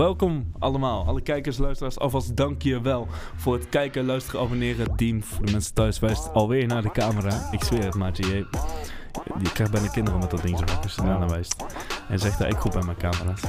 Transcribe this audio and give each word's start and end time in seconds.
welkom 0.00 0.52
allemaal. 0.58 1.06
Alle 1.06 1.20
kijkers, 1.20 1.58
luisteraars, 1.58 1.98
alvast 1.98 2.36
dank 2.36 2.62
je 2.62 2.80
wel 2.80 3.08
voor 3.36 3.54
het 3.54 3.68
kijken, 3.68 4.04
luisteren, 4.04 4.40
abonneren. 4.40 4.96
Team, 4.96 5.22
voor 5.22 5.46
de 5.46 5.52
mensen 5.52 5.74
thuis 5.74 5.98
wijst 5.98 6.32
alweer 6.32 6.66
naar 6.66 6.82
de 6.82 6.90
camera. 6.90 7.48
Ik 7.52 7.64
zweer 7.64 7.84
het, 7.84 7.94
maatje. 7.94 8.26
Je, 8.26 8.46
je 9.42 9.52
krijgt 9.52 9.72
bijna 9.72 9.88
kinderen 9.88 10.18
met 10.18 10.30
dat 10.30 10.42
ding 10.42 10.58
zo 10.58 10.64
als 10.82 10.94
je 10.94 11.02
daarna 11.02 11.28
wijst. 11.28 11.64
En 12.08 12.18
zegt 12.18 12.38
dat 12.38 12.52
ik 12.52 12.56
goed 12.56 12.72
bij 12.72 12.82
mijn 12.82 12.96
camera's. 12.96 13.40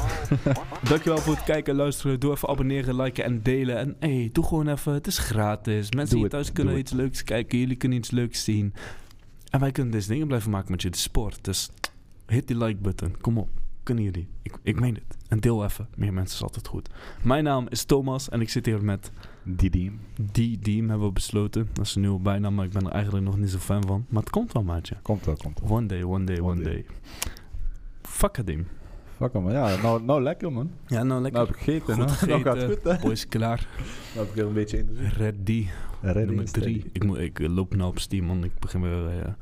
Dankjewel 0.89 1.17
voor 1.17 1.35
het 1.35 1.43
kijken, 1.43 1.75
luisteren. 1.75 2.19
Doe 2.19 2.31
even 2.31 2.49
abonneren, 2.49 2.95
liken 2.95 3.23
en 3.23 3.41
delen. 3.41 3.77
En 3.77 3.95
hey, 3.99 4.29
doe 4.31 4.45
gewoon 4.45 4.67
even. 4.67 4.93
Het 4.93 5.07
is 5.07 5.17
gratis. 5.17 5.91
Mensen 5.91 6.17
hier 6.17 6.29
thuis 6.29 6.51
kunnen 6.51 6.77
iets 6.77 6.91
leuks 6.91 7.23
kijken. 7.23 7.57
Jullie 7.59 7.77
kunnen 7.77 7.97
iets 7.97 8.11
leuks 8.11 8.43
zien. 8.43 8.73
En 9.49 9.59
wij 9.59 9.71
kunnen 9.71 9.91
deze 9.91 10.07
dingen 10.07 10.27
blijven 10.27 10.51
maken 10.51 10.71
met 10.71 10.81
je. 10.81 10.89
De 10.89 10.97
sport. 10.97 11.43
Dus 11.43 11.69
hit 12.27 12.47
die 12.47 12.57
like 12.57 12.79
button. 12.81 13.15
Kom 13.21 13.37
op. 13.37 13.60
Kunnen 13.83 14.03
jullie? 14.03 14.27
Ik, 14.41 14.57
ik 14.63 14.79
meen 14.79 14.93
het. 14.93 15.17
En 15.27 15.39
deel 15.39 15.63
even. 15.63 15.87
Meer 15.95 16.13
mensen 16.13 16.35
is 16.37 16.43
altijd 16.43 16.67
goed. 16.67 16.89
Mijn 17.23 17.43
naam 17.43 17.65
is 17.69 17.83
Thomas 17.83 18.29
en 18.29 18.41
ik 18.41 18.49
zit 18.49 18.65
hier 18.65 18.83
met 18.83 19.11
Didi. 19.43 19.99
die 20.31 20.59
Diem 20.59 20.89
hebben 20.89 21.07
we 21.07 21.13
besloten. 21.13 21.69
Dat 21.73 21.85
is 21.85 21.95
een 21.95 22.01
nieuwe 22.01 22.19
bijnaam, 22.19 22.55
maar 22.55 22.65
ik 22.65 22.71
ben 22.71 22.85
er 22.85 22.91
eigenlijk 22.91 23.25
nog 23.25 23.37
niet 23.37 23.49
zo 23.49 23.57
fan 23.57 23.83
van. 23.87 24.05
Maar 24.09 24.21
het 24.21 24.29
komt 24.31 24.51
wel, 24.51 24.63
maatje. 24.63 24.95
Komt 25.01 25.25
wel, 25.25 25.35
komt 25.35 25.59
wel. 25.59 25.69
One 25.69 25.85
day, 25.85 26.03
one 26.03 26.23
day, 26.25 26.39
one, 26.39 26.51
One 26.51 26.61
day. 26.63 26.73
day. 26.73 26.85
Fuck 28.01 28.37
it. 28.37 28.57
Fuck 29.17 29.33
hem, 29.33 29.49
ja. 29.51 29.75
Nou, 29.81 30.03
nou 30.03 30.21
lekker, 30.21 30.51
man. 30.51 30.71
Ja, 30.87 31.03
nou 31.03 31.21
lekker. 31.21 31.39
Nou 31.39 31.51
heb 31.51 31.55
ik 31.55 31.63
gegeten, 31.63 31.95
Goed. 31.95 32.27
Nou 32.27 32.41
gaat 32.41 32.55
het 32.55 32.63
gegeten. 32.63 32.91
goed, 32.91 33.01
hè. 33.01 33.07
Boys 33.07 33.27
klaar. 33.27 33.67
Nou 34.13 34.17
heb 34.17 34.27
ik 34.27 34.33
weer 34.35 34.45
een 34.45 34.53
beetje 34.53 34.77
energie. 34.77 35.17
Ready. 35.17 35.67
Ready, 36.01 36.25
Nummer 36.25 36.51
drie. 36.51 36.89
Ik, 36.91 37.03
moet, 37.03 37.17
ik 37.17 37.39
loop 37.39 37.75
nou 37.75 37.89
op 37.89 37.99
Steam, 37.99 38.25
man. 38.25 38.43
Ik 38.43 38.59
begin 38.59 38.81
weer... 38.81 39.07
eh, 39.21 39.33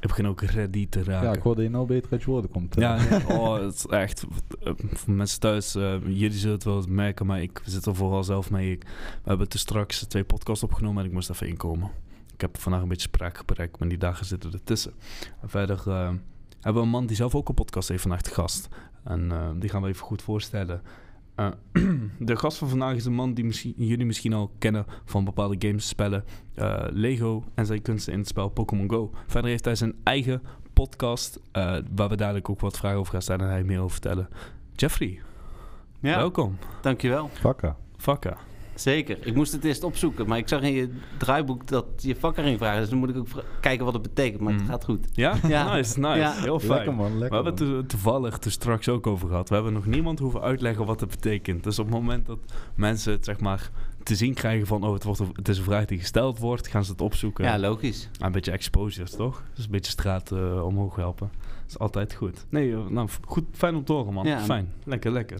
ik 0.00 0.08
begin 0.08 0.26
ook 0.26 0.40
ready 0.42 0.86
te 0.88 1.02
raken. 1.04 1.28
Ja, 1.28 1.34
ik 1.34 1.42
hoorde 1.42 1.62
je 1.62 1.68
nou 1.70 1.86
beter 1.86 2.12
uit 2.12 2.22
je 2.22 2.30
woorden 2.30 2.50
komt. 2.50 2.74
hè. 2.74 2.80
Ja, 2.80 2.96
nee, 2.96 3.26
oh, 3.38 3.60
het 3.60 3.74
is 3.74 3.86
echt. 3.86 4.24
eh, 4.62 4.72
Voor 4.92 5.12
mensen 5.14 5.40
thuis, 5.40 5.74
eh, 5.74 5.94
jullie 6.06 6.38
zullen 6.38 6.54
het 6.54 6.64
wel 6.64 6.84
merken, 6.88 7.26
maar 7.26 7.42
ik 7.42 7.62
zit 7.64 7.86
er 7.86 7.94
vooral 7.94 8.24
zelf 8.24 8.50
mee. 8.50 8.72
Ik, 8.72 8.82
we 9.22 9.28
hebben 9.28 9.48
te 9.48 9.58
straks 9.58 10.00
twee 10.06 10.24
podcasts 10.24 10.64
opgenomen 10.64 11.02
en 11.02 11.08
ik 11.08 11.14
moest 11.14 11.30
even 11.30 11.48
inkomen. 11.48 11.90
Ik 12.34 12.40
heb 12.40 12.58
vandaag 12.58 12.82
een 12.82 12.88
beetje 12.88 13.08
spraakgebrek, 13.08 13.78
maar 13.78 13.88
die 13.88 13.98
dagen 13.98 14.26
zitten 14.26 14.52
ertussen. 14.52 14.92
En 15.42 15.48
verder 15.48 15.82
eh, 15.86 16.10
hebben 16.60 16.82
we 16.82 16.88
een 16.88 16.88
man 16.88 17.06
die 17.06 17.16
zelf 17.16 17.34
ook 17.34 17.48
een 17.48 17.54
podcast 17.54 17.88
heeft 17.88 18.02
vandaag 18.02 18.22
te 18.22 18.30
gast. 18.34 18.68
En 19.04 19.32
die 19.58 19.70
gaan 19.70 19.82
we 19.82 19.88
even 19.88 20.04
goed 20.06 20.22
voorstellen. 20.22 20.82
Eh, 21.38 21.48
de 22.18 22.36
gast 22.36 22.58
van 22.58 22.68
vandaag 22.68 22.94
is 22.94 23.04
een 23.04 23.14
man 23.14 23.34
die 23.34 23.44
misschien, 23.44 23.74
jullie 23.76 24.06
misschien 24.06 24.32
al 24.32 24.50
kennen 24.58 24.86
van 25.04 25.24
bepaalde 25.24 25.56
games, 25.68 25.88
spellen, 25.88 26.24
eh, 26.54 26.84
Lego 26.90 27.44
en 27.54 27.66
zijn 27.66 27.82
kunsten 27.82 28.12
in 28.12 28.18
het 28.18 28.28
spel 28.28 28.48
Pokémon 28.48 28.90
Go. 28.90 29.10
Verder 29.26 29.50
heeft 29.50 29.64
hij 29.64 29.74
zijn 29.74 29.94
eigen 30.02 30.42
podcast, 30.72 31.40
eh, 31.52 31.76
waar 31.94 32.08
we 32.08 32.16
dadelijk 32.16 32.48
ook 32.50 32.60
wat 32.60 32.76
vragen 32.78 32.98
over 32.98 33.12
gaan 33.12 33.22
stellen 33.22 33.46
en 33.46 33.52
hij 33.52 33.64
meer 33.64 33.78
over 33.78 33.90
vertellen. 33.90 34.28
Jeffrey, 34.72 35.20
Ja, 36.00 36.16
welkom. 36.16 36.58
dankjewel. 36.80 37.30
Vakka. 37.32 37.76
Vakka. 37.96 38.36
Zeker. 38.80 39.18
Ik 39.26 39.34
moest 39.34 39.52
het 39.52 39.64
eerst 39.64 39.84
opzoeken, 39.84 40.28
maar 40.28 40.38
ik 40.38 40.48
zag 40.48 40.62
in 40.62 40.72
je 40.72 40.90
draaiboek 41.16 41.66
dat 41.66 41.84
je 41.96 42.16
vakker 42.16 42.44
ging 42.44 42.58
vragen. 42.58 42.80
Dus 42.80 42.88
dan 42.88 42.98
moet 42.98 43.08
ik 43.08 43.16
ook 43.16 43.28
kijken 43.60 43.84
wat 43.84 43.94
het 43.94 44.02
betekent, 44.02 44.40
maar 44.40 44.52
het 44.52 44.62
gaat 44.62 44.84
goed. 44.84 45.08
Ja? 45.12 45.34
Ja. 45.48 45.74
Nice, 45.74 46.00
nice. 46.00 46.18
Ja. 46.18 46.32
Heel 46.32 46.58
fijn. 46.58 46.72
Lekker, 46.72 46.94
man. 46.94 47.12
We 47.12 47.18
Lekker, 47.18 47.44
hebben 47.44 47.68
het 47.68 47.76
er 47.76 47.86
toevallig 47.86 48.38
er 48.40 48.50
straks 48.50 48.88
ook 48.88 49.06
over 49.06 49.28
gehad. 49.28 49.48
We 49.48 49.54
hebben 49.54 49.72
nog 49.72 49.86
niemand 49.86 50.18
hoeven 50.18 50.40
uitleggen 50.40 50.86
wat 50.86 51.00
het 51.00 51.10
betekent. 51.10 51.64
Dus 51.64 51.78
op 51.78 51.84
het 51.84 51.94
moment 51.94 52.26
dat 52.26 52.38
mensen 52.74 53.12
het 53.12 53.24
zeg 53.24 53.40
maar 53.40 53.70
te 54.02 54.14
zien 54.16 54.34
krijgen 54.34 54.66
van... 54.66 54.84
oh, 54.84 54.92
het, 54.92 55.04
wordt, 55.04 55.20
het 55.32 55.48
is 55.48 55.58
een 55.58 55.64
vraag 55.64 55.84
die 55.84 55.98
gesteld 55.98 56.38
wordt, 56.38 56.68
gaan 56.68 56.84
ze 56.84 56.90
het 56.90 57.00
opzoeken. 57.00 57.44
Ja, 57.44 57.58
logisch. 57.58 58.08
Een 58.18 58.32
beetje 58.32 58.50
exposure, 58.50 59.08
toch? 59.08 59.42
Dus 59.54 59.64
een 59.64 59.70
beetje 59.70 59.92
straat 59.92 60.32
eh, 60.32 60.64
omhoog 60.64 60.96
helpen. 60.96 61.30
Dat 61.32 61.68
is 61.68 61.78
altijd 61.78 62.14
goed. 62.14 62.46
Nee, 62.48 62.72
eh, 62.72 62.86
nou, 62.88 63.08
goed, 63.26 63.44
fijn 63.52 63.74
om 63.74 63.84
te 63.84 63.92
horen, 63.92 64.12
man. 64.12 64.26
Ja. 64.26 64.40
Fijn. 64.40 64.72
Lekker, 64.84 65.10
lekker. 65.12 65.38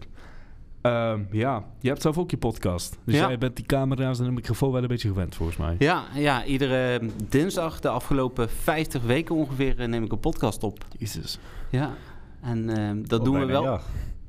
Ehm, 0.81 1.21
ja, 1.31 1.63
je 1.79 1.87
hebt 1.89 2.01
zelf 2.01 2.17
ook 2.17 2.31
je 2.31 2.37
podcast. 2.37 2.97
Dus 3.03 3.15
Ja. 3.15 3.27
jij 3.27 3.37
bent 3.37 3.55
die 3.55 3.65
camera's 3.65 4.19
en 4.19 4.25
de 4.25 4.31
microfoon 4.31 4.71
wel 4.71 4.81
een 4.81 4.87
beetje 4.87 5.07
gewend, 5.07 5.35
volgens 5.35 5.57
mij. 5.57 5.75
Ja, 5.79 6.03
ja, 6.15 6.45
iedere 6.45 7.01
dinsdag 7.29 7.79
de 7.79 7.89
afgelopen 7.89 8.49
50 8.49 9.03
weken 9.03 9.35
ongeveer 9.35 9.79
eh, 9.79 9.87
neem 9.87 10.03
ik 10.03 10.11
een 10.11 10.19
podcast 10.19 10.63
op. 10.63 10.85
Jezus. 10.97 11.39
Ja, 11.69 11.93
en 12.41 12.69
eh, 12.77 12.89
dat 13.07 13.19
Oh, 13.19 13.25
doen 13.25 13.39
we 13.39 13.45
wel. 13.45 13.79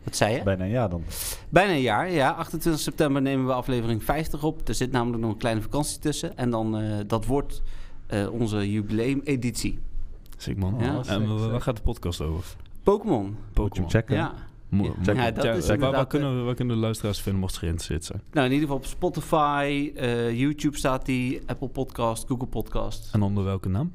Wat 0.04 0.16
zei 0.16 0.34
je? 0.34 0.42
Bijna 0.42 0.64
een 0.64 0.70
jaar 0.70 0.88
dan. 0.88 1.02
Bijna 1.48 1.72
een 1.72 1.80
jaar, 1.80 2.10
ja. 2.10 2.30
28 2.30 2.82
september 2.82 3.22
nemen 3.22 3.46
we 3.46 3.52
aflevering 3.52 4.04
50 4.04 4.42
op. 4.44 4.68
Er 4.68 4.74
zit 4.74 4.92
namelijk 4.92 5.22
nog 5.22 5.32
een 5.32 5.38
kleine 5.38 5.60
vakantie 5.62 5.98
tussen. 5.98 6.36
En 6.36 6.50
dan, 6.50 6.76
eh, 6.78 6.96
dat 7.06 7.26
wordt 7.26 7.62
eh, 8.06 8.32
onze 8.32 8.70
jubileumeditie. 8.70 9.78
Sick, 10.36 10.56
man. 10.56 10.74
Ja. 10.78 10.96
en 10.96 11.04
sick, 11.04 11.26
wa- 11.26 11.48
waar 11.50 11.60
gaat 11.60 11.76
de 11.76 11.82
podcast 11.82 12.20
over? 12.20 12.44
Pokémon. 12.82 13.36
Pokémon. 13.52 13.90
checken. 13.90 14.16
Ja. 14.16 14.32
Mo- 14.70 14.84
Ja, 15.02 15.12
mo- 15.14 15.20
ja, 15.20 15.30
dat 15.30 15.44
ja, 15.44 15.52
is 15.52 15.66
waar, 15.66 16.06
kunnen, 16.06 16.36
we- 16.38 16.42
waar 16.42 16.54
kunnen 16.54 16.74
de 16.74 16.80
luisteraars 16.82 17.20
vinden 17.20 17.40
mochten 17.40 17.58
ze 17.60 17.64
geïnteresseerd 17.66 18.04
zijn? 18.04 18.22
Nou, 18.32 18.46
in 18.46 18.52
ieder 18.52 18.68
geval 18.68 18.82
op 18.82 18.88
Spotify, 18.88 19.92
eh, 19.96 20.38
YouTube 20.38 20.76
staat 20.76 21.06
die, 21.06 21.40
Apple 21.46 21.68
Podcast, 21.68 22.26
Google 22.28 22.46
Podcast. 22.46 23.08
En 23.14 23.22
onder 23.22 23.44
welke 23.44 23.68
naam? 23.68 23.92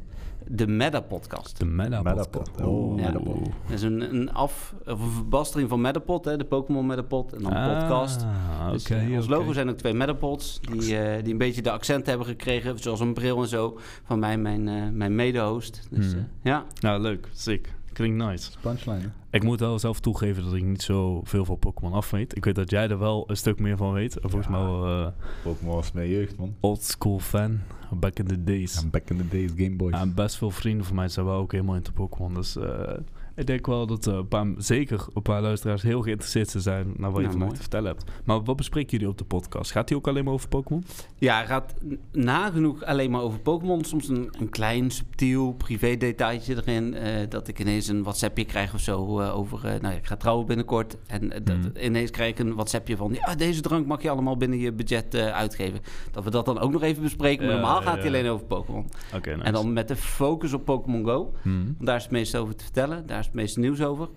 De 0.47 0.68
Meta 0.68 1.00
Podcast. 1.00 1.59
De 1.59 1.66
Meta 1.66 2.02
Metapod. 2.02 2.31
Podcast. 2.31 2.62
Oh, 2.69 3.00
Ja. 3.00 3.06
Metapod. 3.06 3.35
Dat 3.44 3.50
is 3.74 3.81
een, 3.81 4.16
een 4.16 4.31
af, 4.34 4.75
of 4.88 5.02
een 5.02 5.12
verbastering 5.12 5.69
van 5.69 5.81
Metapod, 5.81 6.25
hè, 6.25 6.38
de 6.38 6.44
Pokémon 6.46 6.85
Metapod 6.85 7.34
en 7.34 7.41
dan 7.44 7.52
podcast. 7.80 8.24
Ah, 8.24 8.72
Dus, 8.72 8.84
oké. 8.85 8.96
eh, 8.96 9.12
ons 9.16 9.25
oké. 9.25 9.35
logo 9.35 9.53
zijn 9.53 9.69
ook 9.69 9.78
twee 9.78 9.94
Metapods, 9.94 10.59
die, 10.62 10.97
eh, 10.97 11.24
die 11.24 11.31
een 11.31 11.38
beetje 11.38 11.62
de 11.62 11.72
accent 11.72 12.06
hebben 12.06 12.25
gekregen, 12.28 12.80
zoals 12.80 13.00
een 13.00 13.14
bril 13.14 13.41
en 13.41 13.47
zo, 13.47 13.78
van 14.03 14.19
mij, 14.19 14.38
mijn, 14.38 14.68
eh, 14.68 14.90
mijn 14.91 15.16
mede-host. 15.16 15.88
Dus 15.91 16.12
Hmm. 16.12 16.19
eh, 16.19 16.24
ja, 16.44 16.64
Nou, 16.80 17.02
leuk. 17.02 17.28
Sick. 17.34 17.74
Klinkt 17.95 18.23
nice. 18.25 18.51
Punchline, 18.61 19.00
hè? 19.00 19.07
Ik 19.29 19.44
moet 19.44 19.59
wel 19.59 19.79
zelf 19.79 20.00
toegeven 20.00 20.44
dat 20.44 20.53
ik 20.53 20.63
niet 20.63 20.81
zo 20.81 21.22
veel 21.23 21.45
van 21.45 21.59
Pokémon 21.59 21.94
af 21.94 22.11
weet. 22.11 22.35
Ik 22.38 22.45
weet 22.45 22.56
dat 22.56 22.69
jij 22.69 22.89
er 22.89 23.00
wel 23.00 23.23
een 23.29 23.38
stuk 23.38 23.59
meer 23.59 23.78
van 23.78 23.94
weet. 23.94 24.19
En 24.19 24.29
Volgens 24.29 24.51
Ja. 24.51 24.57
mij 24.61 24.72
wel 24.72 24.85
eh, 25.06 25.11
Pokémon 25.44 25.75
was 25.75 25.91
mijn 25.91 26.09
jeugd, 26.09 26.38
man. 26.38 26.55
old 26.59 26.84
school 26.84 27.19
fan. 27.19 27.59
Back 27.91 28.19
in 28.19 28.25
the 28.28 28.44
days. 28.44 28.81
En 28.84 28.89
back 28.89 29.09
in 29.09 29.17
the 29.17 29.28
days, 29.28 29.51
Game 29.55 29.75
Boys. 29.75 29.94
En 30.00 30.13
best 30.13 30.35
veel 30.35 30.51
vrienden 30.51 30.85
van 30.85 30.95
mij 30.95 31.07
zijn 31.07 31.25
wel 31.25 31.35
ook 31.39 31.51
helemaal 31.51 31.75
into 31.75 31.91
Pokémon. 31.91 32.34
Dus 32.34 32.55
eh, 32.55 32.94
ik 33.35 33.47
denk 33.47 33.66
wel 33.66 33.88
dat 33.88 34.07
eh, 34.07 34.13
een 34.13 34.28
paar, 34.28 34.47
zeker 34.57 35.06
een 35.13 35.22
paar 35.22 35.41
luisteraars 35.41 35.81
heel 35.81 36.01
geïnteresseerd 36.01 36.53
zijn 36.57 36.94
naar 36.97 37.12
wat 37.12 37.22
je 37.31 37.38
mooi. 37.38 37.51
te 37.51 37.59
vertellen 37.59 37.88
hebt. 37.88 38.03
Maar 38.23 38.44
wat 38.44 38.56
bespreken 38.56 38.91
jullie 38.91 39.07
op 39.07 39.18
de 39.18 39.23
podcast? 39.23 39.72
Gaat 39.72 39.88
die 39.88 39.97
ook 39.97 40.07
alleen 40.07 40.23
maar 40.23 40.34
over 40.34 40.47
Pokémon? 40.50 40.84
Ja, 41.18 41.44
gaat 41.46 41.73
nagenoeg 42.12 42.84
alleen 42.84 43.12
maar 43.12 43.22
over 43.22 43.40
Pokémon. 43.40 43.84
Soms 43.84 44.07
een, 44.07 44.29
een 44.40 44.50
klein, 44.50 44.91
subtiel 44.91 45.53
privé 45.53 45.96
detailtje 45.97 46.56
erin. 46.56 46.94
eh, 46.94 47.29
dat 47.29 47.47
ik 47.47 47.59
ineens 47.59 47.88
een 47.88 48.03
WhatsAppje 48.03 48.46
krijg 48.46 48.73
of 48.73 48.79
zo 48.79 49.19
eh, 49.19 49.38
over... 49.38 49.59
nou 49.63 49.81
ja, 49.81 49.90
ik 50.00 50.06
ga 50.07 50.16
trouwen 50.16 50.46
binnenkort. 50.46 50.97
En 51.07 51.29
dat, 51.29 51.57
Mhm. 51.57 51.69
ineens 51.81 52.12
krijg 52.12 52.31
ik 52.31 52.40
een 52.40 52.53
WhatsAppje 52.53 52.97
van... 52.97 53.13
Ja, 53.13 53.35
deze 53.35 53.62
drank 53.62 53.85
mag 53.85 54.02
je 54.02 54.09
allemaal 54.09 54.38
binnen 54.38 54.59
je 54.59 54.72
budget 54.73 55.16
uitgeven. 55.16 55.79
Dat 56.12 56.23
we 56.23 56.29
dat 56.29 56.46
dan 56.46 56.59
ook 56.59 56.72
nog 56.72 56.81
even 56.81 57.03
bespreken. 57.03 57.46
Maar 57.46 57.53
normaal 57.56 57.81
gaat 57.81 57.97
hij 57.97 58.07
alleen 58.07 58.28
over 58.28 58.46
Pokémon. 58.46 58.85
Oké, 59.16 59.29
nice. 59.29 59.44
En 59.44 59.53
dan 59.53 59.73
met 59.73 59.88
de 59.88 59.96
focus 59.96 60.53
op 60.53 60.66
Pokémon 60.66 61.06
Go. 61.06 61.34
Hmm. 61.41 61.63
Want 61.66 61.85
daar 61.85 61.96
is 61.96 62.03
het 62.03 62.12
meeste 62.12 62.38
over 62.38 62.56
te 62.56 62.63
vertellen. 62.63 63.07
Daar 63.07 63.25
is 63.25 63.31
het 63.31 63.41
meeste 63.41 63.59
nieuws 63.59 63.81
over. 63.81 64.09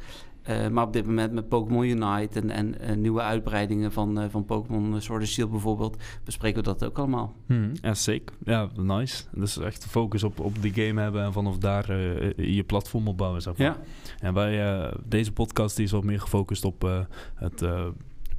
Eh, 0.43 0.69
maar 0.69 0.85
op 0.87 0.93
dit 0.93 1.07
moment 1.07 1.33
met 1.33 1.49
Pokémon 1.49 1.85
Unite 1.85 2.41
en, 2.41 2.51
en 2.51 2.81
eh, 2.81 2.97
nieuwe 2.97 3.21
uitbreidingen 3.21 3.93
van, 3.93 4.21
eh, 4.21 4.29
van 4.29 4.45
Pokémon 4.45 5.01
Sword 5.01 5.21
and 5.21 5.29
Shield 5.31 5.51
bijvoorbeeld... 5.51 5.97
bespreken 6.25 6.59
we 6.59 6.65
dat 6.65 6.85
ook 6.85 6.99
allemaal. 6.99 7.35
Hmm, 7.47 7.73
Ja, 7.83 7.95
sick. 7.95 8.33
Ja, 8.45 8.69
nice. 8.77 9.25
Dus 9.35 9.59
echt 9.59 9.83
de 9.83 9.89
focus 9.89 10.23
op, 10.23 10.41
op 10.41 10.63
die 10.63 10.73
game 10.73 11.01
hebben 11.01 11.23
en 11.23 11.33
vanaf 11.33 11.59
daar 11.59 11.97
je 12.43 12.65
platform 12.67 13.09
opbouwen, 13.09 13.43
zeg 13.43 13.57
maar. 13.57 13.67
Ja. 13.67 13.77
En 14.21 14.35
wij, 14.35 14.79
eh, 14.79 14.95
deze 15.05 15.33
podcast 15.33 15.77
die 15.77 15.85
is 15.85 15.91
wat 15.91 16.05
meer 16.05 16.21
gefocust 16.21 16.65
op 16.65 17.07
het 17.35 17.65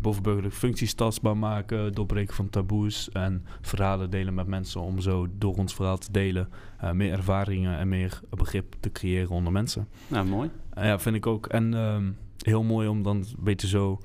bovenburgerlijke 0.02 0.58
functies 0.58 0.94
tastbaar 0.94 1.38
maken, 1.38 1.94
doorbreken 1.94 2.36
van 2.36 2.50
taboes 2.50 3.10
en 3.12 3.46
verhalen 3.62 4.10
delen 4.10 4.34
met 4.34 4.48
mensen 4.48 4.82
om 4.82 5.00
zo 5.00 5.28
door 5.38 5.56
ons 5.56 5.76
verhaal 5.76 5.98
te 5.98 6.12
delen 6.12 6.50
eh, 6.78 6.92
meer 6.92 7.12
ervaringen 7.12 7.78
en 7.78 7.90
meer 7.90 8.20
begrip 8.30 8.76
te 8.80 8.92
creëren 8.92 9.30
onder 9.30 9.52
mensen. 9.54 9.88
Nou, 10.08 10.28
mooi. 10.28 10.50
Eh, 10.74 10.84
ja, 10.86 11.00
vind 11.00 11.16
ik 11.16 11.28
ook. 11.28 11.48
En 11.48 11.74
ehm, 11.74 12.12
heel 12.38 12.64
mooi 12.64 12.88
om 12.88 13.04
dan 13.04 13.16
een 13.18 13.26
beetje 13.40 13.68
zo 13.68 14.00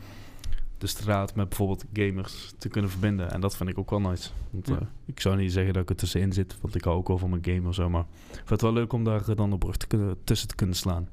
de 0.78 0.86
straat 0.86 1.34
met 1.34 1.48
bijvoorbeeld 1.48 1.84
gamers 1.92 2.52
te 2.58 2.68
kunnen 2.68 2.90
verbinden. 2.90 3.30
En 3.30 3.40
dat 3.40 3.56
vind 3.56 3.68
ik 3.70 3.78
ook 3.78 3.90
wel 3.90 4.00
nice. 4.00 4.30
Want 4.50 4.68
Ja. 4.68 4.74
eh, 4.74 4.80
ik 5.04 5.20
zou 5.20 5.36
niet 5.36 5.52
zeggen 5.52 5.72
dat 5.72 5.82
ik 5.82 5.90
er 5.90 5.96
tussenin 5.96 6.32
zit, 6.32 6.56
want 6.60 6.74
ik 6.74 6.84
hou 6.84 6.96
ook 6.96 7.08
wel 7.08 7.18
van 7.18 7.30
mijn 7.30 7.44
game 7.44 7.68
of 7.68 7.74
zo. 7.74 7.90
Maar 7.90 8.04
ik 8.30 8.36
vind 8.36 8.48
het 8.48 8.60
wel 8.60 8.72
leuk 8.72 8.92
om 8.92 9.04
daar 9.04 9.34
dan 9.34 9.52
op 9.52 9.60
brug 9.60 9.76
te 9.76 9.86
kunnen, 9.86 10.16
tussen 10.24 10.48
te 10.48 10.54
kunnen 10.54 10.76
slaan. 10.76 11.08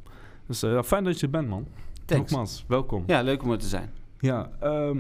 Dus 0.48 0.64
fijn 0.86 1.04
dat 1.04 1.20
je 1.20 1.26
er 1.26 1.32
bent, 1.32 1.48
man. 1.48 1.68
Thanks. 2.06 2.32
Nogmaals, 2.32 2.64
welkom. 2.68 3.04
Ja, 3.08 3.22
leuk 3.22 3.44
om 3.44 3.52
er 3.52 3.58
te 3.58 3.68
zijn. 3.68 3.90
Ja, 4.22 4.52
ehm, 4.60 5.00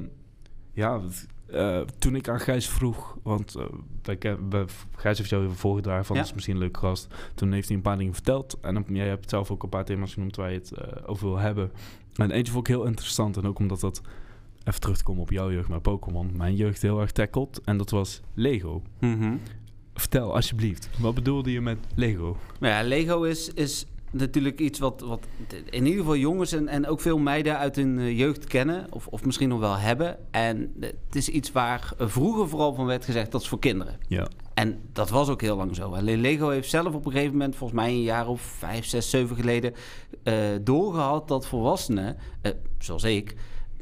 ja 0.73 1.01
eh, 1.47 1.81
toen 1.99 2.15
ik 2.15 2.27
aan 2.29 2.39
Gijs 2.39 2.69
vroeg, 2.69 3.17
want 3.23 3.55
eh, 3.55 3.65
wij 4.03 4.15
ken- 4.17 4.49
wij- 4.49 4.65
Gijs 4.95 5.17
heeft 5.17 5.29
jou 5.29 5.43
even 5.43 5.55
voorgedragen 5.55 6.05
van 6.05 6.15
Ja. 6.15 6.21
dat 6.21 6.29
is 6.29 6.35
misschien 6.35 6.55
een 6.55 6.61
leuke 6.61 6.79
gast. 6.79 7.07
Toen 7.35 7.51
heeft 7.51 7.67
hij 7.67 7.77
een 7.77 7.83
paar 7.83 7.97
dingen 7.97 8.13
verteld 8.13 8.57
en 8.61 8.73
dan, 8.73 8.85
jij 8.87 9.07
hebt 9.07 9.29
zelf 9.29 9.51
ook 9.51 9.63
een 9.63 9.69
paar 9.69 9.85
thema's 9.85 10.13
genoemd 10.13 10.35
waar 10.35 10.51
je 10.51 10.57
het 10.57 10.71
eh, 10.71 10.87
over 11.05 11.27
wil 11.27 11.37
hebben. 11.37 11.71
En 12.15 12.31
eentje 12.31 12.53
vond 12.53 12.67
ik 12.67 12.73
heel 12.75 12.85
interessant 12.85 13.37
en 13.37 13.45
ook 13.47 13.59
omdat 13.59 13.79
dat 13.79 14.01
even 14.63 14.79
terug 14.79 14.97
te 14.97 15.03
komen 15.03 15.21
op 15.21 15.29
jouw 15.31 15.51
jeugd 15.51 15.69
met 15.69 15.81
Pokémon, 15.81 16.31
mijn 16.37 16.55
jeugd 16.55 16.81
heel 16.81 17.01
erg 17.01 17.11
tackelt 17.11 17.61
en 17.65 17.77
dat 17.77 17.89
was 17.89 18.21
Lego. 18.33 18.81
Mhm. 18.99 19.35
Vertel 19.93 20.35
alsjeblieft, 20.35 20.89
wat 20.99 21.13
bedoelde 21.15 21.51
je 21.51 21.61
met 21.61 21.77
Lego? 21.95 22.37
Maar 22.59 22.69
ja, 22.69 22.83
Lego 22.87 23.23
is, 23.23 23.49
is 23.53 23.85
natuurlijk 24.11 24.59
iets 24.59 24.79
wat, 24.79 25.01
wat 25.01 25.25
in 25.69 25.85
ieder 25.85 25.99
geval 25.99 26.15
jongens 26.15 26.51
en, 26.51 26.67
en 26.67 26.87
ook 26.87 27.01
veel 27.01 27.17
meiden 27.17 27.57
uit 27.57 27.75
hun 27.75 27.99
eh, 27.99 28.17
jeugd 28.17 28.45
kennen. 28.45 28.87
Of, 28.89 29.07
of 29.07 29.25
misschien 29.25 29.49
nog 29.49 29.59
wel 29.59 29.77
hebben. 29.77 30.17
En 30.31 30.73
het 30.79 31.15
is 31.15 31.29
iets 31.29 31.51
waar 31.51 31.93
vroeger 31.97 32.49
vooral 32.49 32.73
van 32.73 32.85
werd 32.85 33.05
gezegd 33.05 33.31
dat 33.31 33.41
is 33.41 33.47
voor 33.47 33.59
kinderen. 33.59 33.97
Ja. 34.07 34.27
En 34.53 34.79
dat 34.93 35.09
was 35.09 35.29
ook 35.29 35.41
heel 35.41 35.55
lang 35.55 35.75
zo. 35.75 35.91
Alleen 35.91 36.21
Lego 36.21 36.49
heeft 36.49 36.69
zelf 36.69 36.93
op 36.93 37.05
een 37.05 37.11
gegeven 37.11 37.31
moment, 37.31 37.55
volgens 37.55 37.79
mij 37.79 37.89
een 37.89 38.01
jaar 38.01 38.27
of 38.27 38.41
vijf, 38.41 38.85
zes, 38.85 39.09
zeven 39.09 39.35
geleden, 39.35 39.73
uh, 40.23 40.35
doorgehad 40.61 41.27
dat 41.27 41.47
volwassenen, 41.47 42.17
uh, 42.41 42.51
zoals 42.79 43.03
ik, 43.03 43.35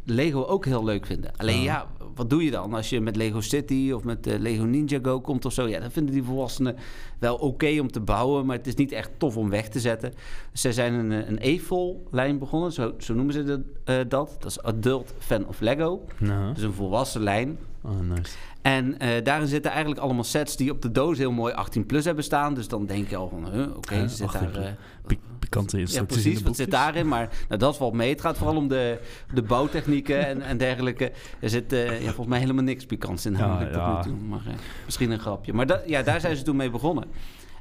Lego 0.04 0.44
ook 0.44 0.66
heel 0.66 0.84
leuk 0.84 1.06
vinden. 1.06 1.32
Alleen 1.38 1.62
ja, 1.62 1.88
wat 2.20 2.30
doe 2.30 2.44
je 2.44 2.52
dan 2.52 2.74
als 2.74 2.90
je 2.90 3.02
met 3.02 3.16
Lego 3.16 3.42
City 3.42 3.92
of 3.92 4.04
met 4.04 4.28
uh, 4.28 4.40
Lego 4.40 4.64
Ninjago 4.64 5.22
komt 5.22 5.46
of 5.46 5.54
zo? 5.54 5.68
Ja, 5.68 5.80
dan 5.80 5.92
vinden 5.92 6.14
die 6.14 6.24
volwassenen 6.24 6.76
wel 7.20 7.36
oké 7.36 7.80
om 7.80 7.92
te 7.92 8.00
bouwen, 8.00 8.46
maar 8.46 8.58
het 8.58 8.68
is 8.68 8.76
niet 8.76 8.92
echt 8.92 9.12
tof 9.18 9.38
om 9.38 9.50
weg 9.50 9.70
te 9.70 9.80
zetten. 9.80 10.14
Ze 10.54 10.74
zijn 10.74 10.94
een, 10.94 11.12
een 11.12 11.40
EFOL-lijn 11.40 12.40
begonnen, 12.40 12.72
zo, 12.72 12.94
zo 12.98 13.14
noemen 13.14 13.34
ze 13.34 13.44
de, 13.44 13.62
uh, 13.86 13.96
dat. 14.10 14.36
Dat 14.40 14.46
is 14.46 14.62
Adult 14.62 15.14
Fan 15.18 15.48
of 15.48 15.60
Lego. 15.60 16.06
Nou. 16.18 16.54
Dus 16.54 16.64
een 16.64 16.74
volwassen 16.74 17.22
lijn. 17.22 17.58
Oh, 17.82 18.00
nice. 18.00 18.36
En 18.70 18.96
uh, 19.02 19.24
daarin 19.24 19.48
zitten 19.48 19.72
eigenlijk 19.72 20.02
allemaal 20.02 20.24
sets 20.24 20.56
die 20.56 20.72
op 20.72 20.82
de 20.82 20.92
doos 20.92 21.18
heel 21.18 21.32
mooi 21.32 21.54
18 21.54 21.86
plus 21.86 22.06
hebben 22.06 22.24
staan. 22.24 22.54
Dus 22.54 22.68
dan 22.68 22.86
denk 22.86 23.10
je 23.10 23.16
al 23.16 23.30
van, 23.30 23.52
huh, 23.52 23.68
oké, 23.68 23.78
okay, 23.78 24.08
zit 24.08 24.32
daar... 24.32 24.60
Uh, 24.60 25.18
pikante 25.40 25.78
ja, 25.86 26.04
precies, 26.04 26.42
wat 26.42 26.56
zit 26.56 26.72
daarin? 26.72 27.08
Maar 27.08 27.30
nou, 27.48 27.60
dat 27.60 27.78
valt 27.78 27.94
mee. 27.94 28.10
Het 28.10 28.22
gaat 28.22 28.38
vooral 28.38 28.56
om 28.56 28.68
de, 28.68 29.00
de 29.34 29.42
bouwtechnieken 29.42 30.28
en, 30.28 30.42
en 30.42 30.58
dergelijke. 30.58 31.12
Er 31.40 31.50
zit 31.50 31.72
ja, 31.72 32.00
volgens 32.00 32.28
mij 32.28 32.40
helemaal 32.40 32.64
niks 32.64 32.86
pikants 32.86 33.26
in. 33.26 33.38
Ja, 33.38 33.62
ja. 33.72 34.02
toe. 34.02 34.16
Maar 34.16 34.42
misschien 34.86 35.12
een 35.12 35.20
grapje. 35.20 35.54
Maar 35.54 35.66
dat, 35.66 35.82
ja, 35.86 36.02
daar 36.02 36.20
zijn 36.20 36.36
ze 36.36 36.44
toen 36.44 36.56
mee 36.56 36.70
begonnen. 36.70 37.06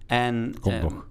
En, 0.06 0.55
Komt 0.60 0.82
nog. 0.82 1.06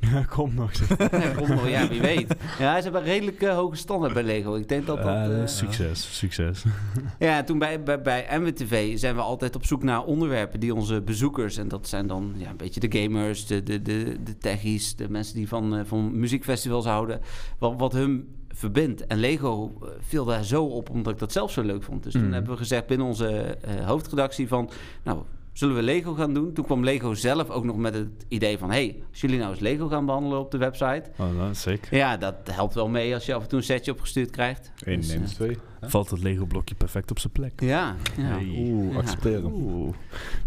Ja, 0.12 0.24
kom 0.24 0.54
nog. 0.54 0.72
ja, 1.10 1.32
nog, 1.48 1.68
ja, 1.68 1.88
wie 1.88 2.00
weet. 2.00 2.34
Ja, 2.58 2.76
ze 2.76 2.82
hebben 2.82 3.02
redelijk 3.02 3.42
uh, 3.42 3.54
hoge 3.54 3.76
standaard 3.76 4.12
bij 4.12 4.22
Lego. 4.22 4.54
Ik 4.54 4.68
denk 4.68 4.86
dat 4.86 5.02
dat... 5.02 5.30
Uh, 5.30 5.46
succes, 5.46 6.16
succes. 6.18 6.64
ja, 7.18 7.42
toen 7.42 7.58
bij, 7.58 7.82
bij, 7.82 8.02
bij 8.02 8.38
MWTV 8.38 8.98
zijn 8.98 9.14
we 9.14 9.20
altijd 9.20 9.56
op 9.56 9.66
zoek 9.66 9.82
naar 9.82 10.04
onderwerpen 10.04 10.60
die 10.60 10.74
onze 10.74 11.00
bezoekers... 11.00 11.56
en 11.56 11.68
dat 11.68 11.88
zijn 11.88 12.06
dan 12.06 12.32
ja, 12.36 12.50
een 12.50 12.56
beetje 12.56 12.88
de 12.88 12.98
gamers, 13.00 13.46
de, 13.46 13.62
de, 13.62 13.82
de, 13.82 14.16
de 14.24 14.38
techies... 14.38 14.96
de 14.96 15.10
mensen 15.10 15.34
die 15.34 15.48
van, 15.48 15.78
uh, 15.78 15.80
van 15.84 16.18
muziekfestivals 16.18 16.84
houden... 16.84 17.20
wat, 17.58 17.74
wat 17.78 17.92
hun 17.92 18.28
verbindt. 18.48 19.06
En 19.06 19.18
Lego 19.18 19.78
viel 20.00 20.24
daar 20.24 20.44
zo 20.44 20.64
op, 20.64 20.90
omdat 20.90 21.12
ik 21.12 21.18
dat 21.18 21.32
zelf 21.32 21.50
zo 21.50 21.62
leuk 21.62 21.82
vond. 21.82 22.02
Dus 22.02 22.14
Mm. 22.14 22.22
toen 22.22 22.32
hebben 22.32 22.52
we 22.52 22.58
gezegd 22.58 22.86
binnen 22.86 23.06
onze 23.06 23.56
hoofdredactie 23.84 24.48
van... 24.48 24.70
nou, 25.02 25.22
zullen 25.60 25.76
we 25.76 25.82
Lego 25.82 26.14
gaan 26.14 26.34
doen? 26.34 26.52
Toen 26.52 26.64
kwam 26.64 26.84
Lego 26.84 27.14
zelf 27.14 27.50
ook 27.50 27.64
nog 27.64 27.76
met 27.76 27.94
het 27.94 28.24
idee 28.28 28.58
van... 28.58 28.70
hey, 28.70 29.02
als 29.10 29.20
jullie 29.20 29.38
nou 29.38 29.50
eens 29.50 29.60
Lego 29.60 29.88
gaan 29.88 30.06
behandelen 30.06 30.38
op 30.38 30.50
de 30.50 30.58
website... 30.58 31.02
Oh, 31.18 31.36
nou, 31.36 31.54
zeker. 31.54 31.96
Ja, 31.96 32.16
dat 32.16 32.34
helpt 32.50 32.74
wel 32.74 32.88
mee 32.88 33.14
als 33.14 33.26
je 33.26 33.34
af 33.34 33.42
en 33.42 33.48
toe 33.48 33.58
een 33.58 33.64
setje 33.64 33.92
opgestuurd 33.92 34.30
krijgt. 34.30 34.72
Eén 34.84 34.96
Dus, 35.00 35.08
neemt 35.08 35.28
eh, 35.28 35.34
twee. 35.34 35.58
Valt 35.80 36.10
het 36.10 36.22
Lego-blokje 36.22 36.74
perfect 36.74 37.10
op 37.10 37.18
zijn 37.18 37.32
plek. 37.32 37.60
Ja, 37.60 37.96
ja. 38.16 38.22
Hey. 38.22 38.54
Oeh, 38.58 38.92
Ja. 38.92 38.98
accepteren. 38.98 39.52
Oeh. 39.52 39.94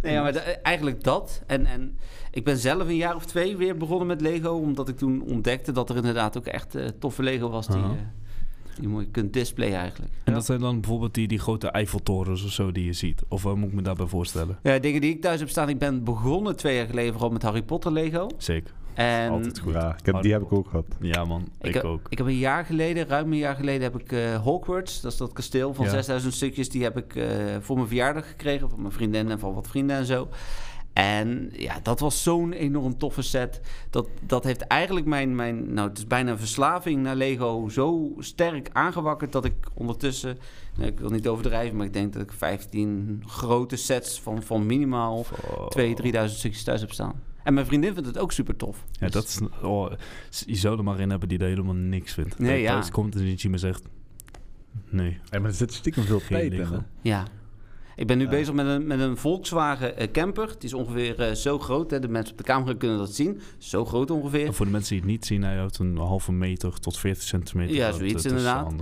Nee, 0.01 0.13
ja, 0.13 0.21
maar 0.21 0.35
eigenlijk 0.61 1.03
dat. 1.03 1.41
En, 1.47 1.65
en 1.65 1.97
ik 2.31 2.43
ben 2.43 2.57
zelf 2.57 2.87
een 2.87 2.95
jaar 2.95 3.15
of 3.15 3.25
twee 3.25 3.57
weer 3.57 3.77
begonnen 3.77 4.07
met 4.07 4.21
Lego... 4.21 4.49
omdat 4.49 4.89
ik 4.89 4.97
toen 4.97 5.21
ontdekte 5.21 5.71
dat 5.71 5.89
er 5.89 5.95
inderdaad 5.95 6.37
ook 6.37 6.45
echt 6.45 6.75
eh, 6.75 6.85
toffe 6.99 7.23
Lego 7.23 7.49
was... 7.49 7.67
eh, 7.67 7.73
die 7.73 7.83
je 8.81 9.07
kunt 9.11 9.33
displayen 9.33 9.77
eigenlijk. 9.77 10.11
En 10.13 10.19
Ja. 10.31 10.33
dat 10.33 10.45
zijn 10.45 10.59
dan 10.59 10.79
bijvoorbeeld 10.81 11.13
die, 11.13 11.27
die 11.27 11.39
grote 11.39 11.67
Eiffeltorens 11.67 12.43
of 12.45 12.51
zo 12.51 12.71
die 12.71 12.85
je 12.85 12.93
ziet. 12.93 13.21
Of 13.27 13.43
wat 13.43 13.55
moet 13.55 13.69
ik 13.69 13.73
me 13.75 13.81
daarbij 13.81 14.05
voorstellen? 14.07 14.57
Ja, 14.63 14.79
dingen 14.79 15.01
die 15.01 15.09
ik 15.11 15.21
thuis 15.21 15.39
heb 15.39 15.49
staan. 15.49 15.69
Ik 15.69 15.77
ben 15.77 16.03
begonnen 16.03 16.55
twee 16.55 16.75
jaar 16.75 16.87
geleden 16.87 17.11
vooral 17.13 17.29
met 17.31 17.41
Harry 17.41 17.61
Potter 17.63 17.91
Lego. 17.91 18.27
Zeker. 18.37 18.73
En 18.93 19.29
Altijd 19.31 19.59
goed. 19.59 19.73
Ja, 19.73 19.95
ik 19.99 20.05
heb, 20.05 20.21
die 20.21 20.31
heb 20.31 20.41
ik 20.41 20.51
ook 20.53 20.67
gehad. 20.69 20.85
Ja 21.01 21.25
man, 21.25 21.41
ik, 21.61 21.67
Ik, 21.67 21.73
heb, 21.73 21.83
ook. 21.83 22.07
ik 22.09 22.17
heb 22.17 22.27
een 22.27 22.37
jaar 22.37 22.65
geleden, 22.65 23.07
ruim 23.07 23.31
een 23.31 23.37
jaar 23.37 23.55
geleden, 23.55 23.81
heb 23.81 23.99
ik 23.99 24.11
eh 24.11 24.35
Hogwarts. 24.43 25.01
Dat 25.01 25.11
is 25.11 25.17
dat 25.17 25.33
kasteel 25.33 25.73
van 25.73 25.85
Ja. 25.85 25.91
6000 25.91 26.33
stukjes. 26.33 26.69
Die 26.69 26.83
heb 26.83 26.97
ik 26.97 27.15
eh, 27.15 27.27
voor 27.59 27.75
mijn 27.75 27.87
verjaardag 27.87 28.27
gekregen. 28.27 28.69
Van 28.69 28.81
mijn 28.81 28.93
vriendin 28.93 29.29
en 29.31 29.39
van 29.39 29.53
wat 29.53 29.67
vrienden 29.67 29.95
en 29.95 30.05
zo. 30.05 30.27
En 30.93 31.49
ja, 31.51 31.79
dat 31.83 31.99
was 31.99 32.23
zo'n 32.23 32.51
enorm 32.51 32.97
toffe 32.97 33.21
set. 33.21 33.61
Dat, 33.89 34.07
dat 34.25 34.43
heeft 34.43 34.61
eigenlijk 34.61 35.05
mijn, 35.05 35.35
mijn, 35.35 35.73
nou 35.73 35.89
het 35.89 35.97
is 35.97 36.07
bijna 36.07 36.31
een 36.31 36.37
verslaving 36.39 37.01
naar 37.01 37.15
Lego 37.15 37.69
zo 37.69 38.11
sterk 38.19 38.69
aangewakkerd 38.73 39.31
dat 39.31 39.45
ik 39.45 39.53
ondertussen, 39.73 40.37
nou, 40.75 40.89
ik 40.89 40.99
wil 40.99 41.09
niet 41.09 41.27
overdrijven, 41.27 41.77
maar 41.77 41.85
ik 41.85 41.93
denk 41.93 42.13
dat 42.13 42.21
ik 42.21 42.31
15 42.31 43.23
grote 43.25 43.75
sets 43.75 44.21
van, 44.21 44.43
van 44.43 44.65
minimaal 44.65 45.25
Oh. 45.57 45.67
2.000, 45.77 45.83
3.000 46.03 46.25
stukjes 46.25 46.63
thuis 46.63 46.81
heb 46.81 46.91
staan. 46.91 47.21
En 47.43 47.53
mijn 47.53 47.65
vriendin 47.65 47.93
vindt 47.93 48.07
het 48.07 48.17
ook 48.17 48.31
super 48.31 48.55
tof. 48.55 48.83
Ja, 48.91 49.07
dat 49.09 49.23
is... 49.23 49.39
Oh, 49.61 49.91
je 50.45 50.55
zou 50.55 50.77
er 50.77 50.83
maar 50.83 50.99
in 50.99 51.09
hebben 51.09 51.29
die 51.29 51.39
er 51.39 51.47
helemaal 51.47 51.73
niks 51.73 52.13
vindt. 52.13 52.39
Nee, 52.39 52.49
Dat 52.51 52.61
ja. 52.61 52.71
thuis 52.73 52.91
komt 52.91 53.15
en 53.15 53.25
iets 53.27 53.43
meer 53.43 53.59
zegt... 53.59 53.83
Nee, 54.89 55.19
Hey, 55.29 55.39
maar 55.39 55.49
er 55.49 55.55
zit 55.55 55.73
stiekem 55.73 56.03
veel 56.03 56.19
geen 56.19 56.37
tijd 56.37 56.51
in. 56.51 56.57
Lego. 56.57 56.73
hè? 56.73 56.79
Ja. 57.01 57.27
Ik 57.95 58.07
ben 58.07 58.17
nu 58.17 58.27
bezig 58.27 58.53
met 58.53 58.65
een, 58.65 58.87
met 58.87 58.99
een 58.99 59.17
Volkswagen 59.17 59.97
eh, 59.97 60.11
camper. 60.11 60.47
Het 60.47 60.63
is 60.63 60.73
ongeveer 60.73 61.19
eh, 61.19 61.35
zo 61.35 61.59
groot. 61.59 61.91
Hè. 61.91 61.99
De 61.99 62.07
mensen 62.07 62.31
op 62.31 62.37
de 62.37 62.43
camera 62.43 62.73
kunnen 62.77 62.97
dat 62.97 63.15
zien. 63.15 63.41
Zo 63.57 63.85
groot 63.85 64.11
ongeveer. 64.11 64.45
En 64.45 64.53
voor 64.53 64.65
de 64.65 64.71
mensen 64.71 64.89
die 64.89 64.99
het 64.99 65.09
niet 65.09 65.25
zien, 65.25 65.43
hij 65.43 65.55
houdt 65.55 65.79
een 65.79 65.97
halve 65.97 66.31
meter 66.31 66.79
tot 66.79 66.97
40 66.97 67.23
centimeter. 67.23 67.75
Ja, 67.75 67.91
zoiets 67.91 68.23
eh, 68.23 68.31
inderdaad. 68.31 68.73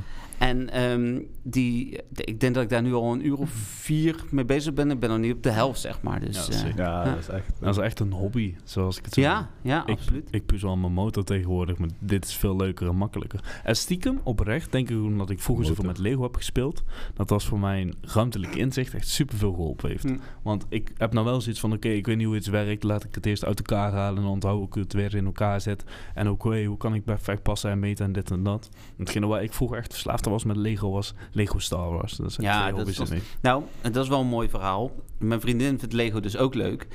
En 0.42 0.70
ehm, 0.70 1.20
die, 1.44 2.00
ik 2.14 2.40
denk 2.40 2.54
dat 2.54 2.64
ik 2.64 2.70
daar 2.70 2.82
nu 2.82 2.94
al 2.94 3.14
een 3.14 3.26
uur 3.26 3.38
of 3.38 3.50
vier 3.50 4.16
mee 4.30 4.46
bezig 4.46 4.74
ben. 4.74 4.92
Ik 4.92 5.00
ben 5.00 5.10
nog 5.10 5.20
niet 5.20 5.34
op 5.34 5.44
de 5.44 5.50
helft, 5.50 5.80
zeg 5.80 6.02
maar. 6.02 6.20
Dus, 6.20 6.48
Ja, 6.48 6.54
eh, 6.54 6.60
zeker. 6.60 6.78
Ja, 6.78 7.04
Ja. 7.04 7.10
dat 7.10 7.18
is 7.18 7.28
echt... 7.28 7.54
Dat 7.60 7.78
is 7.78 7.84
echt 7.84 8.00
een 8.00 8.12
hobby, 8.12 8.56
zoals 8.64 8.98
ik 8.98 9.06
het 9.06 9.14
zeg. 9.14 9.24
ja, 9.24 9.50
ja, 9.62 9.82
Ik, 9.86 9.98
absoluut. 9.98 10.28
ik 10.32 10.46
puzzel 10.46 10.70
aan 10.70 10.80
mijn 10.80 10.94
motor 10.94 11.24
tegenwoordig, 11.24 11.78
maar 11.78 11.90
dit 12.00 12.26
is 12.26 12.36
veel 12.36 12.56
leuker 12.56 12.88
en 12.88 12.96
makkelijker. 12.96 13.62
En 13.64 13.76
stiekem, 13.76 14.20
oprecht, 14.24 14.72
denk 14.72 14.90
ik 14.90 14.98
omdat 14.98 15.30
ik 15.30 15.40
vroeger 15.40 15.66
zoveel 15.66 15.86
met. 15.86 15.98
Lego 15.98 16.24
heb 16.24 16.36
gespeeld, 16.36 16.84
dat 17.14 17.30
was 17.30 17.46
voor 17.46 17.60
mijn 17.60 17.94
ruimtelijk 18.02 18.56
inzicht 18.56 18.94
echt 18.94 19.08
superveel 19.08 19.54
geholpen 19.54 19.90
heeft. 19.90 20.04
Hm. 20.04 20.18
Want 20.42 20.66
ik 20.70 20.92
heb 20.98 21.14
nou 21.14 21.26
wel 21.26 21.42
zoiets 21.42 21.60
van, 21.62 21.74
oké, 21.74 21.90
ik 21.90 22.06
weet 22.06 22.18
niet 22.18 22.26
hoe 22.26 22.36
iets 22.36 22.48
werkt, 22.48 22.84
laat 22.84 23.04
ik 23.04 23.16
het 23.16 23.26
eerst 23.26 23.46
uit 23.46 23.58
elkaar 23.58 23.92
halen 23.92 24.18
en 24.18 24.24
dan 24.24 24.32
onthoud 24.32 24.58
hoe 24.58 24.68
ik 24.68 24.74
het 24.74 24.94
weer 24.94 25.16
in 25.16 25.26
elkaar 25.26 25.62
zet. 25.62 25.84
En 26.14 26.28
ook, 26.28 26.44
hey, 26.44 26.66
hoe 26.66 26.78
kan 26.78 26.94
ik 26.94 27.04
perfect 27.04 27.44
passen 27.44 27.72
en 27.72 27.80
meten 27.80 28.06
en 28.06 28.12
dit 28.12 28.32
en 28.32 28.44
dat. 28.44 28.70
Hetgene 28.98 29.28
waar 29.28 29.44
ik 29.44 29.54
vroeger 29.54 29.78
echt 29.78 29.92
verslaafd 29.92 30.30
was 30.32 30.44
met 30.44 30.56
Lego 30.56 30.92
was 30.92 31.14
Lego 31.32 31.60
Star 31.60 31.90
Wars. 31.92 32.14
Dat 32.16 32.32
zijn 32.32 32.48
Ja, 32.48 32.72
dat 32.72 32.88
is-. 32.88 33.02
Nou, 33.42 33.64
en 33.82 33.92
dat 33.92 34.04
is 34.04 34.10
wel 34.10 34.20
een 34.20 34.28
mooi 34.28 34.50
verhaal. 34.50 34.92
Mijn 35.18 35.42
vriendin 35.42 35.80
vindt 35.80 35.94
Lego 35.94 36.20
dus 36.20 36.38
ook 36.38 36.54
leuk. 36.56 36.88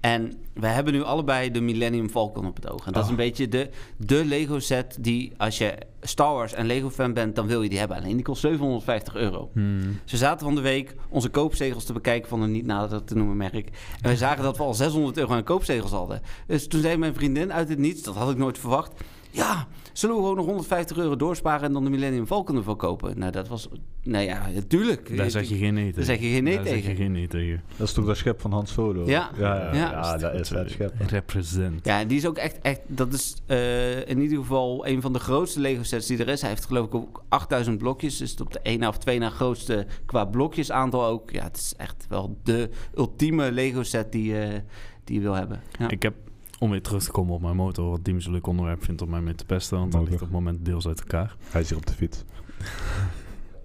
En 0.00 0.32
we 0.54 0.66
hebben 0.66 0.92
nu 0.92 1.02
allebei 1.02 1.50
de 1.50 1.60
Millennium 1.60 2.08
Falcon 2.08 2.46
op 2.46 2.56
het 2.56 2.70
oog. 2.70 2.86
En 2.86 2.92
dat 2.92 3.02
is 3.02 3.04
Ah. 3.04 3.10
een 3.10 3.24
beetje 3.24 3.48
de, 3.48 3.70
de 3.96 4.24
Lego 4.24 4.58
set 4.58 4.96
die, 5.00 5.32
als 5.36 5.58
je 5.58 5.74
Star 6.00 6.32
Wars 6.34 6.52
en 6.52 6.66
Lego 6.66 6.90
fan 6.90 7.12
bent, 7.12 7.36
dan 7.36 7.46
wil 7.46 7.62
je 7.62 7.68
die 7.68 7.78
hebben. 7.78 7.96
Alleen 7.96 8.14
die 8.14 8.24
kost 8.24 8.40
750 8.40 9.14
euro. 9.14 9.50
Hmm. 9.52 9.98
Ze 10.04 10.16
zaten 10.16 10.46
van 10.46 10.54
de 10.54 10.60
week 10.60 10.94
onze 11.08 11.28
koopzegels 11.28 11.84
te 11.84 11.92
bekijken 11.92 12.28
van 12.28 12.42
een 12.42 12.50
niet 12.50 12.66
nader 12.66 13.04
te 13.04 13.14
noemen 13.14 13.36
merk. 13.36 13.70
En 14.00 14.10
we 14.10 14.16
zagen 14.16 14.42
dat 14.42 14.56
we 14.56 14.62
al 14.62 14.74
600 14.74 15.16
euro 15.18 15.32
aan 15.32 15.44
koopzegels 15.44 15.90
hadden. 15.90 16.20
Dus 16.46 16.66
toen 16.68 16.80
zei 16.80 16.96
mijn 16.96 17.14
vriendin 17.14 17.52
uit 17.52 17.68
het 17.68 17.78
niets, 17.78 18.02
dat 18.02 18.14
had 18.14 18.30
ik 18.30 18.36
nooit 18.36 18.58
verwacht. 18.58 18.92
Ja, 19.34 19.66
zullen 19.92 20.14
we 20.16 20.20
gewoon 20.22 20.36
nog 20.36 20.46
150 20.46 20.96
euro 20.96 21.16
doorsparen 21.16 21.62
en 21.66 21.72
dan 21.72 21.84
de 21.84 21.90
Millennium 21.90 22.26
Falcon 22.26 22.56
ervoor 22.56 22.76
kopen? 22.76 23.18
Nou, 23.18 23.32
dat 23.32 23.48
was... 23.48 23.68
Nou 24.02 24.24
ja, 24.24 24.48
natuurlijk. 24.54 25.16
Daar 25.16 25.30
zeg 25.30 25.48
je 25.48 25.56
geen 25.56 25.74
nee 25.74 25.84
tegen. 25.84 25.96
Daar 25.96 26.04
zeg 26.04 26.20
je 26.20 26.28
geen 26.34 26.44
nee 26.44 26.54
Daar 26.56 26.64
zeg 26.66 26.74
tegen. 26.74 26.90
je 26.90 26.96
geen 26.96 27.12
nee 27.12 27.26
tegen. 27.28 27.62
Dat 27.76 27.86
is 27.88 27.92
toch 27.94 28.04
dat 28.04 28.16
schep 28.16 28.40
van 28.40 28.52
Hans 28.52 28.72
Solo? 28.72 29.06
Ja. 29.06 29.30
Ja, 29.38 29.56
ja, 29.56 29.74
Ja. 29.74 29.90
ja, 29.90 30.16
dat 30.16 30.34
is 30.34 30.48
het 30.48 30.70
schep. 30.70 30.92
Represent. 31.06 31.84
Ja, 31.84 32.04
die 32.04 32.16
is 32.16 32.26
ook 32.26 32.36
echt, 32.36 32.58
echt 32.60 32.80
dat 32.86 33.12
is 33.12 33.36
eh, 33.46 34.08
in 34.08 34.20
ieder 34.20 34.38
geval 34.38 34.86
een 34.86 35.00
van 35.00 35.12
de 35.12 35.18
grootste 35.18 35.60
Lego 35.60 35.82
sets 35.82 36.06
die 36.06 36.18
er 36.18 36.28
is. 36.28 36.40
Hij 36.40 36.50
heeft 36.50 36.64
geloof 36.64 36.86
ik 36.86 36.94
ook 36.94 37.22
8000 37.28 37.78
blokjes, 37.78 38.16
dus 38.16 38.40
op 38.40 38.52
de 38.52 38.60
ene 38.62 38.88
of 38.88 38.98
twee 38.98 39.18
na 39.18 39.30
grootste 39.30 39.86
qua 40.06 40.24
blokjesaantal 40.24 41.04
ook. 41.04 41.30
Ja, 41.30 41.42
het 41.42 41.56
is 41.56 41.74
echt 41.76 42.06
wel 42.08 42.38
de 42.42 42.68
ultieme 42.96 43.52
Lego 43.52 43.82
set 43.82 44.12
die, 44.12 44.38
eh, 44.38 44.60
die 45.04 45.16
je 45.16 45.22
wil 45.22 45.34
hebben. 45.34 45.60
Ja. 45.78 45.88
Ik 45.90 46.02
heb, 46.02 46.14
om 46.58 46.70
weer 46.70 46.82
terug 46.82 47.02
te 47.04 47.10
komen 47.10 47.34
op 47.34 47.40
mijn 47.40 47.56
motor, 47.56 47.90
wat 47.90 48.04
Diem 48.04 48.18
leuk 48.26 48.46
onderwerp 48.46 48.84
vindt 48.84 49.02
om 49.02 49.10
mij 49.10 49.20
mee 49.20 49.34
te 49.34 49.44
pesten, 49.44 49.78
want 49.78 49.92
dat 49.92 50.00
Motor. 50.00 50.12
ligt 50.18 50.24
op 50.28 50.34
het 50.34 50.44
moment 50.44 50.64
deels 50.64 50.86
uit 50.86 51.00
elkaar. 51.00 51.36
Hij 51.50 51.60
is 51.60 51.68
hier 51.68 51.78
op 51.78 51.86
de 51.86 51.92
fiets. 51.92 52.24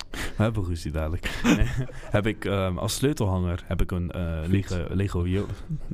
We 0.10 0.46
hebben 0.46 0.63
ruzie 0.65 0.91
dadelijk. 0.91 1.41
Heb 2.17 2.27
ik 2.27 2.46
ehm, 2.46 2.77
als 2.77 2.96
sleutelhanger 2.96 3.63
heb 3.67 3.81
ik 3.81 3.91
een 3.91 4.12
eh, 4.12 4.39
Lego, 4.48 4.86
Lego, 4.89 5.27
Yo- 5.27 5.46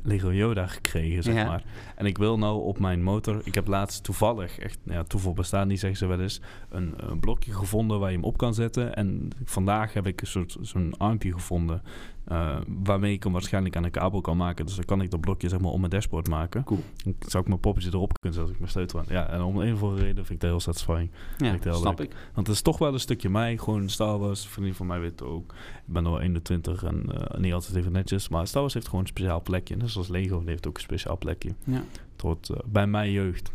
Lego 0.02 0.32
Yoda 0.32 0.66
gekregen, 0.66 1.22
zeg 1.22 1.34
Ja. 1.34 1.44
maar. 1.46 1.64
En 1.96 2.06
ik 2.06 2.18
wil 2.18 2.38
nou 2.38 2.62
op 2.62 2.78
mijn 2.78 3.02
motor, 3.02 3.40
ik 3.44 3.54
heb 3.54 3.66
laatst 3.66 4.04
toevallig, 4.04 4.58
echt, 4.58 4.78
nou 4.82 4.98
ja, 4.98 5.04
toeval 5.04 5.32
bestaat 5.32 5.66
niet, 5.66 5.80
zeggen 5.80 5.98
ze 5.98 6.06
wel 6.06 6.20
eens, 6.20 6.40
een, 6.68 6.94
een 6.96 7.20
blokje 7.20 7.52
gevonden 7.52 7.98
waar 8.00 8.10
je 8.10 8.16
hem 8.16 8.24
op 8.24 8.36
kan 8.36 8.54
zetten. 8.54 8.94
En 8.96 9.30
vandaag 9.44 9.92
heb 9.92 10.06
ik 10.06 10.20
een 10.20 10.26
soort 10.26 10.56
zo'n 10.60 10.94
armpje 10.98 11.32
gevonden, 11.32 11.82
eh, 12.26 12.56
waarmee 12.82 13.12
ik 13.12 13.22
hem 13.22 13.32
waarschijnlijk 13.32 13.76
aan 13.76 13.84
een 13.84 13.90
kabel 13.90 14.20
kan 14.20 14.36
maken. 14.36 14.66
Dus 14.66 14.74
dan 14.74 14.84
kan 14.84 15.00
ik 15.00 15.10
dat 15.10 15.20
blokje 15.20 15.48
zeg 15.48 15.60
maar 15.60 15.70
om 15.70 15.78
mijn 15.78 15.90
dashboard 15.90 16.28
maken. 16.28 16.64
Cool. 16.64 16.80
Dan 17.04 17.14
zou 17.18 17.42
ik 17.42 17.48
mijn 17.48 17.60
poppetje 17.60 17.90
erop 17.92 18.18
kunnen 18.20 18.38
zetten 18.38 18.42
als 18.42 18.50
ik 18.50 18.58
mijn 18.58 18.70
sleutel 18.70 18.98
aan. 18.98 19.04
Ja, 19.08 19.28
en 19.28 19.42
om 19.42 19.60
een 19.60 19.74
of 19.74 19.82
andere 19.82 20.02
reden 20.02 20.24
vind 20.24 20.30
ik 20.30 20.40
dat 20.40 20.50
heel 20.50 20.60
satisfying. 20.60 21.10
Ja, 21.38 21.52
ik 21.52 21.62
snap 21.62 21.98
leuk. 21.98 22.08
ik. 22.08 22.16
Want 22.34 22.46
het 22.46 22.56
is 22.56 22.62
toch 22.62 22.78
wel 22.78 22.92
een 22.92 23.00
stukje 23.00 23.28
mij. 23.28 23.58
Gewoon 23.58 23.88
Star 23.88 24.18
Wars. 24.18 24.46
Vriendin 24.46 24.74
van 24.74 24.86
mij 24.86 25.00
weet 25.00 25.10
het 25.10 25.22
ook. 25.22 25.52
Ik 25.86 25.92
ben 25.92 26.06
al 26.06 26.20
21 26.20 26.84
en 26.84 27.04
eh, 27.12 27.38
niet 27.38 27.52
altijd 27.52 27.76
even 27.76 27.92
netjes. 27.92 28.28
Maar 28.28 28.46
Star 28.46 28.60
Wars 28.60 28.74
heeft 28.74 28.86
gewoon 28.86 29.00
een 29.00 29.06
speciaal 29.06 29.42
plekje. 29.42 29.76
Net 29.76 29.90
zoals 29.90 30.08
Lego 30.08 30.42
heeft 30.46 30.66
ook 30.66 30.76
een 30.76 30.82
speciaal 30.82 31.18
plekje. 31.18 31.50
Ja. 31.64 31.84
Tot 32.16 32.50
eh, 32.50 32.56
bij 32.66 32.86
mijn 32.86 33.10
jeugd. 33.10 33.50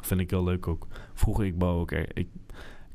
Vind 0.00 0.20
ik 0.20 0.30
heel 0.30 0.44
leuk 0.44 0.66
ook. 0.66 0.86
Vroeger, 1.14 1.44
ik 1.44 1.58
bouw 1.58 1.80
ook... 1.80 1.90
Ik, 1.92 2.28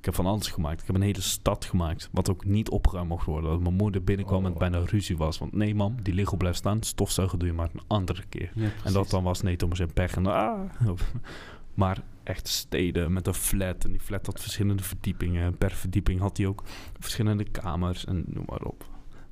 ik 0.03 0.09
heb 0.09 0.17
van 0.17 0.25
alles 0.31 0.47
gemaakt. 0.47 0.81
Ik 0.81 0.87
heb 0.87 0.95
een 0.95 1.01
hele 1.01 1.21
stad 1.21 1.65
gemaakt. 1.65 2.09
Wat 2.11 2.29
ook 2.29 2.45
niet 2.45 2.69
opgeruimd 2.69 3.09
mocht 3.09 3.25
worden. 3.25 3.49
Dat 3.49 3.59
mijn 3.61 3.73
moeder 3.73 4.03
binnenkwam 4.03 4.39
en 4.39 4.45
het 4.45 4.53
Oh. 4.53 4.59
bijna 4.59 4.79
ruzie 4.85 5.17
was. 5.17 5.37
Want 5.37 5.53
nee, 5.53 5.75
mam, 5.75 5.95
die 6.01 6.13
Lego 6.13 6.37
blijft 6.37 6.57
staan. 6.57 6.83
Stofzuigen 6.83 7.39
doe 7.39 7.47
je 7.47 7.53
maar 7.53 7.69
een 7.73 7.81
andere 7.87 8.23
keer. 8.29 8.51
Ja, 8.55 8.69
En 8.83 8.93
dat 8.93 9.09
dan 9.09 9.23
was 9.23 9.41
nee, 9.41 9.55
Thomas 9.55 9.79
en 9.79 9.93
pech. 9.93 10.15
En 10.15 10.25
ah. 10.25 10.59
Maar 11.73 12.01
echt 12.23 12.47
steden 12.47 13.13
met 13.13 13.27
een 13.27 13.33
flat. 13.33 13.83
En 13.83 13.91
die 13.91 13.99
flat 13.99 14.25
had 14.25 14.41
verschillende 14.41 14.83
verdiepingen. 14.83 15.43
En 15.43 15.57
per 15.57 15.71
verdieping 15.71 16.19
had 16.19 16.37
hij 16.37 16.45
ook 16.47 16.63
verschillende 16.99 17.43
kamers. 17.43 18.05
En 18.05 18.23
noem 18.27 18.45
maar 18.49 18.61
op. 18.63 18.85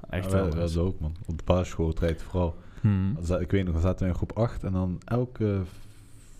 Echt 0.09 0.25
Ja, 0.25 0.31
wel. 0.31 0.49
dat 0.49 0.77
ook, 0.77 0.99
man. 0.99 1.15
Op 1.27 1.37
de 1.37 1.43
basisschool 1.43 1.93
rijdt 1.99 2.21
vooral. 2.21 2.55
Hmm. 2.81 3.17
Ik 3.39 3.51
weet 3.51 3.65
nog, 3.65 3.75
we 3.75 3.81
zaten 3.81 4.07
in 4.07 4.15
groep 4.15 4.37
8 4.37 4.63
en 4.63 4.71
dan 4.71 5.01
elke 5.05 5.61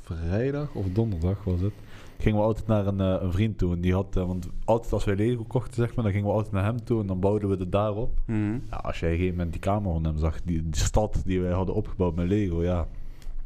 vrijdag 0.02 0.74
of 0.74 0.86
donderdag 0.94 1.44
was 1.44 1.62
het. 1.62 1.74
Gingen 2.18 2.40
we 2.40 2.46
altijd 2.46 2.68
naar 2.68 2.88
een, 2.88 3.00
eh, 3.00 3.22
een 3.22 3.32
vriend 3.32 3.58
toe. 3.58 3.74
En 3.74 3.82
die 3.82 3.94
had, 3.94 4.16
eh, 4.16 4.26
want 4.26 4.50
altijd 4.66 4.94
als 4.94 5.06
wij 5.06 5.16
Lego 5.16 5.44
kochten, 5.44 5.74
zeg 5.74 5.96
maar, 5.96 6.04
dan 6.04 6.14
gingen 6.14 6.28
we 6.28 6.34
altijd 6.34 6.54
naar 6.54 6.64
hem 6.64 6.84
toe 6.84 7.02
en 7.02 7.08
dan 7.08 7.20
bouwden 7.20 7.50
we 7.50 7.56
het 7.56 7.72
daarop. 7.72 8.20
Mhm. 8.26 8.58
Ja, 8.70 8.78
als 8.78 9.00
jij 9.00 9.10
op 9.10 9.14
een 9.14 9.20
gegeven 9.20 9.36
moment 9.36 9.52
die 9.52 9.62
kamer 9.62 9.92
van 9.92 10.04
hem 10.04 10.18
zag, 10.18 10.42
die, 10.42 10.70
die 10.70 10.82
stad 10.82 11.22
die 11.26 11.42
wij 11.42 11.52
hadden 11.52 11.76
opgebouwd 11.76 12.16
met 12.16 12.28
Lego, 12.28 12.64
ja. 12.64 12.88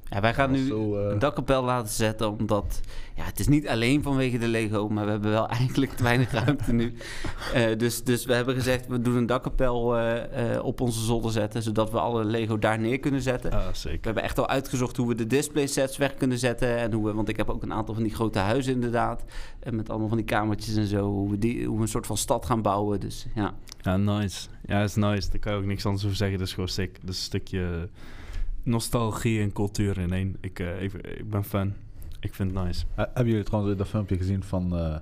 Ja, 0.09 0.21
wij 0.21 0.33
gaan 0.33 0.51
nu 0.51 0.67
zo, 0.67 0.95
eh, 0.97 1.11
een 1.11 1.19
dakkapel 1.19 1.63
laten 1.63 1.93
zetten, 1.93 2.29
omdat... 2.39 2.79
Ja, 3.15 3.23
het 3.23 3.39
is 3.39 3.47
niet 3.47 3.67
alleen 3.67 4.03
vanwege 4.03 4.37
de 4.37 4.47
Lego, 4.47 4.89
maar 4.89 5.05
we 5.05 5.11
hebben 5.11 5.31
wel 5.31 5.47
eigenlijk 5.59 5.91
te 5.91 6.03
weinig 6.03 6.31
ruimte 6.31 6.73
nu. 6.73 6.93
Eh, 7.53 7.77
dus, 7.77 8.03
dus 8.03 8.25
we 8.25 8.33
hebben 8.33 8.55
gezegd, 8.55 8.87
we 8.87 9.01
doen 9.01 9.15
een 9.15 9.25
dakkapel 9.25 9.97
eh, 9.97 10.63
op 10.63 10.81
onze 10.81 11.03
zolder 11.03 11.31
zetten, 11.31 11.61
zodat 11.63 11.91
we 11.91 11.99
alle 11.99 12.23
Lego 12.23 12.59
daar 12.59 12.79
neer 12.79 12.99
kunnen 12.99 13.21
zetten. 13.21 13.51
Ah, 13.51 13.67
We 13.67 13.75
zeker. 13.75 13.99
hebben 14.01 14.23
echt 14.23 14.37
al 14.39 14.47
uitgezocht 14.47 14.97
hoe 14.97 15.07
we 15.07 15.15
de 15.15 15.27
display 15.27 15.67
sets 15.67 15.97
weg 15.97 16.15
kunnen 16.15 16.37
zetten. 16.37 16.77
En 16.77 16.93
hoe 16.93 17.05
we, 17.05 17.13
want 17.13 17.29
ik 17.29 17.37
heb 17.37 17.49
ook 17.49 17.63
een 17.63 17.73
aantal 17.73 17.93
van 17.93 18.03
die 18.03 18.15
grote 18.15 18.39
huizen 18.39 18.73
inderdaad. 18.73 19.23
En 19.59 19.75
met 19.75 19.89
allemaal 19.89 20.07
van 20.07 20.17
die 20.17 20.25
kamertjes 20.25 20.75
en 20.75 20.87
zo. 20.87 21.09
Hoe 21.11 21.29
we, 21.29 21.37
die, 21.37 21.65
hoe 21.65 21.75
we 21.75 21.81
een 21.81 21.87
soort 21.87 22.05
van 22.07 22.17
stad 22.17 22.45
gaan 22.45 22.61
bouwen. 22.61 22.99
Dus 22.99 23.25
ja. 23.35 23.53
Ja, 23.81 23.97
nice. 23.97 24.47
Ja, 24.65 24.83
is 24.83 24.95
nice. 24.95 25.29
Daar 25.29 25.39
kan 25.39 25.53
je 25.53 25.59
ook 25.59 25.65
niks 25.65 25.85
anders 25.85 26.05
over 26.05 26.17
zeggen. 26.17 26.37
Dat 26.37 26.47
is 26.47 26.53
gewoon 26.53 26.69
sick. 26.69 26.93
Dat 27.01 27.09
is 27.09 27.17
een 27.17 27.23
stukje 27.23 27.89
nostalgie 28.65 29.41
en 29.41 29.51
cultuur 29.53 29.97
in 29.97 30.13
één. 30.13 30.35
Ik, 30.41 30.59
eh, 30.59 30.81
ik, 30.83 30.93
ik 30.93 31.29
ben 31.29 31.43
fan. 31.43 31.73
Ik 32.19 32.33
vind 32.33 32.51
het 32.55 32.63
nice. 32.63 32.85
Hebben 32.95 33.27
jullie 33.27 33.43
trouwens 33.43 33.77
dat 33.77 33.87
filmpje 33.87 34.17
gezien 34.17 34.43
van, 34.43 34.77
eh, 34.77 34.95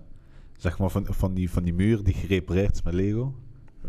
zeg 0.58 0.80
maar, 0.80 0.90
van, 0.90 1.06
van, 1.10 1.34
die, 1.34 1.50
van 1.52 1.64
die 1.64 1.74
muur 1.74 2.04
die 2.04 2.14
gerepareerd 2.14 2.74
is 2.74 2.82
met 2.82 2.94
Lego? 2.94 3.34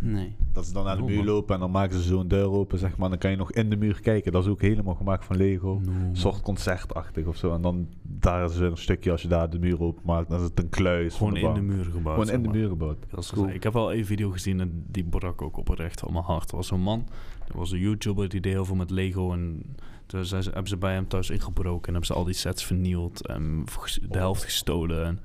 Nee. 0.00 0.34
Dat 0.52 0.66
ze 0.66 0.72
dan 0.72 0.84
naar 0.84 0.96
de 0.96 1.02
Oh, 1.02 1.08
muur 1.08 1.24
lopen 1.24 1.54
en 1.54 1.60
dan 1.60 1.70
maken 1.70 1.96
ze 1.96 2.02
zo'n 2.02 2.28
deur 2.28 2.50
open, 2.50 2.78
zeg 2.78 2.96
maar. 2.96 3.08
Dan 3.08 3.18
kan 3.18 3.30
je 3.30 3.36
nog 3.36 3.52
in 3.52 3.70
de 3.70 3.76
muur 3.76 4.00
kijken. 4.00 4.32
Dat 4.32 4.42
is 4.44 4.48
ook 4.50 4.60
helemaal 4.60 4.94
gemaakt 4.94 5.24
van 5.24 5.36
Lego. 5.36 5.80
Een 5.86 6.16
soort 6.16 6.40
concertachtig 6.40 7.26
of 7.26 7.36
zo. 7.36 7.54
En 7.54 7.62
dan 7.62 7.88
daar 8.02 8.44
is 8.44 8.56
weer 8.56 8.70
een 8.70 8.76
stukje, 8.76 9.10
als 9.10 9.22
je 9.22 9.28
daar 9.28 9.50
de 9.50 9.58
muur 9.58 9.80
open 9.80 10.02
maakt, 10.06 10.28
dan 10.28 10.38
is 10.38 10.44
het 10.44 10.58
een 10.58 10.68
kluis. 10.68 11.14
van 11.16 11.36
Gewoon 11.36 11.56
in 11.56 11.66
de 11.66 11.74
muur 11.74 11.84
gebouwd. 11.84 12.04
Gewoon 12.06 12.26
zeg 12.26 12.34
in 12.36 12.42
de 12.42 12.48
muur 12.48 12.68
gebouwd. 12.68 12.96
Dat 13.10 13.20
is 13.20 13.30
Cool. 13.30 13.42
cool. 13.44 13.54
Ik 13.56 13.62
heb 13.62 13.72
wel 13.72 13.94
een 13.94 14.06
video 14.06 14.30
gezien 14.30 14.60
en 14.60 14.84
die 14.90 15.04
brak 15.04 15.42
ook 15.42 15.56
oprecht 15.56 16.00
van 16.00 16.12
mijn 16.12 16.24
hart. 16.24 16.50
Er 16.50 16.56
was 16.56 16.70
een 16.70 16.80
man, 16.80 17.06
er 17.48 17.56
was 17.56 17.70
een 17.72 17.78
YouTuber 17.78 18.28
die 18.28 18.40
deed 18.40 18.52
heel 18.52 18.64
veel 18.64 18.74
met 18.74 18.90
Lego. 18.90 19.32
En 19.32 19.62
toen 20.06 20.24
zijn 20.24 20.42
ze, 20.42 20.50
hebben 20.50 20.68
ze 20.68 20.76
bij 20.76 20.92
hem 20.92 21.08
thuis 21.08 21.30
ingebroken 21.30 21.86
en 21.86 21.92
hebben 21.92 22.06
ze 22.06 22.14
al 22.14 22.24
die 22.24 22.34
sets 22.34 22.64
vernield 22.64 23.26
en 23.26 23.64
de 24.08 24.18
helft 24.18 24.44
gestolen. 24.44 25.06
En 25.06 25.18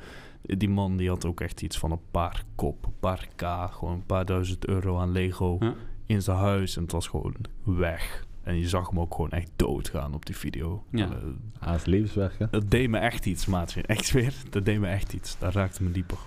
die 0.57 0.69
man 0.69 0.97
die 0.97 1.09
had 1.09 1.25
ook 1.25 1.41
echt 1.41 1.61
iets 1.61 1.77
van 1.77 1.91
een 1.91 2.01
paar 2.11 2.43
kop, 2.55 2.85
een 2.85 2.99
paar 2.99 3.27
k, 3.35 3.73
gewoon 3.73 3.93
een 3.93 4.05
paar 4.05 4.25
duizend 4.25 4.67
euro 4.67 4.97
aan 4.97 5.11
Lego 5.11 5.57
Ja. 5.59 5.73
in 6.05 6.21
zijn 6.21 6.37
huis. 6.37 6.75
En 6.75 6.81
het 6.81 6.91
was 6.91 7.07
gewoon 7.07 7.35
weg. 7.63 8.27
En 8.43 8.55
je 8.59 8.67
zag 8.69 8.89
hem 8.89 8.99
ook 8.99 9.15
gewoon 9.15 9.31
echt 9.31 9.51
doodgaan 9.55 10.13
op 10.13 10.25
die 10.25 10.35
video. 10.35 10.83
Ja. 10.91 11.05
Eh, 11.05 11.11
Ah, 11.59 11.71
het 11.71 11.79
is 11.79 11.85
levenswerk, 11.85 12.39
hè? 12.39 12.49
dat 12.49 12.71
deed 12.71 12.89
me 12.89 12.97
echt 12.97 13.25
iets, 13.25 13.45
maatje. 13.45 13.81
Echt 13.81 14.11
weer, 14.11 14.33
dat 14.49 14.65
deed 14.65 14.79
me 14.79 14.87
echt 14.87 15.13
iets. 15.13 15.37
Dat 15.39 15.53
raakte 15.53 15.83
me 15.83 15.91
dieper. 15.91 16.17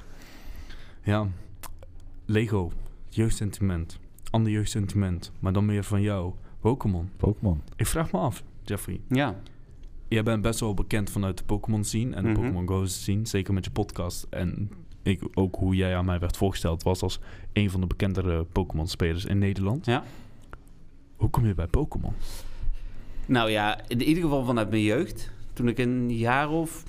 Ja, 1.02 1.26
Lego, 2.26 2.72
jeugdsentiment. 3.08 3.99
Ander 4.32 4.52
jeugdsentiment, 4.52 5.32
maar 5.40 5.52
dan 5.52 5.64
meer 5.66 5.84
van 5.84 6.02
jou. 6.02 6.32
Pokémon. 6.60 7.08
Pokémon. 7.16 7.62
Ik 7.76 7.86
vraag 7.86 8.12
me 8.12 8.18
af, 8.18 8.42
Jeffrey. 8.64 9.00
Ja. 9.08 9.36
Jij 10.08 10.22
bent 10.22 10.42
best 10.42 10.60
wel 10.60 10.74
bekend 10.74 11.10
vanuit 11.10 11.38
de 11.38 11.44
Pokémon 11.44 11.84
scene 11.84 12.14
en 12.14 12.22
de 12.22 12.28
Mhm. 12.28 12.40
Pokémon 12.40 12.68
Go 12.68 12.86
scene. 12.86 13.26
Zeker 13.26 13.54
met 13.54 13.64
je 13.64 13.70
podcast. 13.70 14.26
En 14.30 14.70
ik, 15.02 15.20
ook 15.34 15.54
hoe 15.56 15.74
jij 15.74 15.96
aan 15.96 16.04
mij 16.04 16.18
werd 16.18 16.36
voorgesteld 16.36 16.82
was 16.82 17.02
als 17.02 17.20
een 17.52 17.70
van 17.70 17.80
de 17.80 17.86
bekendere 17.86 18.44
Pokémon 18.44 18.86
spelers 18.88 19.24
in 19.24 19.38
Nederland. 19.38 19.86
Ja. 19.86 20.04
Hoe 21.16 21.30
kom 21.30 21.46
je 21.46 21.54
bij 21.54 21.66
Pokémon? 21.66 22.12
Nou 23.26 23.50
ja, 23.50 23.80
in 23.88 24.02
ieder 24.02 24.22
geval 24.22 24.44
vanuit 24.44 24.70
mijn 24.70 24.82
jeugd. 24.82 25.30
Toen 25.52 25.68
ik 25.68 25.78
een 25.78 26.16
jaar 26.16 26.50
of 26.50 26.84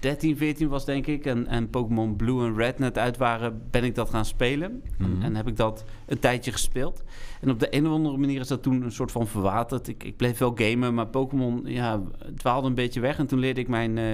13, 0.00 0.36
14 0.36 0.68
was, 0.68 0.84
denk 0.84 1.06
ik. 1.06 1.24
En, 1.26 1.46
en 1.46 1.70
Pokémon 1.70 2.16
Blue 2.16 2.46
en 2.46 2.56
Red 2.56 2.78
net 2.78 2.98
uit 2.98 3.16
waren, 3.16 3.62
ben 3.70 3.84
ik 3.84 3.94
dat 3.94 4.10
gaan 4.10 4.24
spelen. 4.24 4.82
En- 4.98 5.10
Mhm. 5.10 5.22
En, 5.22 5.36
heb 5.36 5.48
ik 5.48 5.56
dat 5.56 5.84
een 6.06 6.18
tijdje 6.18 6.52
gespeeld. 6.52 7.02
En 7.40 7.50
op 7.50 7.60
de 7.60 7.76
een 7.76 7.86
of 7.86 7.92
andere 7.92 8.16
manier 8.16 8.40
is 8.40 8.48
dat 8.48 8.62
toen 8.62 8.82
een 8.82 8.92
soort 8.92 9.12
van 9.12 9.26
verwaterd. 9.26 9.88
Ik, 9.88 10.04
ik 10.04 10.16
bleef 10.16 10.38
wel 10.38 10.52
gamen, 10.54 10.94
maar 10.94 11.06
Pokémon 11.06 11.62
ja, 11.64 12.00
dwaalde 12.36 12.68
een 12.68 12.74
beetje 12.74 13.00
weg. 13.00 13.18
En 13.18 13.26
toen 13.26 13.38
leerde 13.38 13.60
ik 13.60 13.68
mijn 13.68 13.98
eh, 13.98 14.04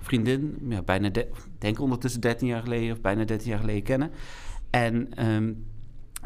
vriendin, 0.00 0.56
ja, 0.68 0.82
bijna, 0.82 1.08
de, 1.08 1.28
denk 1.58 1.80
ondertussen 1.80 2.20
13 2.20 2.46
jaar 2.48 2.62
geleden 2.62 2.92
of 2.92 3.00
bijna 3.00 3.24
13 3.24 3.48
jaar 3.50 3.58
geleden 3.60 3.82
kennen. 3.82 4.10
En 4.70 5.14
ehm, 5.14 5.52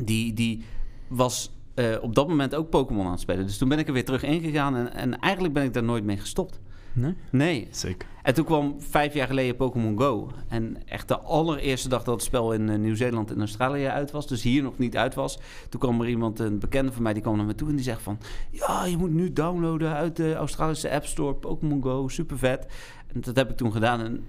die, 0.04 0.32
die 0.32 0.64
was 1.08 1.52
eh, 1.74 1.96
op 2.00 2.14
dat 2.14 2.28
moment 2.28 2.54
ook 2.54 2.70
Pokémon 2.70 3.04
aan 3.04 3.10
het 3.10 3.20
spelen. 3.20 3.46
Dus 3.46 3.58
toen 3.58 3.68
ben 3.68 3.78
ik 3.78 3.86
er 3.86 3.92
weer 3.92 4.04
terug 4.04 4.22
ingegaan 4.22 4.76
en, 4.76 4.92
en 4.94 5.18
eigenlijk 5.18 5.54
ben 5.54 5.64
ik 5.64 5.72
daar 5.72 5.82
nooit 5.84 6.04
mee 6.04 6.16
gestopt. 6.16 6.60
Nee? 6.92 7.14
Nee. 7.30 7.68
Zeker. 7.70 8.08
En 8.22 8.34
toen 8.34 8.44
kwam 8.44 8.74
vijf 8.78 9.14
jaar 9.14 9.26
geleden 9.26 9.56
Pokémon 9.56 9.98
Go. 9.98 10.30
En 10.48 10.76
echt 10.86 11.08
de 11.08 11.18
allereerste 11.18 11.88
dag 11.88 12.02
dat 12.02 12.14
het 12.14 12.24
spel 12.24 12.52
in 12.52 12.68
eh, 12.68 12.78
Nieuw-Zeeland 12.78 13.30
en 13.30 13.38
Australië 13.38 13.86
uit 13.86 14.10
was, 14.10 14.26
dus 14.26 14.42
hier 14.42 14.62
nog 14.62 14.78
niet 14.78 14.96
uit 14.96 15.14
was, 15.14 15.38
toen 15.68 15.80
kwam 15.80 16.00
er 16.00 16.08
iemand, 16.08 16.38
een 16.38 16.58
bekende 16.58 16.92
van 16.92 17.02
mij, 17.02 17.12
die 17.12 17.22
kwam 17.22 17.36
naar 17.36 17.46
me 17.46 17.54
toe 17.54 17.68
en 17.68 17.74
die 17.74 17.84
zegt 17.84 18.02
van, 18.02 18.18
ja, 18.50 18.84
je 18.84 18.96
moet 18.96 19.10
nu 19.10 19.32
downloaden 19.32 19.92
uit 19.92 20.16
de 20.16 20.34
Australische 20.34 20.90
App 20.90 21.06
Store, 21.06 21.34
Pokémon 21.34 21.82
Go, 21.82 22.08
super 22.08 22.38
vet. 22.38 22.66
En 23.14 23.20
dat 23.20 23.36
heb 23.36 23.50
ik 23.50 23.56
toen 23.56 23.72
gedaan 23.72 24.00
en 24.00 24.24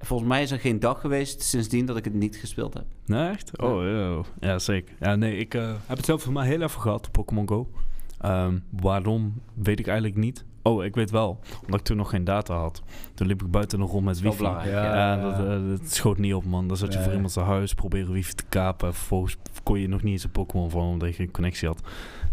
volgens 0.00 0.28
mij 0.28 0.42
is 0.42 0.50
er 0.50 0.60
geen 0.60 0.80
dag 0.80 1.00
geweest 1.00 1.42
sindsdien 1.42 1.86
dat 1.86 1.96
ik 1.96 2.04
het 2.04 2.14
niet 2.14 2.36
gespeeld 2.36 2.74
heb. 2.74 2.84
Nee, 3.06 3.28
echt? 3.28 3.58
Oh, 3.58 3.82
ja, 3.82 4.20
ja 4.40 4.58
zeker. 4.58 4.94
Ja, 5.00 5.16
nee, 5.16 5.36
ik 5.36 5.54
eh, 5.54 5.74
heb 5.86 5.96
het 5.96 6.06
zelf 6.06 6.22
voor 6.22 6.32
mij 6.32 6.46
heel 6.46 6.62
even 6.62 6.80
gehad, 6.80 7.10
Pokémon 7.10 7.48
Go. 7.48 7.70
Ehm, 8.18 8.58
waarom, 8.70 9.40
weet 9.54 9.78
ik 9.78 9.86
eigenlijk 9.86 10.16
niet. 10.16 10.44
Oh, 10.62 10.84
ik 10.84 10.94
weet 10.94 11.10
wel. 11.10 11.40
Omdat 11.64 11.80
ik 11.80 11.86
toen 11.86 11.96
nog 11.96 12.10
geen 12.10 12.24
data 12.24 12.54
had. 12.54 12.82
Toen 13.14 13.26
liep 13.26 13.42
ik 13.42 13.50
buiten 13.50 13.78
nog 13.78 13.90
rond 13.90 14.04
met 14.04 14.20
wifi. 14.20 14.42
Ja. 14.42 14.64
Ja, 14.66 14.94
Ja. 14.94 15.16
dat, 15.22 15.38
eh, 15.46 15.68
dat 15.68 15.90
schoot 15.90 16.18
niet 16.18 16.34
op, 16.34 16.44
man. 16.44 16.68
Dan 16.68 16.76
zat 16.76 16.88
je 16.88 16.94
Nee. 16.94 17.04
voor 17.04 17.14
iemand 17.14 17.32
zijn 17.32 17.46
huis, 17.46 17.74
proberen 17.74 18.12
wifi 18.12 18.34
te 18.34 18.44
kapen. 18.48 18.94
Vervolgens 18.94 19.36
kon 19.62 19.78
je 19.80 19.88
nog 19.88 20.02
niet 20.02 20.12
eens 20.12 20.24
een 20.24 20.30
Pokémon 20.30 20.70
van, 20.70 20.82
omdat 20.82 21.08
je 21.08 21.14
geen 21.14 21.30
connectie 21.30 21.68
had. 21.68 21.80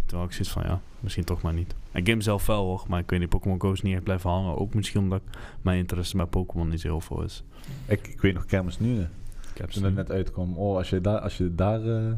Toen 0.06 0.18
had 0.20 0.28
ik 0.28 0.34
zoiets 0.34 0.52
van, 0.54 0.64
ja, 0.64 0.82
misschien 1.00 1.24
toch 1.24 1.42
maar 1.42 1.54
niet. 1.54 1.76
Ik 1.94 2.08
game 2.10 2.22
zelf 2.22 2.46
wel, 2.46 2.64
hoor. 2.66 2.84
Maar 2.88 3.00
ik 3.00 3.10
weet 3.10 3.20
niet, 3.20 3.30
Pokémon 3.30 3.62
Go 3.62 3.72
is 3.72 3.82
niet 3.82 3.94
echt 3.94 4.04
blijven 4.04 4.30
hangen. 4.30 4.58
Ook 4.58 4.74
misschien 4.74 5.02
omdat 5.02 5.22
mijn 5.62 5.78
interesse 5.78 6.18
bij 6.18 6.26
Pokémon 6.26 6.70
niet 6.70 6.82
zo 6.82 6.88
heel 6.88 7.02
veel 7.02 7.22
is. 7.24 7.44
Ik, 7.86 8.08
ik 8.08 8.22
weet 8.22 8.34
nog 8.34 8.46
kermis 8.46 8.80
nu. 8.80 9.00
Ik 9.00 9.62
heb 9.62 9.70
toen 9.70 9.82
ze 9.82 9.86
het 9.88 9.96
net 9.96 10.12
uitkwam. 10.12 10.58
Oh, 10.58 10.78
als 10.78 10.90
je 10.90 11.02
daar, 11.02 11.20
als 11.20 11.38
je 11.38 11.56
daar, 11.56 11.82
eh 11.86 12.12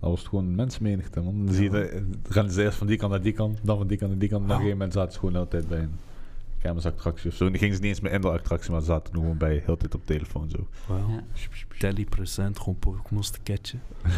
dan 0.00 0.10
was 0.10 0.18
het 0.18 0.28
gewoon 0.28 0.54
mensenmenigte, 0.54 1.20
man. 1.20 1.36
Dan 1.36 1.46
Ja. 1.46 1.52
zie 1.52 1.64
je, 1.64 1.70
de, 1.70 1.90
dan 2.22 2.32
rennen 2.32 2.52
ze 2.52 2.62
eerst 2.62 2.78
van 2.78 2.86
die 2.86 2.96
kant 2.96 3.10
naar 3.12 3.22
die 3.22 3.32
kant, 3.32 3.58
dan 3.62 3.78
van 3.78 3.86
die 3.86 3.96
kant 3.98 4.10
naar 4.10 4.20
die 4.20 4.28
kant. 4.28 4.40
En 4.42 4.46
op 4.46 4.52
een 4.52 4.56
gegeven 4.62 4.78
moment 4.78 4.94
zaten 4.96 5.12
ze 5.12 5.18
gewoon 5.18 5.32
de 5.34 5.38
hele 5.38 5.50
tijd 5.50 5.68
bij 5.68 5.78
een 5.78 5.98
kermisattractie 6.58 7.30
of 7.30 7.36
zo. 7.36 7.44
En 7.44 7.50
die 7.50 7.60
gingen 7.60 7.74
ze 7.76 7.80
niet 7.80 7.90
eens 7.90 8.00
meer 8.00 8.12
in 8.12 8.20
de 8.20 8.30
attractie, 8.30 8.70
maar 8.70 8.80
ze 8.80 8.86
zaten 8.86 9.12
nog 9.12 9.22
gewoon 9.22 9.38
bij, 9.38 9.62
heel 9.64 9.76
tijd 9.76 9.94
op 9.94 10.06
telefoon 10.06 10.50
zo. 10.50 10.66
wel. 10.88 10.96
Ja. 10.98 11.22
Telly 11.78 12.04
present, 12.04 12.58
gewoon 12.58 12.78
Pokémon's 12.78 13.30
te 13.30 13.38
catchen. 13.44 13.80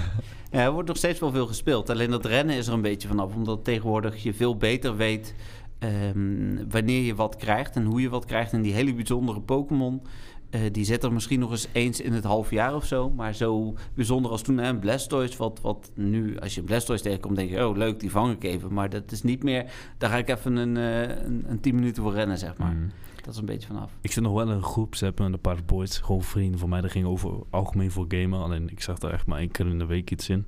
Ja, 0.51 0.65
er 0.65 0.73
wordt 0.73 0.89
nog 0.89 0.97
steeds 0.97 1.21
wel 1.21 1.31
veel 1.31 1.47
gespeeld. 1.47 1.91
Alleen 1.91 2.11
dat 2.11 2.25
rennen 2.25 2.57
is 2.57 2.67
er 2.67 2.73
een 2.73 2.81
beetje 2.83 3.09
vanaf. 3.09 3.35
Omdat 3.35 3.65
tegenwoordig 3.65 4.23
je 4.23 4.35
veel 4.35 4.57
beter 4.57 4.97
weet 4.97 5.35
ehm, 5.79 6.69
wanneer 6.71 7.03
je 7.03 7.15
wat 7.15 7.37
krijgt 7.37 7.77
en 7.77 7.85
hoe 7.85 8.01
je 8.01 8.09
wat 8.09 8.25
krijgt. 8.25 8.53
En 8.53 8.63
die 8.63 8.73
hele 8.73 8.95
bijzondere 8.95 9.41
Pokémon, 9.41 10.03
eh, 10.51 10.61
die 10.73 10.85
zit 10.85 11.05
er 11.05 11.13
misschien 11.13 11.41
nog 11.41 11.51
eens 11.51 11.69
eens 11.73 12.01
in 12.01 12.13
het 12.13 12.25
half 12.25 12.51
jaar 12.51 12.75
of 12.75 12.85
zo. 12.85 13.11
Maar 13.11 13.35
zo 13.35 13.75
bijzonder 13.95 14.31
als 14.31 14.43
toen 14.43 14.59
een 14.59 14.79
Blastoise, 14.79 15.39
wat, 15.39 15.61
wat 15.61 15.91
nu, 15.95 16.39
als 16.39 16.55
je 16.55 16.61
een 16.61 16.67
Blastoise 16.67 17.03
tegenkomt, 17.03 17.37
denk 17.37 17.51
je, 17.51 17.67
oh 17.67 17.77
leuk, 17.77 18.01
die 18.01 18.11
vang 18.11 18.35
ik 18.35 18.45
even. 18.45 18.73
Maar 18.73 18.91
dat 18.91 19.13
is 19.13 19.23
niet 19.23 19.43
meer, 19.43 19.73
daar 19.99 20.11
ga 20.11 20.17
ik 20.17 20.29
even 20.29 20.57
een, 20.57 20.77
eh, 20.77 21.25
een, 21.25 21.45
een 21.49 21.61
10 21.61 21.75
minuten 21.75 22.03
voor 22.03 22.13
rennen, 22.13 22.39
zeg 22.39 22.57
maar. 22.57 22.73
Mm. 22.73 22.91
Dat 23.23 23.35
is 23.35 23.43
een 23.43 23.47
beetje 23.47 23.67
vanaf. 23.67 23.93
Ik 24.01 24.13
zit 24.13 24.23
nog 24.23 24.33
wel 24.33 24.43
in 24.43 24.49
een 24.49 24.63
groep, 24.63 24.95
ze 24.95 25.05
hebben 25.05 25.33
een 25.33 25.41
paar 25.41 25.65
boys, 25.67 25.99
gewoon 25.99 26.23
vrienden 26.23 26.59
van 26.59 26.69
mij, 26.69 26.81
dat 26.81 26.91
ging 26.91 27.07
over 27.07 27.33
algemeen 27.51 27.91
voor 27.91 28.05
gamen. 28.09 28.43
Alleen 28.43 28.69
ik 28.71 28.81
zag 28.81 28.99
daar 28.99 29.13
echt 29.13 29.27
maar 29.27 29.39
één 29.39 29.51
keer 29.51 29.67
in 29.67 29.79
de 29.79 29.87
week 29.87 30.11
iets 30.11 30.29
in. 30.29 30.47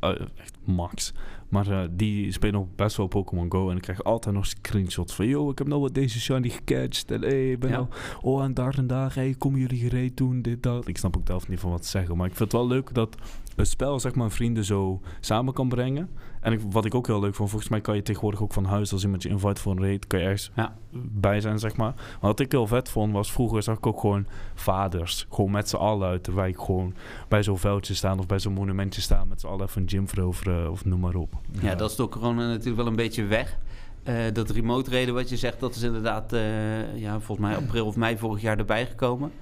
Eh, 0.00 0.10
echt 0.36 0.56
max. 0.64 1.12
Maar 1.52 1.70
eh, 1.70 1.88
die 1.90 2.32
spelen 2.32 2.54
nog 2.54 2.66
best 2.76 2.96
wel 2.96 3.06
Pokémon 3.06 3.52
Go. 3.52 3.70
En 3.70 3.76
ik 3.76 3.82
krijg 3.82 4.04
altijd 4.04 4.34
nog 4.34 4.46
screenshots 4.46 5.14
van... 5.14 5.26
Yo, 5.26 5.50
ik 5.50 5.58
heb 5.58 5.66
nou 5.66 5.80
wat 5.80 5.94
deze 5.94 6.20
shiny 6.20 6.48
gecatcht. 6.48 7.10
En 7.10 7.20
hey, 7.20 7.50
ik 7.50 7.58
ben 7.58 7.70
Ja. 7.70 7.76
nou... 7.76 7.88
Oh, 8.20 8.42
en 8.44 8.54
daar 8.54 8.78
en 8.78 8.86
daar. 8.86 9.14
Hey, 9.14 9.34
komen 9.38 9.60
jullie 9.60 9.78
gereed 9.78 10.16
doen? 10.16 10.42
Dit, 10.42 10.62
dat. 10.62 10.88
Ik 10.88 10.98
snap 10.98 11.16
ook 11.16 11.26
zelf 11.26 11.48
niet 11.48 11.60
van 11.60 11.70
wat 11.70 11.82
te 11.82 11.88
zeggen. 11.88 12.16
Maar 12.16 12.26
ik 12.26 12.36
vind 12.36 12.52
het 12.52 12.60
wel 12.60 12.68
leuk 12.68 12.94
dat 12.94 13.16
het 13.56 13.68
spel, 13.68 14.00
zeg 14.00 14.14
maar, 14.14 14.30
vrienden 14.30 14.64
zo 14.64 15.00
samen 15.20 15.54
kan 15.54 15.68
brengen. 15.68 16.10
En 16.40 16.52
ik, 16.52 16.60
wat 16.70 16.84
ik 16.84 16.94
ook 16.94 17.06
heel 17.06 17.20
leuk 17.20 17.34
vond... 17.34 17.50
Volgens 17.50 17.70
mij 17.70 17.80
kan 17.80 17.94
je 17.94 18.02
tegenwoordig 18.02 18.42
ook 18.42 18.52
van 18.52 18.64
huis... 18.64 18.92
Als 18.92 19.02
iemand 19.02 19.22
je 19.22 19.28
invite 19.28 19.60
voor 19.60 19.72
een 19.72 19.82
raid... 19.82 20.06
Kan 20.06 20.18
je 20.18 20.24
ergens 20.24 20.50
Ja. 20.56 20.76
bij 20.92 21.40
zijn, 21.40 21.58
zeg 21.58 21.76
maar. 21.76 21.92
Maar 21.96 22.18
wat 22.20 22.40
ik 22.40 22.52
heel 22.52 22.66
vet 22.66 22.88
vond... 22.88 23.12
Was 23.12 23.32
vroeger 23.32 23.62
zag 23.62 23.76
ik 23.76 23.86
ook 23.86 24.00
gewoon 24.00 24.26
vaders... 24.54 25.26
Gewoon 25.30 25.50
met 25.50 25.68
z'n 25.68 25.76
allen 25.76 26.08
uit 26.08 26.24
de 26.24 26.32
wijk... 26.32 26.62
Gewoon 26.62 26.94
bij 27.28 27.42
zo'n 27.42 27.58
veldje 27.58 27.94
staan... 27.94 28.18
Of 28.18 28.26
bij 28.26 28.38
zo'n 28.38 28.52
monumentje 28.52 29.00
staan... 29.00 29.28
Met 29.28 29.40
z'n 29.40 29.46
allen 29.46 29.66
even 29.66 29.82
een 29.82 29.88
gym 29.88 30.08
veroveren... 30.08 30.70
Of 30.70 30.84
noem 30.84 31.00
maar 31.00 31.14
op. 31.14 31.34
Ja, 31.60 31.74
dat 31.74 31.90
is 31.90 31.96
door 31.96 32.08
corona 32.08 32.46
natuurlijk 32.46 32.76
wel 32.76 32.86
een 32.86 32.96
beetje 32.96 33.24
weg. 33.24 33.58
Eh, 34.02 34.14
dat 34.32 34.50
remote 34.50 34.90
reden 34.90 35.14
wat 35.14 35.28
je 35.28 35.36
zegt, 35.36 35.60
dat 35.60 35.74
is 35.74 35.82
inderdaad 35.82 36.32
eh, 36.32 36.98
ja, 36.98 37.20
volgens 37.20 37.48
mij 37.48 37.56
april 37.56 37.86
of 37.86 37.96
mei 37.96 38.18
vorig 38.18 38.42
jaar 38.42 38.58
erbij 38.58 38.86
gekomen. 38.86 39.32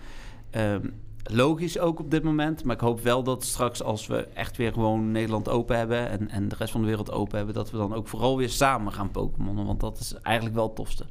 Ehm, 0.50 0.86
logisch 1.32 1.78
ook 1.78 1.98
op 2.00 2.10
dit 2.10 2.22
moment, 2.22 2.64
maar 2.64 2.74
ik 2.74 2.80
hoop 2.80 3.00
wel 3.00 3.22
dat 3.22 3.44
straks 3.44 3.82
als 3.82 4.06
we 4.06 4.16
echt 4.34 4.56
weer 4.56 4.72
gewoon 4.72 5.10
Nederland 5.10 5.48
open 5.48 5.76
hebben 5.76 6.08
en, 6.08 6.28
en 6.30 6.48
de 6.48 6.54
rest 6.58 6.72
van 6.72 6.80
de 6.80 6.86
wereld 6.86 7.10
open 7.12 7.36
hebben, 7.36 7.54
dat 7.54 7.70
we 7.70 7.76
dan 7.76 7.94
ook 7.94 8.08
vooral 8.08 8.36
weer 8.36 8.48
samen 8.48 8.92
gaan 8.92 9.10
Pokémonnen, 9.10 9.66
want 9.66 9.80
dat 9.80 9.98
is 9.98 10.14
eigenlijk 10.22 10.56
wel 10.56 10.66
het 10.66 10.76
tofste. 10.76 11.04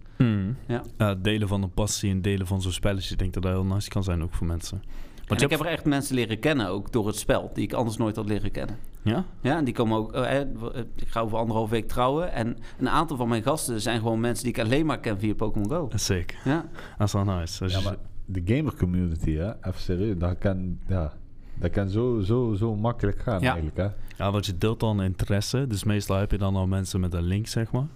Ja. 0.67 0.81
Ja, 0.97 1.15
delen 1.15 1.47
van 1.47 1.63
een 1.63 1.71
passie 1.71 2.11
en 2.11 2.21
delen 2.21 2.47
van 2.47 2.61
zo'n 2.61 2.71
spelletje. 2.71 3.11
Ik 3.13 3.19
denk 3.19 3.33
dat 3.33 3.43
dat 3.43 3.51
heel 3.51 3.65
nice 3.65 3.89
kan 3.89 4.03
zijn 4.03 4.23
ook 4.23 4.33
voor 4.33 4.47
mensen. 4.47 4.77
En 4.77 4.85
je 5.27 5.33
ik 5.33 5.39
hebt- 5.39 5.51
heb 5.51 5.59
er 5.61 5.75
echt 5.77 5.85
mensen 5.85 6.15
leren 6.15 6.39
kennen, 6.39 6.67
ook 6.67 6.91
door 6.91 7.07
het 7.07 7.15
spel, 7.15 7.51
die 7.53 7.63
ik 7.63 7.73
anders 7.73 7.97
nooit 7.97 8.15
had 8.15 8.25
leren 8.27 8.51
kennen. 8.51 8.77
Ja? 9.01 9.25
Ja, 9.41 9.57
en 9.57 9.63
die 9.65 9.73
komen 9.73 9.97
ook. 9.97 10.13
eh, 10.13 10.41
eh, 10.41 10.47
ik 10.95 11.07
ga 11.07 11.19
over 11.21 11.37
anderhalf 11.37 11.69
week 11.69 11.87
trouwen. 11.87 12.31
En 12.31 12.57
een 12.79 12.89
aantal 12.89 13.17
van 13.17 13.27
mijn 13.27 13.43
gasten 13.43 13.81
zijn 13.81 13.99
gewoon 13.99 14.19
mensen 14.19 14.43
die 14.43 14.53
ik 14.53 14.59
alleen 14.59 14.85
maar 14.85 14.99
ken 14.99 15.19
via 15.19 15.33
Pokémon 15.33 15.69
Go. 15.69 15.89
Zeker. 15.95 16.37
Ja, 16.45 16.65
Dat 16.97 17.07
is 17.07 17.13
wel 17.13 17.23
nice. 17.23 17.67
Ja, 17.67 17.79
maar 17.81 17.95
de 18.31 18.41
gamer 18.55 18.75
community, 18.75 19.31
hè, 19.35 19.49
even 19.49 19.81
serieus, 19.81 20.17
dat 20.17 20.37
kan, 20.37 20.79
ja, 20.87 21.13
dat 21.59 21.71
kan 21.71 21.89
zo, 21.89 22.19
zo, 22.21 22.53
zo 22.53 22.75
makkelijk 22.75 23.19
gaan 23.19 23.41
Ja. 23.41 23.51
eigenlijk. 23.51 23.77
Hè. 23.77 23.87
ja, 24.23 24.31
want 24.31 24.45
je 24.45 24.57
deelt 24.57 24.79
dan 24.79 25.01
interesse. 25.01 25.67
Dus 25.67 25.83
meestal 25.83 26.17
heb 26.17 26.31
je 26.31 26.37
dan 26.37 26.55
al 26.55 26.67
mensen 26.67 26.99
met 26.99 27.13
een 27.13 27.23
link, 27.23 27.47
zeg 27.47 27.71
maar. 27.71 27.87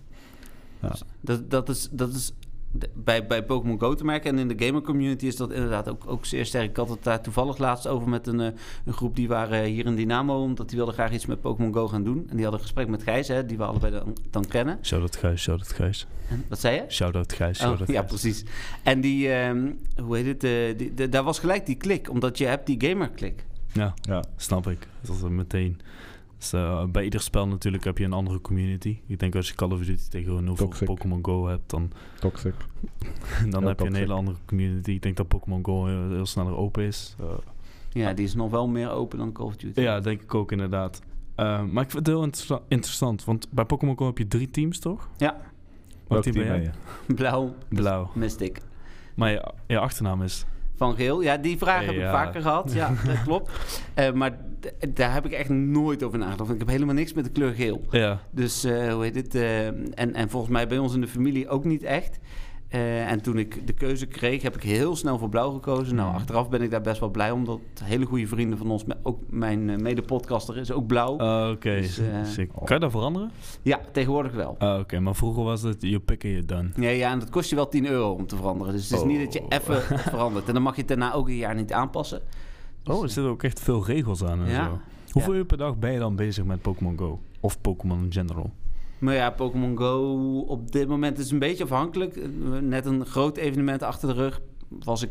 dat, 1.22 1.50
dat 1.50 1.70
is. 1.70 1.90
Dat 1.92 2.14
is 2.14 2.34
de- 2.76 2.90
bij, 2.94 3.28
bij 3.28 3.44
Pokémon 3.44 3.80
Go 3.80 3.94
te 3.94 4.06
merken. 4.06 4.32
En 4.32 4.50
in 4.50 4.58
de 4.58 4.66
gamer 4.66 4.82
community 4.82 5.26
is 5.26 5.36
dat 5.36 5.52
inderdaad 5.52 5.90
ook, 5.90 6.04
ook 6.08 6.26
zeer 6.26 6.46
sterk. 6.46 6.70
Ik 6.70 6.76
had 6.78 6.90
het 6.90 7.04
daar 7.04 7.22
toevallig 7.22 7.58
laatst 7.58 7.88
over 7.88 8.10
met 8.10 8.28
een, 8.28 8.40
eh, 8.40 8.48
een 8.86 8.94
groep 8.94 9.16
die 9.16 9.28
waren 9.28 9.64
hier 9.64 9.86
in 9.86 9.96
Dynamo. 9.96 10.42
Omdat 10.44 10.68
die 10.68 10.78
wilden 10.78 10.94
graag 10.94 11.12
iets 11.12 11.26
met 11.26 11.42
Pokémon 11.42 11.74
Go 11.74 11.88
gaan 11.88 12.04
doen. 12.04 12.18
En 12.18 12.36
die 12.36 12.42
hadden 12.42 12.54
een 12.54 12.60
gesprek 12.66 12.88
met 12.88 13.04
Gijs, 13.04 13.28
hè, 13.28 13.46
die 13.46 13.58
we 13.58 13.64
allebei 13.64 13.92
dan, 13.92 14.18
dan 14.30 14.46
kennen. 14.48 14.80
Shout-out 14.82 15.16
Gijs, 15.16 15.42
shout-out 15.42 15.72
Gijs. 15.74 16.08
En, 16.30 16.46
wat 16.50 16.60
zei 16.60 16.76
je? 16.76 16.84
Shout-out 16.88 17.34
Gijs, 17.34 17.62
Oh, 17.66 17.78
ja, 17.80 17.86
Gijs. 17.86 18.06
precies. 18.06 18.44
En 18.84 19.02
die, 19.02 19.30
ehm, 19.34 19.72
hoe 20.04 20.18
heet 20.18 20.26
het? 20.26 20.44
eh, 20.44 20.78
die, 20.78 20.94
de- 20.94 21.10
daar 21.10 21.24
was 21.24 21.40
gelijk 21.40 21.66
die 21.66 21.76
klik, 21.76 22.10
omdat 22.10 22.38
je 22.38 22.46
hebt 22.46 22.66
die 22.66 22.90
gamer 22.90 23.10
klik. 23.10 23.46
Ja, 23.74 23.94
Ja. 24.02 24.24
snap 24.36 24.68
ik. 24.68 24.88
Dat 25.02 25.16
is 25.16 25.22
er 25.22 25.32
meteen. 25.32 25.80
Dus, 26.52 26.54
eh, 26.62 26.84
bij 26.86 27.04
ieder 27.04 27.22
spel 27.22 27.48
natuurlijk 27.48 27.84
heb 27.84 27.98
je 27.98 28.04
een 28.06 28.14
andere 28.14 28.42
community. 28.42 29.00
Ik 29.08 29.20
denk 29.20 29.36
als 29.36 29.48
je 29.48 29.56
Call 29.56 29.72
of 29.72 29.80
Duty 29.86 30.10
tegenover. 30.10 30.86
Pokémon 30.86 31.20
Go 31.26 31.48
hebt, 31.48 31.70
dan, 31.70 31.92
Toxic. 32.20 32.54
dan 33.50 33.62
Ja, 33.62 33.68
heb 33.68 33.80
je 33.80 33.86
een 33.86 33.94
hele 33.96 34.14
andere 34.14 34.38
community. 34.46 34.92
Ik 34.92 35.02
denk 35.02 35.18
dat 35.18 35.28
Pokémon 35.28 35.66
Go 35.66 35.86
heel, 35.86 36.10
heel 36.10 36.26
sneller 36.26 36.56
open 36.58 36.84
is. 36.84 37.16
Eh, 37.20 37.26
Ja, 37.90 38.14
die 38.14 38.26
is 38.26 38.36
nog 38.36 38.52
wel 38.52 38.68
meer 38.68 38.90
open 38.92 39.18
dan 39.18 39.32
Call 39.32 39.46
of 39.46 39.56
Duty. 39.56 39.82
Ja, 39.82 40.00
denk 40.00 40.22
ik 40.22 40.36
ook 40.36 40.52
inderdaad. 40.52 41.02
Eh, 41.36 41.46
maar 41.64 41.84
ik 41.84 41.92
vind 41.92 42.06
het 42.06 42.08
heel 42.08 42.24
interessa- 42.24 42.62
interessant, 42.68 43.24
want 43.24 43.48
bij 43.52 43.66
Pokémon 43.66 43.98
Go 43.98 44.06
heb 44.06 44.18
je 44.18 44.28
drie 44.28 44.50
teams, 44.52 44.80
toch? 44.80 45.10
Ja. 45.18 45.38
Welk 46.08 46.24
team 46.24 46.36
ben 46.36 46.62
je? 46.62 46.70
Blauw, 47.16 47.56
Blauw. 47.70 48.10
Mystic. 48.16 48.58
Maar 49.16 49.32
je, 49.32 49.52
je 49.68 49.80
achternaam 49.80 50.22
is... 50.22 50.46
Van 50.76 50.96
geel. 50.96 51.22
Ja, 51.22 51.38
die 51.38 51.58
vraag 51.58 51.86
heb 51.86 51.96
ik 51.96 52.02
vaker 52.12 52.42
gehad. 52.42 52.74
Ja, 52.74 52.92
dat 53.06 53.24
klopt. 53.24 53.52
Eh, 53.94 54.12
maar 54.12 54.38
daar 54.90 55.14
heb 55.14 55.26
ik 55.26 55.32
echt 55.32 55.50
nooit 55.50 56.04
over 56.04 56.18
nagedacht. 56.18 56.50
Ik 56.52 56.60
heb 56.60 56.68
helemaal 56.68 56.96
niks 56.96 57.14
met 57.14 57.24
de 57.24 57.32
kleur 57.32 57.54
geel. 57.54 57.82
Ja, 57.90 58.20
Dus 58.32 58.64
eh, 58.64 58.94
hoe 58.94 59.04
heet 59.04 59.16
het? 59.16 59.36
eh, 59.36 59.66
en, 59.68 60.14
en 60.14 60.30
volgens 60.30 60.52
mij 60.52 60.68
bij 60.68 60.78
ons 60.78 60.94
in 60.94 61.02
de 61.02 61.08
familie 61.08 61.50
ook 61.50 61.64
niet 61.66 61.84
echt. 61.84 62.20
Eh, 62.74 63.12
en 63.12 63.22
toen 63.22 63.38
ik 63.38 63.68
de 63.68 63.74
keuze 63.74 64.06
kreeg, 64.06 64.42
heb 64.42 64.56
ik 64.56 64.64
heel 64.64 64.96
snel 64.96 65.18
voor 65.18 65.30
blauw 65.30 65.52
gekozen. 65.52 65.96
Nou, 65.96 66.08
Mhm. 66.08 66.18
achteraf 66.18 66.50
ben 66.50 66.62
ik 66.62 66.72
daar 66.72 66.82
best 66.82 67.00
wel 67.00 67.10
blij 67.10 67.32
om. 67.32 67.40
Omdat 67.40 67.60
hele 67.84 68.06
goede 68.06 68.28
vrienden 68.28 68.58
van 68.58 68.72
ons, 68.72 68.84
ook 69.04 69.20
mijn 69.30 69.70
eh, 69.70 69.78
mede-podcaster 69.78 70.58
is 70.58 70.72
ook 70.72 70.88
blauw. 70.88 71.18
Ah, 71.18 71.50
oké. 71.52 71.76
Dus, 71.76 71.98
eh, 71.98 72.06
Sick. 72.24 72.50
Kan 72.64 72.76
je 72.76 72.80
dat 72.82 72.92
veranderen? 72.92 73.32
Ja, 73.62 73.80
tegenwoordig 73.92 74.32
wel. 74.34 74.56
Ah, 74.60 74.80
oké. 74.80 75.00
Maar 75.00 75.16
vroeger 75.16 75.44
was 75.44 75.62
het, 75.62 75.82
you 75.82 76.00
pick 76.00 76.24
it, 76.24 76.48
done. 76.48 76.70
Ja, 76.76 76.90
ja, 76.90 77.12
en 77.12 77.20
dat 77.20 77.30
kost 77.30 77.50
je 77.50 77.56
wel 77.56 77.68
10 77.70 77.86
euro 77.88 78.12
om 78.12 78.28
te 78.28 78.36
veranderen. 78.36 78.74
Dus 78.74 78.90
het 78.90 79.00
is 79.00 79.06
niet 79.06 79.20
dat 79.24 79.34
je 79.34 79.40
Oh. 79.42 79.46
even 79.50 79.82
verandert. 80.12 80.48
En 80.48 80.54
dan 80.54 80.64
mag 80.64 80.74
je 80.74 80.80
het 80.80 80.90
daarna 80.90 81.14
ook 81.14 81.28
een 81.28 81.36
jaar 81.36 81.56
niet 81.56 81.74
aanpassen. 81.74 82.22
Dus, 82.84 82.96
Oh, 82.96 83.04
er 83.04 83.10
zitten 83.10 83.32
ook 83.32 83.44
echt 83.44 83.60
veel 83.60 83.86
regels 83.86 84.24
aan 84.24 84.44
en 84.44 84.50
Ja. 84.50 84.66
zo. 84.66 84.80
Hoeveel 85.12 85.34
uur 85.36 85.46
per 85.46 85.58
dag 85.58 85.78
ben 85.78 85.92
je 85.92 86.00
dan 86.00 86.16
bezig 86.16 86.44
met 86.46 86.62
Pokémon 86.62 86.98
Go? 86.98 87.20
Of 87.40 87.62
Pokémon 87.62 88.04
in 88.04 88.12
general? 88.12 88.52
Maar 89.04 89.14
ja, 89.16 89.30
Pokémon 89.30 89.78
Go 89.78 90.38
op 90.40 90.72
dit 90.72 90.88
moment 90.88 91.20
is 91.20 91.32
een 91.32 91.40
beetje 91.40 91.64
afhankelijk. 91.64 92.20
Net 92.62 92.86
een 92.86 93.06
groot 93.06 93.38
evenement 93.38 93.84
achter 93.84 94.08
de 94.08 94.14
rug 94.14 94.42
was 94.84 95.02
ik 95.02 95.10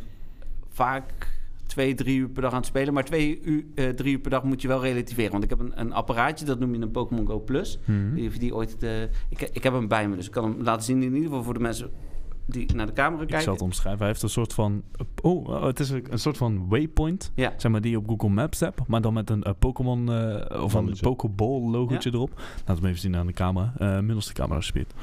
vaak 0.68 1.40
twee, 1.66 1.94
drie 1.94 2.18
uur 2.18 2.28
per 2.28 2.42
dag 2.42 2.50
aan 2.50 2.56
het 2.58 2.66
spelen. 2.66 2.94
Maar 2.94 3.04
twee 3.04 3.40
uur, 3.42 3.64
eh, 3.74 3.88
drie 3.88 4.12
uur 4.12 4.18
per 4.18 4.30
dag 4.30 4.42
moet 4.42 4.62
je 4.62 4.68
wel 4.68 4.80
relativeren. 4.82 5.30
Want 5.30 5.44
ik 5.44 5.50
heb 5.50 5.60
een, 5.60 5.72
een 5.74 5.92
apparaatje, 5.92 6.44
dat 6.44 6.58
noem 6.58 6.74
je 6.74 6.80
een 6.80 6.90
Pokémon 6.90 7.26
Go 7.26 7.40
Plus. 7.40 7.78
Niet 8.14 8.26
of 8.26 8.32
je 8.32 8.38
die 8.38 8.54
ooit... 8.54 8.82
eh, 8.82 9.02
ik, 9.02 9.40
ik 9.52 9.62
heb 9.62 9.72
hem 9.72 9.88
bij 9.88 10.08
me, 10.08 10.16
dus 10.16 10.26
ik 10.26 10.32
kan 10.32 10.44
hem 10.44 10.62
laten 10.62 10.84
zien 10.84 11.02
in 11.02 11.14
ieder 11.14 11.28
geval 11.28 11.42
voor 11.42 11.54
de 11.54 11.60
mensen 11.60 11.90
die 12.46 12.74
naar 12.74 12.86
de 12.86 12.92
camera 12.92 13.22
Ik 13.22 13.28
kijken. 13.28 13.44
zal 13.44 13.52
het 13.54 13.62
omschrijven. 13.62 13.98
Hij 14.00 14.08
heeft 14.08 14.22
een 14.22 14.28
soort 14.28 14.52
van... 14.54 14.82
Oh, 15.22 15.48
oh, 15.48 15.62
het 15.64 15.80
is 15.80 15.90
een, 15.90 16.06
een 16.10 16.18
soort 16.18 16.36
van 16.36 16.68
waypoint. 16.68 17.32
Ja. 17.34 17.52
Zeg 17.56 17.70
maar 17.72 17.80
die 17.80 17.90
je 17.90 17.96
op 17.98 18.08
Google 18.08 18.28
Maps 18.28 18.60
hebt. 18.60 18.80
Maar 18.86 19.00
dan 19.00 19.12
met 19.12 19.30
een 19.30 19.42
eh, 19.42 19.52
Pokémon... 19.58 20.12
eh, 20.12 20.62
of 20.62 20.74
een. 20.74 20.96
Pokéball 21.00 21.60
logootje 21.60 22.10
erop. 22.14 22.30
Laten 22.36 22.64
we 22.66 22.80
hem 22.80 22.84
even 22.84 23.00
zien 23.00 23.16
aan 23.16 23.26
de 23.26 23.32
camera. 23.32 23.72
Eh 23.78 23.98
middelste 23.98 24.32
camera 24.32 24.60
speed. 24.60 24.94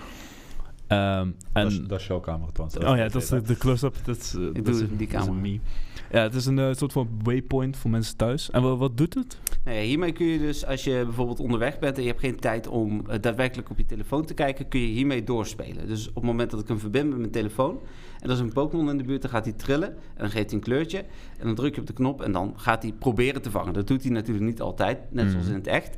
Ehm, 0.89 1.27
en... 1.53 1.63
dat, 1.63 1.71
is, 1.71 1.81
dat 1.87 1.99
is 1.99 2.07
jouw 2.07 2.19
camera 2.19 2.51
trouwens. 2.51 2.79
Oh 2.83 2.95
ja, 2.97 3.07
dat 3.07 3.21
is 3.21 3.29
de, 3.29 3.41
de 3.41 3.57
close-up. 3.57 3.95
Dat 4.05 4.17
is, 4.17 4.33
eh, 4.33 4.39
dat 4.41 4.55
doe 4.65 4.73
is, 4.73 4.81
het 4.81 4.89
in 4.89 4.97
die 4.97 5.07
is 5.07 5.13
camera. 5.13 5.57
Ja, 6.11 6.21
het 6.21 6.35
is 6.35 6.45
een 6.45 6.59
eh, 6.59 6.73
soort 6.73 6.91
van 6.91 7.09
waypoint 7.23 7.77
voor 7.77 7.89
mensen 7.89 8.17
thuis. 8.17 8.51
En 8.51 8.61
wat, 8.61 8.77
wat 8.77 8.97
doet 8.97 9.13
het? 9.13 9.37
Nou 9.63 9.77
ja, 9.77 9.83
hiermee 9.83 10.11
kun 10.11 10.25
je 10.25 10.39
dus, 10.39 10.65
als 10.65 10.83
je 10.83 11.01
bijvoorbeeld 11.05 11.39
onderweg 11.39 11.79
bent 11.79 11.95
en 11.95 12.01
je 12.01 12.07
hebt 12.07 12.19
geen 12.19 12.39
tijd 12.39 12.67
om 12.67 13.03
eh, 13.09 13.21
daadwerkelijk 13.21 13.69
op 13.69 13.77
je 13.77 13.85
telefoon 13.85 14.25
te 14.25 14.33
kijken, 14.33 14.67
kun 14.67 14.79
je 14.79 14.87
hiermee 14.87 15.23
doorspelen. 15.23 15.87
Dus 15.87 16.07
op 16.09 16.15
het 16.15 16.23
moment 16.23 16.51
dat 16.51 16.59
ik 16.59 16.67
hem 16.67 16.79
verbind 16.79 17.09
met 17.09 17.17
mijn 17.19 17.31
telefoon 17.31 17.79
en 18.19 18.27
er 18.29 18.35
is 18.35 18.39
een 18.39 18.53
Pokémon 18.53 18.89
in 18.89 18.97
de 18.97 19.03
buurt, 19.03 19.21
dan 19.21 19.31
gaat 19.31 19.45
hij 19.45 19.53
trillen 19.53 19.89
en 19.89 19.95
dan 20.17 20.29
geeft 20.29 20.45
hij 20.45 20.53
een 20.53 20.63
kleurtje. 20.63 20.97
En 21.37 21.45
dan 21.45 21.55
druk 21.55 21.75
je 21.75 21.81
op 21.81 21.87
de 21.87 21.93
knop 21.93 22.21
en 22.21 22.31
dan 22.31 22.53
gaat 22.55 22.81
hij 22.83 22.91
proberen 22.99 23.41
te 23.41 23.51
vangen. 23.51 23.73
Dat 23.73 23.87
doet 23.87 24.03
hij 24.03 24.11
natuurlijk 24.11 24.45
niet 24.45 24.61
altijd, 24.61 24.97
net 25.11 25.23
Mhm. 25.25 25.33
zoals 25.33 25.47
in 25.47 25.53
het 25.53 25.67
echt. 25.67 25.95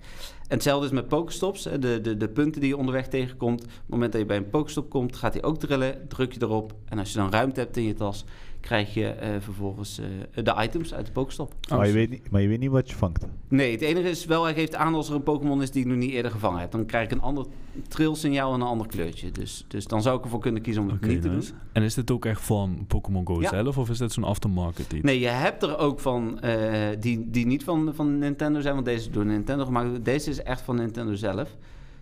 En 0.51 0.57
hetzelfde 0.57 0.85
is 0.85 0.91
met 0.91 1.07
Pokestops, 1.07 1.63
de, 1.63 1.99
de, 2.01 2.17
de 2.17 2.29
punten 2.29 2.61
die 2.61 2.69
je 2.69 2.77
onderweg 2.77 3.07
tegenkomt. 3.07 3.61
Op 3.63 3.67
het 3.67 3.89
moment 3.89 4.11
dat 4.11 4.21
je 4.21 4.27
bij 4.27 4.37
een 4.37 4.49
Pokestop 4.49 4.89
komt, 4.89 5.15
gaat 5.15 5.33
hij 5.33 5.43
ook 5.43 5.59
trillen, 5.59 6.07
druk 6.07 6.33
je 6.33 6.41
erop. 6.41 6.73
En 6.85 6.99
als 6.99 7.11
je 7.11 7.17
dan 7.17 7.31
ruimte 7.31 7.59
hebt 7.59 7.77
in 7.77 7.83
je 7.83 7.93
tas, 7.93 8.25
krijg 8.62 8.93
je 8.93 9.08
eh, 9.08 9.30
vervolgens 9.39 10.00
eh, 10.00 10.43
de 10.43 10.56
items 10.63 10.93
uit 10.93 11.06
de 11.06 11.12
Pokestop. 11.12 11.54
maar, 11.69 11.88
je 11.88 11.93
weet 11.93 12.10
niet, 12.10 12.32
maar 12.32 12.41
je 12.41 12.47
weet 12.47 12.60
niet 12.60 12.69
wat 12.69 12.89
je 12.89 12.95
vangt. 12.95 13.28
Nee, 13.47 13.71
het 13.71 13.82
enige 13.82 14.10
is 14.10 14.26
wel, 14.26 14.43
hij 14.43 14.54
geeft 14.54 14.76
aan 14.76 14.93
als 14.93 15.10
er 15.10 15.15
een 15.15 15.24
Pokémon 15.24 15.62
is 15.62 15.71
die 15.71 15.82
ik 15.82 15.88
nog 15.88 15.97
niet 15.97 16.12
eerder 16.12 16.32
gevangen 16.32 16.60
heb. 16.60 16.71
Dan 16.71 16.86
krijg 16.86 17.06
ik 17.06 17.12
een 17.12 17.21
ander 17.21 17.45
trilsignaal 17.88 18.54
en 18.54 18.62
een 18.62 18.67
ander 18.67 18.88
kleurtje. 18.88 19.32
Dus, 19.32 19.65
dus 19.67 19.88
dan 19.88 20.02
zou 20.02 20.17
ik 20.17 20.24
ervoor 20.24 20.39
kunnen 20.39 20.62
kiezen 20.62 20.84
om 20.84 20.89
het 20.89 21.02
niet 21.02 21.21
te 21.21 21.30
doen. 21.30 21.43
En 21.71 21.84
is 21.84 21.93
dit 21.93 22.12
ook 22.12 22.26
echt 22.26 22.41
van 22.41 22.86
Pokémon 22.88 23.28
Go 23.28 23.41
Ja. 23.41 23.50
zelf? 23.50 23.78
Of 23.78 23.89
is 23.89 23.97
dit 23.97 24.12
zo'n 24.12 24.24
aftermarket 24.24 24.93
iets? 24.93 25.04
Nee, 25.04 25.19
je 25.19 25.28
hebt 25.28 25.63
er 25.63 25.78
ook 25.78 26.00
van 26.00 26.39
eh, 26.39 26.89
die, 27.00 27.30
die 27.30 27.45
niet 27.45 27.63
van, 27.63 27.91
van 27.95 28.17
Nintendo 28.17 28.60
zijn, 28.60 28.74
want 28.74 28.86
deze 28.86 29.08
is 29.08 29.12
door 29.12 29.26
Nintendo 29.26 29.65
gemaakt. 29.65 30.06
Deze 30.06 30.30
is 30.30 30.43
echt 30.43 30.62
van 30.62 30.76
Nintendo 30.76 31.13
zelf. 31.13 31.58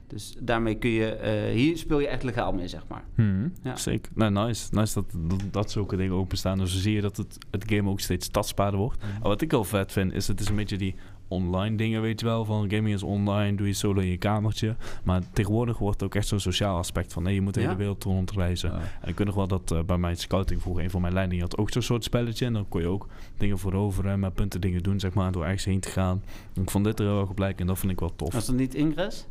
Dus 0.10 0.36
daarmee 0.39 0.76
kun 0.76 0.89
je, 0.89 1.06
eh, 1.12 1.54
hier 1.56 1.78
speel 1.78 2.00
je 2.00 2.08
echt 2.08 2.24
legaal 2.24 2.52
mee, 2.54 2.67
zeg 2.67 2.84
maar. 2.88 3.04
Hmm, 3.15 3.54
Ja. 3.63 3.76
Zeker. 3.76 4.12
Nou, 4.15 4.32
nice. 4.32 4.67
Nice 4.72 4.93
dat, 4.93 5.06
dat, 5.30 5.41
dat 5.52 5.72
zulke 5.72 5.95
dingen 5.95 6.13
openstaan. 6.13 6.58
Dus 6.58 6.72
dan 6.72 6.82
zie 6.82 6.93
je 6.93 7.02
dat 7.02 7.17
het, 7.17 7.38
het 7.52 7.63
game 7.72 7.89
ook 7.89 8.00
steeds 8.00 8.28
tastbaarder 8.28 8.80
wordt. 8.80 9.02
En 9.02 9.22
wat 9.22 9.41
ik 9.41 9.52
wel 9.52 9.63
vet 9.63 9.91
vind, 9.91 10.13
is 10.13 10.28
het 10.28 10.39
is 10.39 10.50
een 10.50 10.56
beetje 10.56 10.78
die 10.78 10.95
online 11.28 11.76
dingen, 11.78 12.02
weet 12.02 12.19
je 12.19 12.26
wel. 12.26 12.45
Van 12.45 12.69
gaming 12.72 12.95
is 12.95 13.04
online, 13.04 13.58
doe 13.58 13.67
je 13.67 13.74
solo 13.74 14.02
in 14.02 14.08
je 14.08 14.17
kamertje. 14.17 14.76
Maar 15.04 15.22
tegenwoordig 15.34 15.78
wordt 15.78 16.00
het 16.00 16.10
ook 16.10 16.15
echt 16.15 16.28
zo'n 16.28 16.39
sociaal 16.39 16.78
aspect 16.78 17.13
van... 17.13 17.24
nee, 17.24 17.34
je 17.34 17.41
moet 17.41 17.54
de 17.54 17.60
hele 17.60 17.72
Ja. 17.72 17.78
wereld 17.78 18.04
rondreizen. 18.04 18.69
Ja. 18.72 18.80
En 19.02 19.10
ik 19.10 19.17
weet 19.17 19.28
nog 19.28 19.36
wel 19.36 19.48
dat 19.48 19.72
eh, 19.72 19.84
bij 19.84 19.98
mijn 19.98 20.17
scouting 20.17 20.62
vroeger... 20.62 20.84
een 20.84 20.89
van 20.89 21.02
mijn 21.02 21.13
leidingen 21.13 21.43
had 21.43 21.58
ook 21.58 21.72
zo'n 21.72 21.82
soort 21.82 22.04
spelletje. 22.04 22.45
En 22.45 22.54
dan 22.54 22.65
kon 22.69 22.82
je 22.82 22.88
ook 22.88 23.08
dingen 23.38 23.58
veroveren, 23.60 24.19
met 24.19 24.34
punten 24.34 24.62
dingen 24.62 24.84
doen, 24.84 25.00
zeg 25.00 25.13
maar... 25.13 25.32
door 25.32 25.43
ergens 25.43 25.65
heen 25.65 25.80
te 25.80 25.89
gaan. 25.89 26.24
En 26.56 26.62
ik 26.62 26.69
vond 26.69 26.84
dit 26.86 27.00
er 27.00 27.06
heel 27.06 27.19
erg 27.19 27.30
op 27.30 27.39
lijken 27.39 27.60
en 27.62 27.67
dat 27.67 27.80
vind 27.80 27.91
ik 27.91 28.00
wel 28.00 28.15
tof. 28.15 28.34
Was 28.34 28.45
dat 28.45 28.56
niet 28.56 28.76
Ingress? 28.76 29.28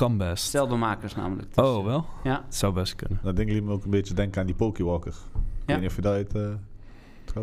Kan 0.00 0.16
best. 0.18 0.50
Zelfde 0.50 0.76
makers 0.76 1.14
namelijk. 1.14 1.54
Dus, 1.54 1.64
Oh, 1.64 1.84
wel? 1.84 2.04
Ja. 2.24 2.42
Het 2.44 2.54
zou 2.54 2.72
best 2.72 2.94
kunnen. 2.94 3.18
Dan 3.22 3.34
denk 3.34 3.48
ik 3.50 3.62
me 3.62 3.72
ook 3.72 3.84
een 3.84 3.90
beetje 3.90 4.14
denken 4.14 4.40
aan 4.40 4.46
die 4.46 4.54
Pokewalker. 4.56 5.12
Ik 5.12 5.16
Ja. 5.34 5.42
weet 5.66 5.80
niet 5.80 5.88
of 5.90 5.96
je 5.96 6.02
dat 6.02 6.12
uit... 6.12 6.34
eh, 6.34 6.42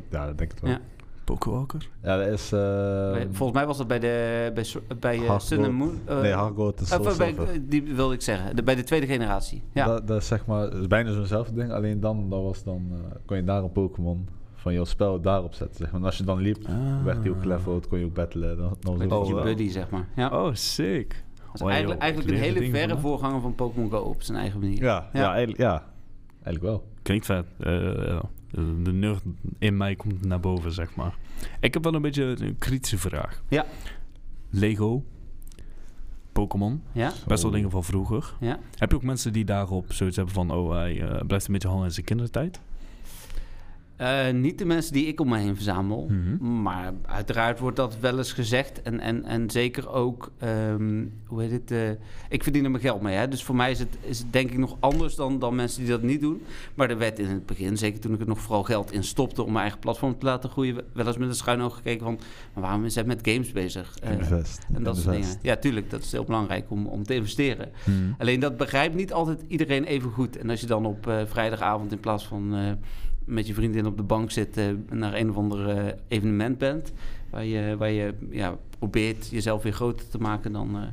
ja, 0.10 0.26
dat 0.26 0.38
denk 0.38 0.52
ik 0.54 0.60
wel. 0.60 0.72
Ja. 0.72 0.80
Pokewalker? 1.24 1.90
Ja, 2.04 2.18
dat 2.18 2.28
is... 2.28 2.52
eh, 2.52 2.60
Bij- 3.12 3.28
volgens 3.32 3.58
mij 3.58 3.68
was 3.68 3.78
dat 3.78 3.88
bij, 3.88 4.00
de, 4.00 4.52
bij, 4.54 4.66
bij 5.00 5.18
eh, 5.22 5.28
Hard 5.28 5.42
Sun 5.42 5.64
and. 5.64 5.74
Moon. 5.74 6.00
eh, 6.06 6.22
nee, 6.22 6.32
is 6.32 6.38
of, 6.38 6.88
Soul 6.88 7.10
eh, 7.10 7.18
bij, 7.18 7.62
die 7.68 7.84
wilde 7.96 8.14
ik 8.14 8.22
zeggen. 8.22 8.56
De, 8.56 8.64
bij 8.64 8.76
de 8.76 8.84
tweede 8.84 9.06
generatie. 9.06 9.64
Ja. 9.74 9.86
Dat, 9.86 10.08
dat 10.08 10.22
is 10.22 10.28
zeg 10.28 10.46
maar, 10.46 10.62
dat 10.70 10.80
is 10.80 10.88
bijna 10.88 11.12
zo'nzelfde 11.12 11.54
ding. 11.54 11.72
Alleen 11.72 12.00
dan, 12.00 12.30
dat 12.30 12.42
was 12.42 12.64
dan 12.64 12.88
eh, 12.92 13.16
kon 13.26 13.38
je 13.38 13.44
daar 13.44 13.64
een 13.64 13.72
Pokémon 13.72 14.28
van 14.56 14.74
jouw 14.74 14.84
spel 14.86 15.22
daarop 15.22 15.54
zetten. 15.54 15.78
Zeg 15.78 15.92
maar. 15.92 16.00
En 16.00 16.06
als 16.06 16.18
je 16.18 16.24
dan 16.24 16.40
liep, 16.40 16.58
Ah. 16.68 17.04
werd 17.04 17.18
hij 17.22 17.30
ook 17.30 17.42
geleveld, 17.42 17.88
kon 17.88 18.00
je 18.00 18.06
ook 18.06 18.14
battelen. 18.14 18.58
Dan, 18.58 18.78
dan 18.80 18.98
was 18.98 18.98
met 18.98 19.12
ook 19.12 19.24
je 19.26 19.30
Oh, 19.30 19.36
wel. 19.36 19.44
buddy, 19.44 19.70
zeg 19.70 19.90
maar. 19.90 20.08
Ja. 20.16 20.30
Oh, 20.46 20.54
sick. 20.54 21.26
Is 21.58 21.64
Oh, 21.64 21.70
eigenlijk, 21.72 22.02
joh, 22.02 22.10
eigenlijk 22.10 22.38
een 22.38 22.44
hele 22.44 22.70
verre 22.70 22.98
voorganger 23.00 23.42
van 23.42 23.56
Pokémon 23.56 23.90
Go 23.90 23.98
op 23.98 24.22
zijn 24.22 24.38
eigen 24.38 24.60
manier. 24.60 24.84
Ja, 24.84 25.10
ja. 25.14 25.20
Ja. 25.20 25.30
eigenlijk, 25.30 25.60
ja, 25.62 25.84
eigenlijk 26.44 26.64
wel. 26.64 26.88
Klinkt 27.02 27.26
vet. 27.26 27.46
Eh, 27.60 27.74
ja. 28.08 28.22
de 28.84 28.94
nerd 28.94 29.22
in 29.60 29.78
mij 29.78 29.96
komt 29.96 30.26
naar 30.26 30.40
boven, 30.40 30.72
zeg 30.72 30.96
maar. 30.96 31.16
Ik 31.60 31.74
heb 31.74 31.84
wel 31.84 31.94
een 31.94 32.02
beetje 32.02 32.24
een 32.24 32.56
kritische 32.58 32.98
vraag. 32.98 33.44
Ja. 33.48 33.66
Lego, 34.50 35.04
Pokémon, 36.32 36.84
Ja? 36.92 37.12
best 37.28 37.42
wel 37.42 37.52
Oh. 37.52 37.56
dingen 37.56 37.72
van 37.72 37.84
vroeger. 37.84 38.34
Ja? 38.40 38.60
Heb 38.76 38.90
je 38.90 38.96
ook 38.96 39.04
mensen 39.04 39.34
die 39.34 39.46
daarop 39.46 39.94
zoiets 39.94 40.16
hebben 40.16 40.34
van... 40.34 40.52
oh, 40.52 40.72
hij 40.72 41.02
eh, 41.02 41.26
blijft 41.26 41.48
een 41.48 41.54
beetje 41.54 41.68
hangen 41.68 41.86
in 41.86 41.92
zijn 41.92 42.06
kindertijd? 42.06 42.60
Eh, 43.98 44.32
niet 44.34 44.58
de 44.58 44.66
mensen 44.66 44.94
die 44.94 45.06
ik 45.06 45.20
om 45.20 45.30
me 45.30 45.38
heen 45.38 45.56
verzamel. 45.56 46.08
Mhm. 46.10 46.62
Maar 46.62 46.94
uiteraard 47.06 47.60
wordt 47.60 47.76
dat 47.76 47.98
wel 48.00 48.18
eens 48.18 48.32
gezegd. 48.34 48.82
En, 48.82 49.00
en, 49.00 49.26
en 49.26 49.50
zeker 49.50 49.90
ook, 49.90 50.32
ehm, 50.38 51.06
hoe 51.26 51.42
heet 51.42 51.52
het? 51.52 51.72
eh, 51.72 51.90
ik 52.30 52.44
verdien 52.44 52.64
er 52.64 52.72
mijn 52.72 52.84
geld 52.84 53.02
mee. 53.02 53.16
Hè? 53.16 53.28
Dus 53.28 53.44
voor 53.44 53.56
mij 53.56 53.72
is 53.72 53.80
het, 53.80 53.98
is 54.02 54.20
het 54.20 54.34
denk 54.34 54.52
ik 54.52 54.58
nog 54.58 54.78
anders 54.80 55.16
dan, 55.16 55.40
dan 55.40 55.56
mensen 55.56 55.82
die 55.82 55.90
dat 55.90 56.02
niet 56.02 56.22
doen. 56.22 56.42
Maar 56.76 56.90
er 56.90 56.98
werd 56.98 57.20
in 57.20 57.26
het 57.28 57.46
begin, 57.46 57.78
zeker 57.78 58.00
toen 58.00 58.14
ik 58.14 58.20
er 58.20 58.28
nog 58.28 58.40
vooral 58.40 58.64
geld 58.64 58.92
in 58.92 59.04
stopte 59.04 59.42
om 59.44 59.50
mijn 59.52 59.62
eigen 59.62 59.80
platform 59.80 60.20
te 60.20 60.26
laten 60.26 60.50
groeien, 60.50 60.76
wel 60.94 61.08
eens 61.08 61.18
met 61.18 61.30
een 61.30 61.36
schuin 61.36 61.62
oog 61.62 61.76
gekeken 61.76 62.06
van, 62.06 62.20
maar 62.54 62.64
waarom 62.64 62.86
is 62.86 62.96
hij 62.96 63.04
met 63.04 63.20
games 63.30 63.52
bezig? 63.52 63.98
Eh, 64.00 64.12
Invest. 64.12 64.66
en 64.74 64.84
dat 64.84 64.98
soort 64.98 65.16
dingen. 65.16 65.38
Ja, 65.42 65.56
tuurlijk, 65.56 65.90
dat 65.90 66.02
is 66.02 66.12
heel 66.12 66.24
belangrijk 66.24 66.72
om, 66.72 66.86
om 66.86 67.04
te 67.04 67.16
investeren. 67.16 67.70
Mhm. 67.86 67.96
Alleen 68.18 68.40
dat 68.40 68.58
begrijpt 68.58 68.96
niet 68.96 69.14
altijd 69.14 69.44
iedereen 69.48 69.84
even 69.84 70.12
goed. 70.12 70.38
En 70.38 70.50
als 70.50 70.62
je 70.62 70.68
dan 70.68 70.86
op 70.86 71.12
vrijdagavond 71.26 71.92
in 71.92 72.00
plaats 72.00 72.28
van 72.28 72.78
met 73.28 73.48
je 73.48 73.54
vriendin 73.54 73.86
op 73.86 73.98
de 73.98 74.04
bank 74.04 74.32
zit... 74.32 74.58
eh, 74.58 74.66
naar 74.90 75.14
een 75.14 75.30
of 75.30 75.36
ander 75.36 75.70
eh, 75.70 75.94
evenement 76.08 76.58
bent... 76.58 76.94
waar 77.30 77.46
je, 77.46 77.76
waar 77.78 77.92
je 77.92 78.14
ja, 78.30 78.58
probeert 78.80 79.28
jezelf 79.30 79.64
weer 79.64 79.74
groter 79.74 80.10
te 80.10 80.18
maken... 80.18 80.52
dan 80.52 80.76
eh, 80.78 80.84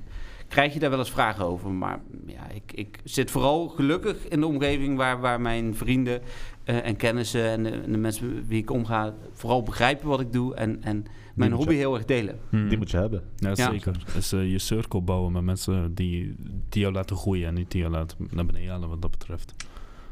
krijg 0.49 0.73
je 0.75 0.79
daar 0.79 0.91
wel 0.91 0.99
eens 0.99 1.11
vragen 1.11 1.45
over. 1.45 1.71
Maar 1.71 2.01
ja, 2.27 2.51
ik, 2.51 2.73
ik 2.75 2.99
zit 3.05 3.31
vooral 3.31 3.69
gelukkig 3.69 4.29
in 4.29 4.41
de 4.41 4.47
omgeving... 4.47 4.97
waar, 4.97 5.21
waar 5.21 5.41
mijn 5.41 5.75
vrienden 5.75 6.21
eh, 6.65 6.87
en 6.87 6.97
kennissen 6.97 7.45
en 7.51 7.63
de, 7.63 7.71
en 7.71 7.93
de 7.93 7.99
mensen 7.99 8.35
met 8.35 8.49
wie 8.49 8.61
ik 8.63 8.71
omga... 8.71 9.15
vooral 9.33 9.63
begrijpen 9.63 10.09
wat 10.09 10.21
ik 10.21 10.33
doe 10.33 10.55
en, 10.55 10.83
en 10.83 11.05
mijn 11.35 11.53
hobby 11.53 11.73
je- 11.73 11.79
heel 11.79 11.95
erg 11.95 12.05
delen. 12.05 12.39
Mhm. 12.51 12.69
Die 12.69 12.79
moet 12.79 12.91
je 12.91 12.97
hebben. 12.97 13.23
Ja, 13.37 13.53
Ja. 13.55 13.71
zeker. 13.71 14.05
Dus 14.15 14.31
je 14.31 14.59
cirkel 14.59 15.03
bouwen 15.05 15.33
met 15.33 15.43
mensen 15.43 15.95
die, 15.95 16.35
die 16.69 16.81
jou 16.81 16.93
laten 16.95 17.17
groeien... 17.17 17.47
en 17.49 17.55
niet 17.55 17.71
die 17.71 17.81
jou 17.81 17.93
laten 17.93 18.17
naar 18.31 18.47
beneden 18.47 18.71
halen 18.71 18.89
wat 18.89 19.03
dat 19.03 19.11
betreft. 19.11 19.55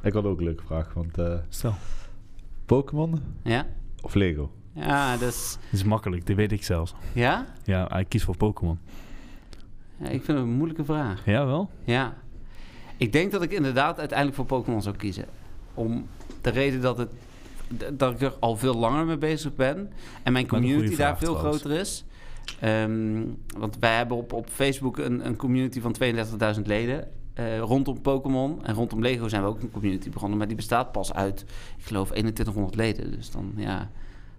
Ik 0.02 0.12
had 0.12 0.24
ook 0.24 0.38
een 0.38 0.44
leuke 0.44 0.64
vraag, 0.64 0.92
want 0.94 1.18
eh, 1.18 1.34
Stel. 1.48 1.74
Pokémon 2.72 3.22
Ja, 3.42 3.66
of 4.00 4.14
Lego? 4.14 4.50
ja 4.74 5.16
dus... 5.16 5.58
Het 5.60 5.72
is 5.72 5.84
makkelijk, 5.84 6.26
dit 6.26 6.36
weet 6.36 6.52
ik 6.52 6.64
zelfs. 6.64 6.94
Ja? 7.12 7.46
Ja, 7.64 7.86
hij 7.88 8.04
kiest 8.04 8.24
voor 8.24 8.36
Pokémon. 8.36 8.78
ja 9.96 10.04
ik 10.04 10.24
vind 10.24 10.26
het 10.26 10.36
een 10.36 10.52
moeilijke 10.52 10.84
vraag. 10.84 11.22
Ja, 11.26 11.46
wel? 11.46 11.70
Ja. 11.84 12.14
Ik 12.96 13.12
denk 13.12 13.32
dat 13.32 13.42
ik 13.42 13.52
inderdaad 13.52 13.98
uiteindelijk 13.98 14.36
voor 14.36 14.46
Pokémon 14.46 14.82
zou 14.82 14.96
kiezen. 14.96 15.24
Om 15.74 16.06
de 16.40 16.50
reden 16.50 16.80
dat, 16.80 16.98
het, 16.98 17.10
dat 17.98 18.12
ik 18.12 18.20
er 18.20 18.34
al 18.40 18.56
veel 18.56 18.74
langer 18.74 19.04
mee 19.06 19.18
bezig 19.18 19.54
ben. 19.54 19.90
En 20.22 20.32
mijn 20.32 20.46
community 20.46 20.96
daar 20.96 20.96
vraag 20.96 21.18
veel 21.18 21.34
trouwens. 21.34 21.60
groter 21.60 21.80
is. 21.80 22.04
Ehm, 22.60 23.22
want 23.58 23.78
wij 23.78 23.96
hebben 23.96 24.16
op, 24.16 24.32
op 24.32 24.48
Facebook 24.48 24.98
een, 24.98 25.26
een 25.26 25.36
community 25.36 25.80
van 25.80 25.94
32.000 26.56 26.62
leden. 26.62 27.08
Eh, 27.34 27.58
rondom 27.58 28.00
Pokémon 28.00 28.64
en 28.64 28.74
rondom 28.74 29.02
Lego 29.02 29.28
zijn 29.28 29.42
we 29.42 29.48
ook 29.48 29.62
een 29.62 29.70
community 29.70 30.10
begonnen. 30.10 30.38
Maar 30.38 30.46
die 30.46 30.56
bestaat 30.56 30.92
pas 30.92 31.12
uit, 31.12 31.40
ik 31.78 31.84
geloof, 31.84 32.08
2100 32.08 32.76
leden. 32.76 33.10
Dus 33.10 33.30
dan, 33.30 33.52
ja, 33.56 33.90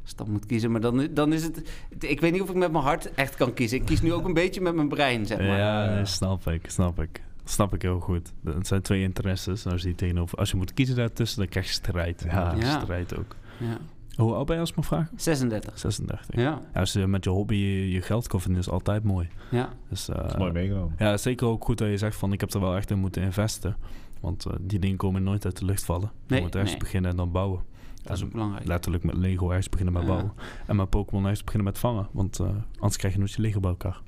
als 0.02 0.12
ik 0.12 0.18
dan 0.18 0.32
moet 0.32 0.46
kiezen. 0.46 0.72
Maar 0.72 0.82
dan, 0.82 1.08
dan 1.12 1.34
is 1.34 1.44
het... 1.44 1.62
Ik 2.00 2.22
weet 2.22 2.32
niet 2.32 2.42
of 2.42 2.50
ik 2.50 2.56
met 2.56 2.72
mijn 2.72 2.84
hart 2.84 3.14
echt 3.14 3.36
kan 3.36 3.54
kiezen. 3.54 3.78
Ik 3.78 3.86
kies 3.86 4.02
nu 4.02 4.14
ook 4.14 4.26
een 4.26 4.34
beetje 4.34 4.62
met 4.62 4.76
mijn 4.76 4.88
brein, 4.88 5.26
zeg 5.26 5.38
maar. 5.38 5.58
Ja, 5.58 5.86
nee, 5.86 6.06
snap 6.06 6.48
ik, 6.48 6.70
snap 6.70 7.02
ik. 7.02 7.22
Snap 7.46 7.74
ik 7.74 7.82
heel 7.82 8.00
goed. 8.00 8.34
Het 8.44 8.68
zijn 8.68 8.82
twee 8.82 9.02
interesses. 9.02 9.66
Als 9.66 9.82
je, 9.82 9.88
die 9.88 9.96
tegenover, 9.96 10.38
als 10.38 10.52
je 10.52 10.58
moet 10.58 10.74
kiezen 10.74 10.96
daartussen, 10.96 11.40
dan 11.40 11.48
krijg 11.48 11.66
je 11.66 11.74
strijd. 11.74 12.26
Ja. 12.30 12.80
strijd 12.82 13.18
ook. 13.18 13.36
Ja. 13.58 13.78
Hoe 14.16 14.34
oud 14.34 14.46
ben 14.46 14.56
je 14.56 14.62
als 14.62 14.70
ik 14.70 14.76
mag 14.76 14.86
vragen? 14.86 15.20
36. 15.20 15.80
36. 15.80 16.36
Ja, 16.42 16.62
Als 16.74 16.94
je 16.94 17.08
met 17.08 17.24
je 17.24 17.30
hobby 17.30 17.56
je, 17.56 18.02
geld 18.02 18.28
kan 18.28 18.40
verdienen, 18.40 18.68
is 18.68 18.74
altijd 18.74 19.04
mooi. 19.04 19.28
ja. 19.52 19.70
Dus, 19.90 20.10
eh, 20.10 20.16
Dat 20.16 20.26
is 20.26 20.36
mooi 20.38 20.52
meegenomen. 20.52 20.96
Ja, 20.98 21.18
zeker 21.18 21.48
ook 21.48 21.64
goed 21.66 21.78
dat 21.78 21.88
je 21.88 21.98
zegt 21.98 22.16
van 22.16 22.34
ik 22.34 22.40
heb 22.40 22.54
er 22.54 22.60
wel 22.60 22.76
echt 22.76 22.92
in 22.92 23.00
moeten 23.00 23.22
investen. 23.22 23.76
Want 24.20 24.46
eh, 24.46 24.54
die 24.62 24.80
dingen 24.80 24.98
komen 24.98 25.24
nooit 25.24 25.46
uit 25.46 25.58
de 25.58 25.66
lucht 25.66 25.84
vallen. 25.86 26.12
Je 26.28 26.34
Nee, 26.34 26.42
moet 26.42 26.54
ergens 26.54 26.72
nee. 26.72 26.80
beginnen 26.80 27.12
en 27.12 27.18
dan 27.18 27.32
bouwen. 27.32 27.62
Dat 28.04 28.18
is 28.18 28.24
ook 28.24 28.32
belangrijk. 28.32 28.66
Letterlijk 28.66 29.04
met 29.04 29.16
Lego 29.18 29.48
ergens 29.50 29.70
beginnen 29.70 29.94
met 29.94 30.04
Ja. 30.04 30.08
bouwen. 30.10 30.34
En 30.68 30.76
met 30.76 30.90
Pokémon 30.90 31.22
ergens 31.24 31.44
beginnen 31.44 31.68
met 31.68 31.80
vangen. 31.80 32.08
Want 32.12 32.40
eh, 32.40 32.48
anders 32.76 32.98
krijg 32.98 33.14
je 33.14 33.20
nooit 33.20 33.32
je 33.32 33.42
Lego 33.42 33.60
bij 33.60 33.70
elkaar. 33.70 34.02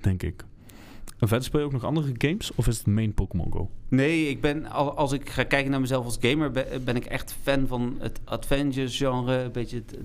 Denk 0.00 0.22
ik. 0.22 0.44
En 1.22 1.28
verder 1.28 1.46
speel 1.46 1.60
je 1.60 1.66
ook 1.66 1.72
nog 1.72 1.84
andere 1.84 2.12
games? 2.18 2.54
Of 2.54 2.66
is 2.66 2.78
het 2.78 2.86
main 2.86 3.14
Pokémon 3.14 3.52
Go? 3.52 3.70
Nee, 3.88 4.28
ik 4.28 4.40
ben, 4.40 4.66
al- 4.66 4.94
als 4.96 5.12
ik 5.12 5.30
ga 5.30 5.42
kijken 5.44 5.70
naar 5.70 5.80
mezelf 5.80 6.04
als 6.04 6.18
gamer, 6.20 6.50
ben, 6.84 6.96
ik 6.96 7.04
echt 7.04 7.34
fan 7.42 7.66
van 7.66 7.96
het 7.98 8.20
adventure-genre. 8.24 9.32
Een 9.36 9.52
beetje 9.52 9.76
het, 9.86 9.96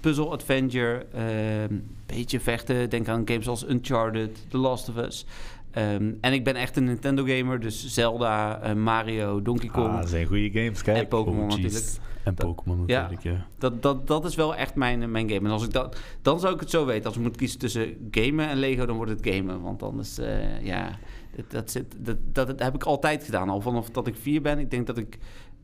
puzzle-adventure. 0.00 1.06
Een 1.12 1.86
beetje 2.06 2.40
vechten. 2.40 2.90
Denk 2.90 3.08
aan 3.08 3.22
games 3.28 3.48
als 3.48 3.68
Uncharted, 3.68 4.38
The 4.48 4.58
Last 4.58 4.88
of 4.88 4.96
Us. 4.96 5.26
Ehm, 5.70 6.12
en 6.20 6.32
ik 6.32 6.44
ben 6.44 6.54
echt 6.54 6.76
een 6.76 6.84
Nintendo-gamer. 6.84 7.60
Dus 7.60 7.86
Zelda, 7.94 8.60
eh, 8.60 8.74
Mario, 8.74 9.42
Donkey 9.42 9.68
Kong 9.68 9.86
Ah, 9.88 10.00
dat 10.00 10.08
zijn 10.08 10.26
goede 10.26 10.50
games, 10.50 10.82
kijk. 10.82 10.96
en 10.98 11.08
Pokémon 11.08 11.40
Oh, 11.42 11.48
natuurlijk. 11.48 11.84
En 12.24 12.34
Pokémon 12.34 12.82
ja. 12.86 13.00
natuurlijk, 13.00 13.22
ja. 13.36 13.46
Dat, 13.58 13.82
dat, 13.82 14.06
dat 14.06 14.24
is 14.24 14.34
wel 14.34 14.54
echt 14.56 14.74
mijn, 14.74 15.10
mijn 15.10 15.30
game. 15.30 15.46
En 15.46 15.52
als 15.52 15.64
ik 15.64 15.72
dat, 15.72 16.00
dan 16.22 16.40
zou 16.40 16.54
ik 16.54 16.60
het 16.60 16.70
zo 16.70 16.86
weten. 16.86 17.04
Als 17.06 17.16
ik 17.16 17.22
moet 17.22 17.36
kiezen 17.36 17.58
tussen 17.58 18.08
gamen 18.10 18.48
en 18.48 18.56
Lego, 18.58 18.86
dan 18.86 18.96
wordt 18.96 19.10
het 19.10 19.34
gamen. 19.34 19.60
Want 19.60 19.82
anders, 19.82 20.18
eh, 20.18 20.64
ja, 20.64 20.98
dat, 21.36 21.50
dat, 21.50 21.70
zit, 21.70 21.96
dat, 21.98 22.16
dat, 22.32 22.60
heb 22.60 22.74
ik 22.74 22.82
altijd 22.84 23.24
gedaan. 23.24 23.48
Al 23.48 23.60
vanaf 23.60 23.90
dat 23.90 24.06
ik 24.06 24.16
vier 24.16 24.42
ben. 24.42 24.58
Ik 24.58 24.70
denk 24.70 24.86
dat 24.86 24.98
ik 24.98 25.18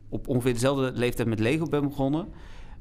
op 0.09 0.27
ongeveer 0.27 0.53
dezelfde 0.53 0.91
leeftijd 0.93 1.27
met 1.27 1.39
Lego 1.39 1.65
ben 1.65 1.81
begonnen. 1.87 2.27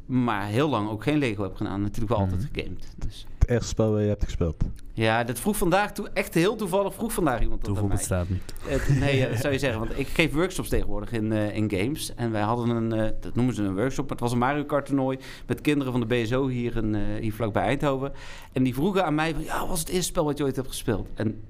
Maar 0.06 0.46
heel 0.46 0.68
lang 0.68 0.88
ook 0.88 1.02
geen 1.02 1.18
Lego 1.18 1.42
heb 1.42 1.54
gedaan. 1.54 1.80
Natuurlijk 1.80 2.08
wel 2.08 2.18
altijd 2.20 2.40
Mhm. 2.40 2.54
gegamed. 2.54 2.94
Dus. 2.98 3.26
Het 3.44 3.52
eerste 3.52 3.68
spel 3.68 3.92
waar 3.92 4.02
je 4.02 4.08
hebt 4.08 4.24
gespeeld. 4.24 4.64
Ja, 4.92 5.24
dat 5.24 5.40
vroeg 5.40 5.56
vandaag, 5.56 5.92
toe, 5.92 6.08
echt 6.14 6.34
heel 6.34 6.56
toevallig 6.56 6.94
vroeg 6.94 7.12
vandaag 7.12 7.40
iemand 7.40 7.60
dat 7.60 7.68
aan 7.68 7.74
Toeval 7.74 7.88
mij. 7.88 7.96
bestaat 7.96 8.28
niet. 8.28 8.54
Het- 8.64 8.98
nee, 9.00 9.28
dat 9.28 9.38
zou 9.38 9.52
je 9.52 9.58
zeggen. 9.58 9.78
Want 9.80 9.98
ik 9.98 10.06
geef 10.08 10.32
workshops 10.32 10.68
tegenwoordig 10.68 11.12
in, 11.12 11.32
eh, 11.32 11.56
in 11.56 11.70
games. 11.70 12.14
En 12.14 12.30
wij 12.30 12.42
hadden 12.42 12.68
een, 12.76 12.92
eh, 12.92 13.10
dat 13.20 13.34
noemen 13.34 13.54
ze 13.54 13.62
een 13.62 13.74
workshop, 13.74 14.02
maar 14.02 14.10
het 14.12 14.20
was 14.20 14.32
een 14.32 14.38
Mario 14.38 14.64
Kart 14.64 14.86
toernooi 14.86 15.18
met 15.46 15.60
kinderen 15.60 15.92
van 15.92 16.00
de 16.00 16.06
BSO 16.06 16.46
hier, 16.48 16.76
in, 16.76 16.94
eh, 16.94 17.00
hier 17.20 17.32
vlakbij 17.32 17.62
Eindhoven. 17.62 18.12
En 18.52 18.62
die 18.62 18.74
vroegen 18.74 19.04
aan 19.04 19.14
mij 19.14 19.34
van, 19.34 19.44
ja, 19.44 19.58
wat 19.60 19.68
was 19.68 19.78
het 19.78 19.88
eerste 19.88 20.06
spel 20.08 20.24
wat 20.24 20.38
je 20.38 20.44
ooit 20.44 20.56
hebt 20.56 20.68
gespeeld? 20.68 21.08
En 21.14 21.40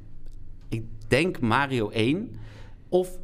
ik 0.68 0.83
denk 1.09 1.40
Mario 1.40 1.90
1 1.92 2.37
of 2.88 3.18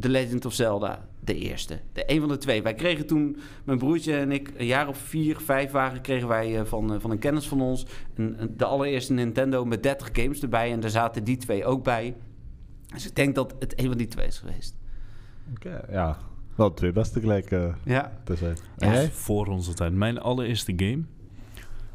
The 0.00 0.08
Legend 0.08 0.44
of 0.44 0.52
Zelda, 0.52 1.08
de 1.20 1.34
eerste. 1.34 1.80
De 1.92 2.02
een 2.06 2.20
van 2.20 2.28
de 2.28 2.36
twee. 2.38 2.62
Wij 2.62 2.74
kregen 2.74 3.06
toen, 3.06 3.36
mijn 3.64 3.78
broertje 3.78 4.16
en 4.16 4.32
ik, 4.32 4.52
een 4.56 4.66
jaar 4.66 4.88
of 4.88 4.98
vier, 4.98 5.36
vijf 5.40 5.70
waren, 5.70 6.00
kregen 6.00 6.28
wij 6.28 6.58
eh, 6.58 6.64
van, 6.64 6.94
eh, 6.94 7.00
van 7.00 7.10
een 7.10 7.18
kennis 7.18 7.48
van 7.48 7.60
ons 7.60 7.86
een, 8.14 8.42
een- 8.42 8.56
de 8.56 8.64
allereerste 8.64 9.12
Nintendo 9.12 9.64
met 9.64 9.82
30 9.82 10.08
games 10.12 10.42
erbij. 10.42 10.72
En 10.72 10.80
daar 10.80 10.90
zaten 10.90 11.24
die 11.24 11.36
twee 11.36 11.64
ook 11.64 11.84
bij. 11.84 12.14
Dus 12.86 13.06
ik 13.06 13.14
denk 13.16 13.34
dat 13.34 13.54
het 13.58 13.80
een 13.80 13.88
van 13.88 13.96
die 13.96 14.06
twee 14.06 14.26
is 14.26 14.38
geweest. 14.38 14.76
Oké, 15.56 15.84
ja. 15.90 16.18
Wel 16.54 16.74
twee 16.74 16.92
beste 16.92 17.20
gelijk 17.20 17.50
eh 17.50 17.74
Ja. 17.84 18.12
te 18.24 18.36
zijn. 18.36 18.56
Ja. 18.76 19.08
Voor 19.10 19.46
onze 19.46 19.74
tijd. 19.74 19.92
Mijn 19.92 20.18
allereerste 20.18 20.72
game, 20.76 21.02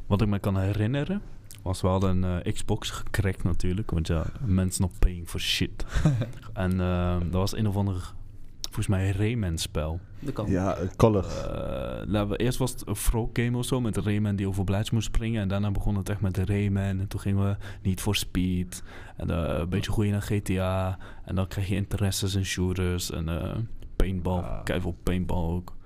wat 0.08 0.22
ik 0.22 0.28
me 0.28 0.40
kan 0.40 0.58
herinneren, 0.58 1.22
was 1.62 1.82
we 1.82 1.88
hadden 1.88 2.24
een 2.24 2.44
eh, 2.44 2.54
Xbox 2.54 2.90
gecrackt 2.90 3.44
natuurlijk. 3.44 3.92
Want 3.92 4.08
ja, 4.08 4.26
mensen 4.46 4.82
nog 4.82 4.92
paying 5.00 5.28
for 5.28 5.40
shit. 5.40 5.86
en 6.54 6.80
eh, 6.80 7.20
dat 7.20 7.32
was 7.32 7.56
een 7.56 7.68
of 7.68 7.76
ander, 7.76 8.14
volgens 8.62 8.88
mij, 8.88 9.12
Rayman 9.12 9.58
spel. 9.58 10.00
Dat 10.20 10.34
kan. 10.34 10.50
Ja, 10.50 10.76
eh, 10.76 10.88
Color. 10.96 11.26
Eh, 11.26 12.32
eerst 12.36 12.58
was 12.58 12.72
het 12.72 12.88
een 12.88 12.96
frog 12.96 13.30
game 13.34 13.58
of 13.58 13.66
zo 13.66 13.82
met 13.82 13.98
Rayman 13.98 14.36
die 14.36 14.48
over 14.48 14.64
blaadjes 14.64 14.90
moest 14.90 15.06
springen. 15.06 15.42
En 15.42 15.48
daarna 15.48 15.72
begon 15.72 15.96
het 15.96 16.10
echt 16.10 16.22
met 16.22 16.36
de 16.36 16.46
Rayman. 16.46 17.00
En 17.00 17.08
toen 17.08 17.20
gingen 17.20 17.44
we 17.44 17.58
niet 17.82 18.02
voor 18.02 18.16
Speed. 18.16 18.84
En 19.18 19.30
eh, 19.30 19.60
een 19.60 19.70
beetje 19.70 19.92
groeien 19.92 20.12
naar 20.12 20.22
GTA. 20.22 20.98
En 21.26 21.36
dan 21.36 21.48
krijg 21.48 21.68
je 21.68 21.76
interesses 21.76 22.36
in 22.36 22.46
shooters 22.46 23.12
en 23.12 23.30
eh, 23.30 23.56
paintball. 23.96 24.42
Ah. 24.42 24.64
Kijk 24.64 24.86
op 24.86 24.96
paintball 25.04 25.44
ook. 25.44 25.78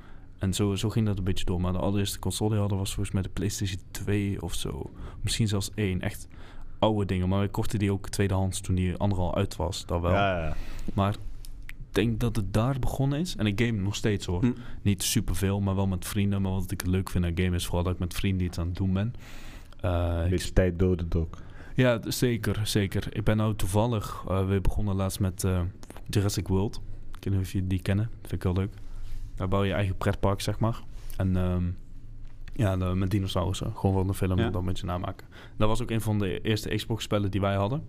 En 0.44 0.54
zo, 0.54 0.76
zo 0.76 0.90
ging 0.90 1.06
dat 1.06 1.18
een 1.18 1.24
beetje 1.24 1.46
door. 1.46 1.62
Maar 1.62 1.74
de 1.74 1.80
allereerste 1.80 2.20
console 2.20 2.50
die 2.50 2.56
we 2.56 2.62
hadden 2.62 2.80
was 2.80 2.94
volgens 2.94 3.16
mij 3.16 3.24
de 3.24 3.30
PlayStation 3.30 3.80
2 3.92 4.42
of 4.42 4.54
zo. 4.54 4.92
Misschien 5.22 5.48
zelfs 5.48 5.72
één. 5.76 6.02
Echt 6.02 6.28
oude 6.80 7.06
dingen. 7.06 7.30
Maar 7.30 7.42
we 7.42 7.48
kochten 7.48 7.80
die 7.80 7.92
ook 7.92 8.10
tweedehands 8.10 8.62
toen 8.62 8.76
die 8.76 8.96
andere 8.98 9.22
al 9.22 9.36
uit 9.36 9.56
was. 9.56 9.86
Dat 9.86 10.02
wel. 10.02 10.12
Ja, 10.12 10.46
ja. 10.46 10.56
Maar 10.94 11.16
denk 11.92 12.20
dat 12.20 12.36
het 12.36 12.54
daar 12.54 12.80
begonnen 12.80 13.20
is. 13.20 13.36
En 13.36 13.46
ik 13.46 13.62
game 13.62 13.82
nog 13.82 13.96
steeds 13.96 14.26
hoor. 14.26 14.42
Hm. 14.42 14.52
Niet 14.82 15.04
superveel, 15.04 15.62
maar 15.62 15.76
wel 15.76 15.88
met 15.88 16.08
vrienden. 16.08 16.42
Maar 16.42 16.52
wat 16.52 16.72
ik 16.72 16.86
leuk 16.86 17.10
vind 17.10 17.26
aan 17.26 17.38
game 17.38 17.56
is 17.56 17.66
vooral 17.66 17.84
dat 17.84 17.94
ik 17.94 18.00
met 18.00 18.14
vrienden 18.14 18.46
iets 18.46 18.58
aan 18.58 18.68
het 18.68 18.76
doen 18.76 18.94
ben. 18.94 19.14
Eh, 19.80 19.92
Een 19.92 20.24
ik 20.24 20.30
beetje 20.30 20.54
tijd 20.54 20.80
dodend 20.80 21.16
ook. 21.16 21.38
Ja, 21.76 22.00
zeker, 22.08 22.62
zeker. 22.64 23.08
Ik 23.10 23.24
ben 23.24 23.38
nou 23.38 23.56
toevallig, 23.56 24.24
eh 24.28 24.48
we 24.48 24.62
begonnen 24.62 24.96
laatst 24.96 25.20
met 25.20 25.44
eh, 25.44 25.62
Jurassic 26.10 26.48
World. 26.48 26.82
Ik 27.18 27.24
weet 27.24 27.34
niet 27.34 27.44
of 27.44 27.52
je 27.52 27.68
die 27.68 27.82
kennen, 27.82 28.10
vind 28.22 28.32
ik 28.32 28.44
wel 28.44 28.54
leuk. 28.54 28.74
Daar 29.36 29.48
bouw 29.48 29.62
je 29.62 29.68
je 29.68 29.74
eigen 29.74 29.98
pretpark, 29.98 30.42
zeg 30.42 30.60
maar. 30.60 30.80
En 31.18 31.36
ehm, 31.38 31.64
ja, 32.54 32.78
de- 32.78 32.86
met 32.96 33.12
dinosaurussen. 33.12 33.76
Gewoon 33.76 33.96
van 33.96 34.08
de 34.08 34.14
film, 34.14 34.38
Ja. 34.38 34.50
dat 34.50 34.56
een 34.62 34.68
beetje 34.68 34.86
namaken. 34.86 35.28
Dat 35.58 35.68
was 35.68 35.82
ook 35.82 35.90
een 35.92 36.02
van 36.02 36.20
de 36.20 36.42
eerste 36.42 36.76
Xbox-spellen 36.76 37.32
die 37.32 37.42
wij 37.42 37.56
hadden. 37.56 37.84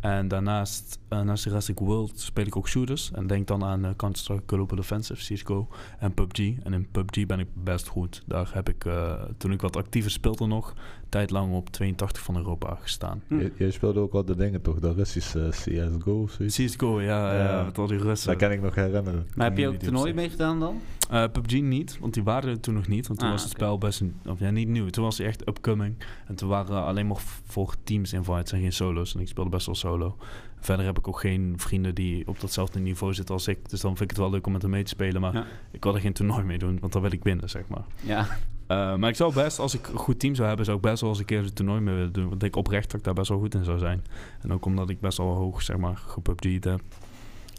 En 0.00 0.28
daarnaast, 0.28 0.98
eh, 1.08 1.20
naast 1.20 1.44
Jurassic 1.44 1.78
World, 1.78 2.20
speel 2.20 2.46
ik 2.46 2.56
ook 2.56 2.68
shooters. 2.68 3.10
En 3.12 3.26
denk 3.26 3.46
dan 3.46 3.64
aan 3.64 3.84
eh, 3.84 3.90
Counter-Strike 3.96 4.42
Global 4.46 4.78
Offensive, 4.78 5.34
CSGO 5.34 5.68
en 5.98 6.14
PUBG. 6.14 6.38
En 6.62 6.72
in 6.72 6.88
PUBG 6.90 7.26
ben 7.26 7.40
ik 7.40 7.48
best 7.54 7.86
goed. 7.88 8.22
Daar 8.26 8.50
heb 8.54 8.68
ik, 8.68 8.84
eh, 8.84 9.22
toen 9.38 9.52
ik 9.52 9.60
wat 9.60 9.76
actiever 9.76 10.10
speelde 10.10 10.46
nog, 10.46 10.74
tijd 11.12 11.30
lang 11.30 11.54
op 11.54 11.70
82 11.70 12.22
van 12.22 12.36
Europa 12.36 12.78
gestaan. 12.80 13.22
Hm. 13.28 13.38
Je, 13.38 13.52
jij 13.56 13.70
speelde 13.70 14.00
ook 14.00 14.12
al 14.12 14.24
de 14.24 14.36
dingen 14.36 14.62
toch? 14.62 14.78
De 14.78 14.92
Russische 14.92 15.48
CSGO 15.50 16.22
of 16.22 16.30
zoiets? 16.30 16.56
CSGO, 16.56 17.00
ja, 17.00 17.34
ja. 17.34 17.44
Ja. 17.44 17.62
met 17.64 17.78
al 17.78 17.86
die 17.86 17.98
Russen. 17.98 18.28
Dat 18.30 18.38
kan 18.38 18.50
ik 18.50 18.62
nog 18.62 18.74
herinneren. 18.74 19.26
Maar 19.34 19.46
heb 19.48 19.58
je 19.58 19.68
ook 19.68 19.74
toernooi 19.74 20.12
meegedaan 20.12 20.60
dan? 20.60 20.80
Eh, 21.10 21.24
PUBG 21.32 21.60
niet, 21.60 21.98
want 22.00 22.14
die 22.14 22.22
waren 22.22 22.50
er 22.50 22.60
toen 22.60 22.74
nog 22.74 22.88
niet. 22.88 23.06
Want 23.06 23.18
toen 23.18 23.28
Ah, 23.28 23.34
was 23.34 23.42
het 23.42 23.52
spel 23.52 23.78
best, 23.78 24.00
een, 24.00 24.14
of 24.26 24.38
ja, 24.40 24.50
niet 24.50 24.68
nieuw. 24.68 24.88
Toen 24.88 25.04
was 25.04 25.18
hij 25.18 25.26
echt 25.26 25.48
upcoming. 25.48 25.94
En 26.26 26.34
toen 26.34 26.48
waren 26.48 26.84
alleen 26.84 27.06
maar 27.06 27.20
voor 27.44 27.74
teams 27.84 28.12
invites 28.12 28.52
en 28.52 28.60
geen 28.60 28.72
solo's. 28.72 29.14
En 29.14 29.20
ik 29.20 29.28
speelde 29.28 29.50
best 29.50 29.66
wel 29.66 29.74
solo. 29.74 30.16
Verder 30.60 30.84
heb 30.86 30.98
ik 30.98 31.08
ook 31.08 31.20
geen 31.20 31.54
vrienden 31.56 31.94
die 31.94 32.26
op 32.28 32.40
datzelfde 32.40 32.80
niveau 32.80 33.14
zitten 33.14 33.34
als 33.34 33.48
ik. 33.48 33.68
Dus 33.70 33.80
dan 33.80 33.90
vind 33.96 34.10
ik 34.10 34.16
het 34.16 34.18
wel 34.24 34.30
leuk 34.30 34.46
om 34.46 34.52
met 34.52 34.62
hem 34.62 34.70
mee 34.70 34.82
te 34.82 34.88
spelen. 34.88 35.20
Maar 35.20 35.34
Ja. 35.34 35.44
ik 35.70 35.84
wil 35.84 35.94
er 35.94 36.00
geen 36.00 36.12
toernooi 36.12 36.42
mee 36.44 36.58
doen, 36.58 36.78
want 36.80 36.92
dan 36.92 37.02
wil 37.02 37.12
ik 37.12 37.24
winnen, 37.24 37.50
zeg 37.50 37.68
maar. 37.68 37.84
Ja. 38.00 38.26
Eh, 38.72 38.94
maar 38.94 39.08
ik 39.08 39.16
zou 39.16 39.34
best, 39.34 39.58
als 39.58 39.74
ik 39.74 39.88
een 39.88 39.98
goed 39.98 40.18
team 40.18 40.34
zou 40.34 40.48
hebben, 40.48 40.64
zou 40.64 40.76
ik 40.76 40.82
best 40.82 41.00
wel 41.00 41.10
eens 41.10 41.18
een 41.18 41.24
keer 41.24 41.38
een 41.38 41.52
toernooi 41.52 41.80
mee 41.80 41.94
willen 41.94 42.12
doen. 42.12 42.28
Want 42.28 42.42
ik 42.42 42.56
oprecht 42.56 42.90
dat 42.90 43.00
ik 43.00 43.04
daar 43.04 43.14
best 43.14 43.28
wel 43.28 43.38
goed 43.38 43.54
in 43.54 43.64
zou 43.64 43.78
zijn. 43.78 44.04
En 44.40 44.52
ook 44.52 44.64
omdat 44.64 44.90
ik 44.90 45.00
best 45.00 45.18
wel 45.18 45.34
hoog, 45.34 45.62
zeg 45.62 45.76
maar, 45.76 45.96
gepubg'd 45.96 46.64
heb. 46.64 46.80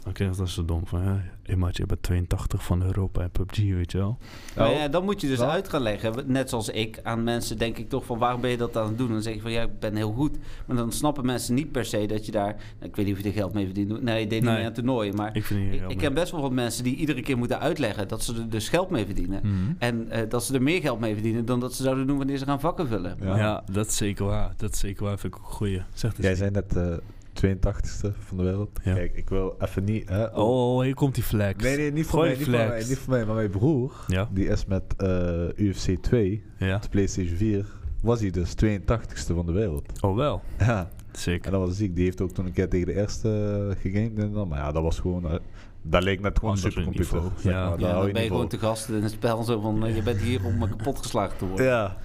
Dan 0.04 0.12
klinkt 0.12 0.36
dat 0.38 0.48
zo 0.48 0.64
dom 0.64 0.86
van, 0.86 1.02
ja, 1.02 1.22
hey, 1.42 1.68
je 1.72 1.86
bent 1.86 2.02
82 2.02 2.64
van 2.64 2.82
Europa 2.82 3.22
en 3.22 3.30
PUBG, 3.30 3.56
weet 3.58 3.92
je 3.92 3.98
wel. 3.98 4.18
Maar 4.56 4.68
Nou, 4.68 4.78
ja, 4.78 4.88
dan 4.88 5.04
moet 5.04 5.20
je 5.20 5.26
dus 5.26 5.38
wel. 5.38 5.50
uit 5.50 5.68
gaan 5.68 5.82
leggen. 5.82 6.14
Net 6.26 6.48
zoals 6.48 6.68
ik 6.68 7.00
aan 7.02 7.24
mensen 7.24 7.58
denk 7.58 7.78
ik 7.78 7.88
toch 7.88 8.04
van 8.04 8.18
waarom 8.18 8.40
ben 8.40 8.50
je 8.50 8.56
dat 8.56 8.76
aan 8.76 8.86
het 8.86 8.98
doen? 8.98 9.08
Dan 9.08 9.22
zeg 9.22 9.34
je 9.34 9.40
van 9.40 9.50
ja, 9.50 9.62
ik 9.62 9.78
ben 9.78 9.96
heel 9.96 10.12
goed. 10.12 10.36
Maar 10.66 10.76
dan 10.76 10.92
snappen 10.92 11.26
mensen 11.26 11.54
niet 11.54 11.72
per 11.72 11.84
se 11.84 12.06
dat 12.06 12.26
je 12.26 12.32
daar... 12.32 12.46
nou, 12.78 12.90
ik 12.90 12.96
weet 12.96 13.06
niet 13.06 13.14
of 13.16 13.20
je 13.22 13.28
er 13.28 13.34
geld 13.34 13.52
mee 13.54 13.64
verdient. 13.64 14.02
Nee, 14.02 14.20
je 14.20 14.26
deed 14.26 14.40
niet 14.40 14.48
Nee. 14.48 14.58
mee 14.58 14.66
aan 14.66 14.72
toernooien. 14.72 15.14
Maar 15.14 15.36
Ik 15.36 15.44
vind 15.44 15.80
het 15.80 15.90
ik, 15.90 15.98
ken 15.98 16.14
best 16.14 16.32
wel 16.32 16.40
wat 16.40 16.52
mensen 16.52 16.84
die 16.84 16.96
iedere 16.96 17.22
keer 17.22 17.38
moeten 17.38 17.60
uitleggen 17.60 18.08
dat 18.08 18.22
ze 18.22 18.34
er 18.34 18.48
dus 18.50 18.68
geld 18.68 18.90
mee 18.90 19.04
verdienen. 19.04 19.40
Mhm. 19.42 19.72
En 19.78 20.10
eh, 20.10 20.28
dat 20.28 20.44
ze 20.44 20.54
er 20.54 20.62
meer 20.62 20.80
geld 20.80 21.00
mee 21.00 21.14
verdienen 21.14 21.44
dan 21.44 21.60
dat 21.60 21.74
ze 21.74 21.82
zouden 21.82 22.06
doen 22.06 22.16
wanneer 22.16 22.38
ze 22.38 22.44
gaan 22.44 22.60
vakken 22.60 22.88
vullen. 22.88 23.16
Ja. 23.20 23.36
Ja. 23.36 23.64
dat 23.72 23.86
is 23.86 23.96
zeker 23.96 24.24
waar. 24.24 24.52
Dat 24.56 24.72
is 24.72 24.78
zeker 24.78 25.04
waar. 25.04 25.18
Vind 25.18 25.34
ik 25.34 25.40
ook 25.40 25.46
een 25.46 25.52
goeie. 25.52 25.82
Zeg 25.94 26.12
Jij 26.16 26.34
zei 26.34 26.50
net 26.50 26.76
eh 26.76 26.94
82ste 27.44 28.10
van 28.18 28.36
de 28.36 28.42
wereld. 28.42 28.80
Ja. 28.84 28.94
Kijk, 28.94 29.16
ik 29.16 29.28
wil 29.28 29.54
even 29.58 29.84
niet... 29.84 30.08
Hè, 30.08 30.26
Oh, 30.26 30.82
hier 30.82 30.94
komt 30.94 31.14
die 31.14 31.24
flex. 31.24 31.64
Nee, 31.64 31.76
nee, 31.76 31.92
niet 31.92 32.06
voor, 32.06 32.18
Gooi 32.18 32.30
mij, 32.30 32.38
niet, 32.38 32.46
voor 32.46 32.68
mij, 32.68 32.84
niet 32.88 32.98
voor 32.98 33.12
mij, 33.12 33.24
maar 33.24 33.34
mijn 33.34 33.50
broer, 33.50 34.04
Ja, 34.06 34.28
die 34.32 34.46
is 34.48 34.66
met 34.66 34.82
eh, 34.96 35.48
UFC 35.56 35.96
2, 36.00 36.42
ja. 36.58 36.78
de 36.78 36.88
PlayStation 36.88 37.36
4, 37.36 37.66
was 38.02 38.20
hij 38.20 38.30
dus 38.30 38.54
82ste 38.64 39.34
van 39.34 39.46
de 39.46 39.52
wereld. 39.52 40.02
Oh, 40.02 40.16
wel. 40.16 40.42
Ja, 40.58 40.90
Zeker. 41.12 41.44
en 41.52 41.58
dat 41.58 41.68
was 41.68 41.76
ziek. 41.76 41.94
Die 41.94 42.04
heeft 42.04 42.20
ook 42.20 42.30
toen 42.30 42.46
een 42.46 42.52
keer 42.52 42.68
tegen 42.68 42.86
de 42.86 42.94
eerste 42.94 43.28
uh, 43.70 43.80
gegamed 43.82 44.18
en 44.18 44.32
dan, 44.32 44.48
maar 44.48 44.58
ja, 44.58 44.72
dat 44.72 44.82
was 44.82 44.98
gewoon... 44.98 45.28
eh, 45.30 45.34
dat 45.82 46.02
leek 46.02 46.20
net 46.20 46.38
gewoon 46.38 46.54
een 46.54 46.60
supercomputer. 46.60 47.14
niveau, 47.14 47.30
zeg 47.36 47.52
ja. 47.52 47.62
Ja, 47.64 47.76
dan 47.76 48.00
ben 48.00 48.06
je 48.08 48.12
niet 48.20 48.28
gewoon 48.28 48.48
te 48.48 48.58
gast 48.58 48.88
in 48.88 49.02
het 49.02 49.10
spel 49.10 49.42
zo 49.42 49.60
van 49.60 49.86
eh, 49.86 49.96
je 49.96 50.02
bent 50.02 50.20
hier 50.20 50.44
om 50.44 50.62
eh, 50.62 50.68
kapot 50.70 50.98
geslagen 50.98 51.36
te 51.38 51.46
worden. 51.46 51.66
Ja, 51.66 51.96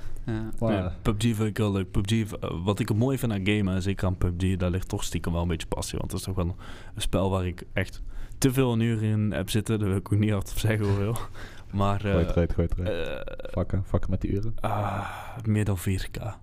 Ja. 0.60 0.94
PUBG 1.02 1.22
vind 1.36 1.40
ik 1.50 1.58
heel 1.58 1.72
leuk. 1.72 1.92
PUBG, 1.92 2.12
eh, 2.32 2.50
wat 2.64 2.80
ik 2.80 2.88
het 2.88 2.98
mooi 2.98 3.18
vind 3.18 3.32
aan 3.32 3.46
gamen, 3.48 3.74
en 3.76 3.82
zeker 3.82 4.08
aan 4.08 4.18
PUBG, 4.18 4.56
daar 4.58 4.70
ligt 4.70 4.88
toch 4.90 5.04
stiekem 5.04 5.32
wel 5.34 5.42
een 5.42 5.48
beetje 5.48 5.68
passie. 5.68 5.98
Want 6.00 6.12
het 6.12 6.20
is 6.20 6.26
toch 6.26 6.36
wel 6.36 6.56
een 6.96 7.02
spel 7.02 7.30
waar 7.30 7.46
ik 7.48 7.64
echt 7.74 8.02
te 8.38 8.54
veel 8.54 8.74
een 8.74 8.80
uur 8.80 9.04
in 9.04 9.32
heb 9.32 9.50
zitten. 9.50 9.80
Daar 9.80 9.88
wil 9.88 9.98
ik 9.98 10.12
ook 10.14 10.20
niet 10.20 10.32
hard 10.32 10.52
op 10.52 10.58
zeggen 10.58 10.86
hoeveel. 10.86 11.16
Maar 11.74 12.00
Gooi 12.00 12.14
het 12.16 12.26
eh 12.28 12.32
eruit, 12.32 12.54
gooi 12.54 12.68
het 12.68 12.80
eruit. 12.80 13.28
eh, 13.28 13.52
Vakken, 13.52 13.84
vakken 13.86 14.10
met 14.10 14.22
die 14.22 14.32
uren. 14.32 14.54
ah, 14.60 15.10
meer 15.46 15.66
dan 15.66 15.78
4K. 15.78 16.38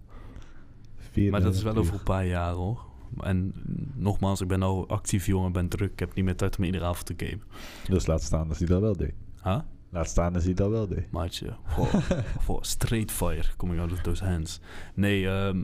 Vier, 0.97 1.31
Maar 1.31 1.41
dat 1.43 1.55
is 1.55 1.63
wel 1.63 1.73
uur. 1.75 1.79
over 1.81 1.95
een 1.95 2.03
paar 2.03 2.27
jaar 2.27 2.53
hoor. 2.53 2.85
En 3.21 3.53
nogmaals, 3.95 4.41
ik 4.41 4.49
ben 4.49 4.59
nou 4.59 4.89
actief 4.89 5.27
jong 5.27 5.47
en 5.47 5.53
ben 5.53 5.69
druk. 5.69 5.93
Ik 5.93 5.99
heb 5.99 6.15
niet 6.15 6.25
meer 6.25 6.37
tijd 6.37 6.59
om 6.59 6.65
iedere 6.65 6.85
avond 6.85 7.07
te 7.07 7.15
gamen. 7.27 7.43
Dus 7.89 8.07
laat 8.07 8.23
staan 8.23 8.49
als 8.49 8.59
hij 8.59 8.67
dat 8.67 8.81
wel 8.81 8.97
deed. 8.97 9.15
Huh? 9.43 9.59
Laat 9.91 10.09
staan 10.09 10.35
als 10.35 10.45
hij 10.45 10.55
dat 10.55 10.71
wel 10.71 10.89
deed. 10.89 11.11
Maatje, 11.11 11.55
voor, 11.65 11.89
voor 12.45 12.65
straight 12.65 13.11
fire 13.11 13.49
coming 13.57 13.81
out 13.81 13.93
of 13.93 14.01
those 14.01 14.25
hands. 14.25 14.61
Nee, 14.95 15.29
ehm, 15.29 15.63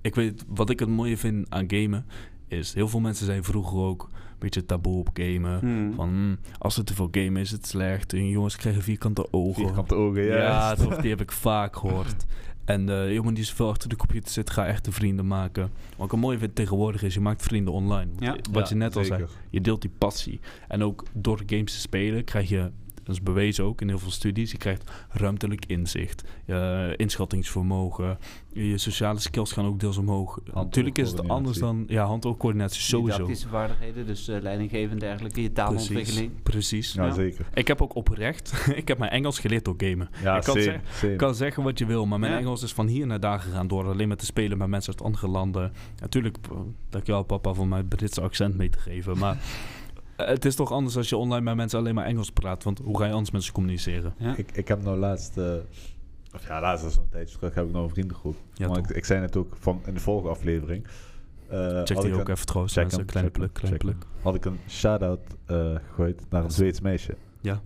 ik 0.00 0.14
weet, 0.14 0.44
wat 0.48 0.70
ik 0.70 0.78
het 0.80 0.88
mooie 0.88 1.16
vind 1.16 1.50
aan 1.50 1.64
gamen, 1.66 2.06
is 2.48 2.74
heel 2.74 2.88
veel 2.88 3.00
mensen 3.00 3.26
zijn 3.26 3.44
vroeger 3.44 3.78
ook 3.78 4.02
een 4.12 4.38
beetje 4.38 4.64
taboe 4.64 4.98
op 4.98 5.08
gamen. 5.12 5.58
Hmm. 5.58 5.94
Van, 5.94 6.08
hm, 6.08 6.36
als 6.58 6.76
er 6.76 6.84
te 6.84 6.94
veel 6.94 7.08
gamen 7.10 7.42
is 7.42 7.50
het 7.50 7.66
slecht. 7.66 8.12
En 8.12 8.28
jongens 8.28 8.56
krijgen 8.56 8.82
vierkante 8.82 9.32
ogen. 9.32 9.54
Vierkante 9.54 9.94
ogen, 9.94 10.22
ja. 10.22 10.36
Ja, 10.36 10.74
die 10.74 11.10
heb 11.10 11.20
ik 11.20 11.32
vaak 11.32 11.76
gehoord. 11.76 12.26
En 12.64 12.86
de 12.86 13.10
jongen 13.12 13.34
die 13.34 13.44
zoveel 13.44 13.68
achter 13.68 13.88
de 13.88 13.96
computer 13.96 14.30
zit, 14.30 14.50
ga 14.50 14.66
echte 14.66 14.92
vrienden 14.92 15.26
maken. 15.26 15.70
Wat 15.96 16.06
ik 16.06 16.12
het 16.12 16.20
mooie 16.20 16.38
vind 16.38 16.54
tegenwoordig 16.54 17.02
is, 17.02 17.14
je 17.14 17.20
maakt 17.20 17.42
vrienden 17.42 17.72
online. 17.72 18.10
Ja. 18.18 18.36
Wat 18.52 18.68
je 18.68 18.74
net 18.74 18.96
al 18.96 19.04
zei, 19.04 19.24
je 19.50 19.60
deelt 19.60 19.80
die 19.80 19.90
passie. 19.98 20.40
En 20.68 20.82
ook 20.82 21.04
door 21.12 21.42
games 21.46 21.72
te 21.72 21.80
spelen 21.80 22.24
krijg 22.24 22.48
je, 22.48 22.70
dat 23.04 23.14
is 23.14 23.22
bewezen 23.22 23.64
ook 23.64 23.80
in 23.80 23.88
heel 23.88 23.98
veel 23.98 24.10
studies, 24.10 24.50
je 24.50 24.56
krijgt 24.58 24.90
ruimtelijk 25.10 25.64
inzicht, 25.66 26.24
eh, 26.46 26.88
inschattingsvermogen, 26.96 28.18
je 28.52 28.78
sociale 28.78 29.18
skills 29.20 29.52
gaan 29.52 29.66
ook 29.66 29.80
deels 29.80 29.96
omhoog. 29.96 30.38
Natuurlijk 30.54 30.98
is 30.98 31.10
het 31.10 31.28
anders 31.28 31.58
dan 31.58 31.84
ja, 31.88 32.04
hand-oogcoördinatie 32.04 32.80
sowieso. 32.80 33.16
Didactische 33.16 33.48
vaardigheden, 33.48 34.06
dus 34.06 34.28
eh 34.28 34.40
leidinggevend 34.42 34.92
en 34.92 34.98
dergelijke, 34.98 35.42
je 35.42 35.50
Precies, 35.50 35.64
taalontwikkeling. 35.64 36.42
precies. 36.42 36.92
Ja, 36.92 37.04
Ja. 37.06 37.12
zeker. 37.12 37.46
Ik 37.54 37.68
heb 37.68 37.82
ook 37.82 37.94
oprecht, 37.94 38.66
ik 38.76 38.88
heb 38.88 38.98
mijn 38.98 39.10
Engels 39.10 39.38
geleerd 39.38 39.64
door 39.64 39.74
gamen. 39.76 40.08
Ja, 40.22 40.36
ik 40.36 40.42
kan, 40.42 40.52
same, 40.54 40.62
zeggen, 40.64 40.82
same. 40.94 41.12
ik 41.12 41.18
kan 41.18 41.34
zeggen 41.34 41.62
wat 41.62 41.78
je 41.78 41.86
wil, 41.86 42.06
maar 42.06 42.18
mijn 42.18 42.32
Ja. 42.32 42.38
Engels 42.38 42.62
is 42.62 42.72
van 42.72 42.86
hier 42.86 43.06
naar 43.06 43.20
daar 43.20 43.40
gegaan 43.40 43.68
door 43.68 43.84
alleen 43.84 44.08
maar 44.08 44.16
te 44.16 44.24
spelen 44.26 44.58
met 44.58 44.68
mensen 44.68 44.92
uit 44.92 45.02
andere 45.02 45.28
landen. 45.28 45.72
Natuurlijk, 46.00 46.36
dankjewel 46.90 47.22
papa 47.22 47.52
voor 47.52 47.68
mijn 47.68 47.88
Britse 47.88 48.20
accent 48.20 48.56
mee 48.56 48.68
te 48.68 48.78
geven, 48.78 49.18
maar 49.18 49.36
het 50.16 50.44
is 50.44 50.54
toch 50.54 50.72
anders 50.72 50.96
als 50.96 51.08
je 51.08 51.16
online 51.16 51.44
met 51.44 51.56
mensen 51.56 51.78
alleen 51.78 51.94
maar 51.94 52.04
Engels 52.04 52.30
praat, 52.30 52.62
want 52.64 52.78
hoe 52.78 52.98
ga 52.98 53.04
je 53.06 53.12
anders 53.12 53.30
met 53.30 53.42
ze 53.42 53.52
communiceren? 53.52 54.14
Ja. 54.18 54.36
Ik, 54.36 54.50
ik 54.52 54.68
heb 54.68 54.82
nou 54.82 54.98
laatst, 54.98 55.36
eh, 55.38 55.52
of 56.34 56.46
ja, 56.46 56.60
laatst 56.60 56.84
is 56.86 56.96
een 56.96 57.08
tijdje 57.10 57.36
terug, 57.36 57.54
heb 57.54 57.64
ik 57.66 57.72
nou 57.72 57.84
een 57.84 57.90
vriendengroep. 57.90 58.36
Ja, 58.52 58.66
maar 58.68 58.76
toch. 58.76 58.90
ik, 58.90 58.96
ik 58.96 59.04
zei 59.04 59.26
ook 59.36 59.56
van 59.60 59.80
in 59.86 59.94
de 59.94 60.00
vorige 60.00 60.28
aflevering. 60.28 60.86
eh, 61.48 61.58
Check 61.58 61.76
had 61.76 61.86
die 62.04 62.12
ik 62.12 62.18
ook 62.18 62.28
een- 62.28 62.34
even 62.34 62.46
trouwens, 62.46 62.72
check 62.74 62.82
mensen. 62.82 63.00
hem, 63.00 63.08
Kleine 63.10 63.30
pluk, 63.30 63.52
kleine 63.52 63.78
pluk. 63.78 64.06
Had 64.22 64.34
ik 64.34 64.44
een 64.44 64.58
shout-out 64.68 65.20
eh, 65.46 65.74
gegooid 65.86 66.22
naar 66.30 66.44
een 66.44 66.50
Zweeds 66.50 66.80
meisje. 66.80 67.14
Ja. 67.40 67.60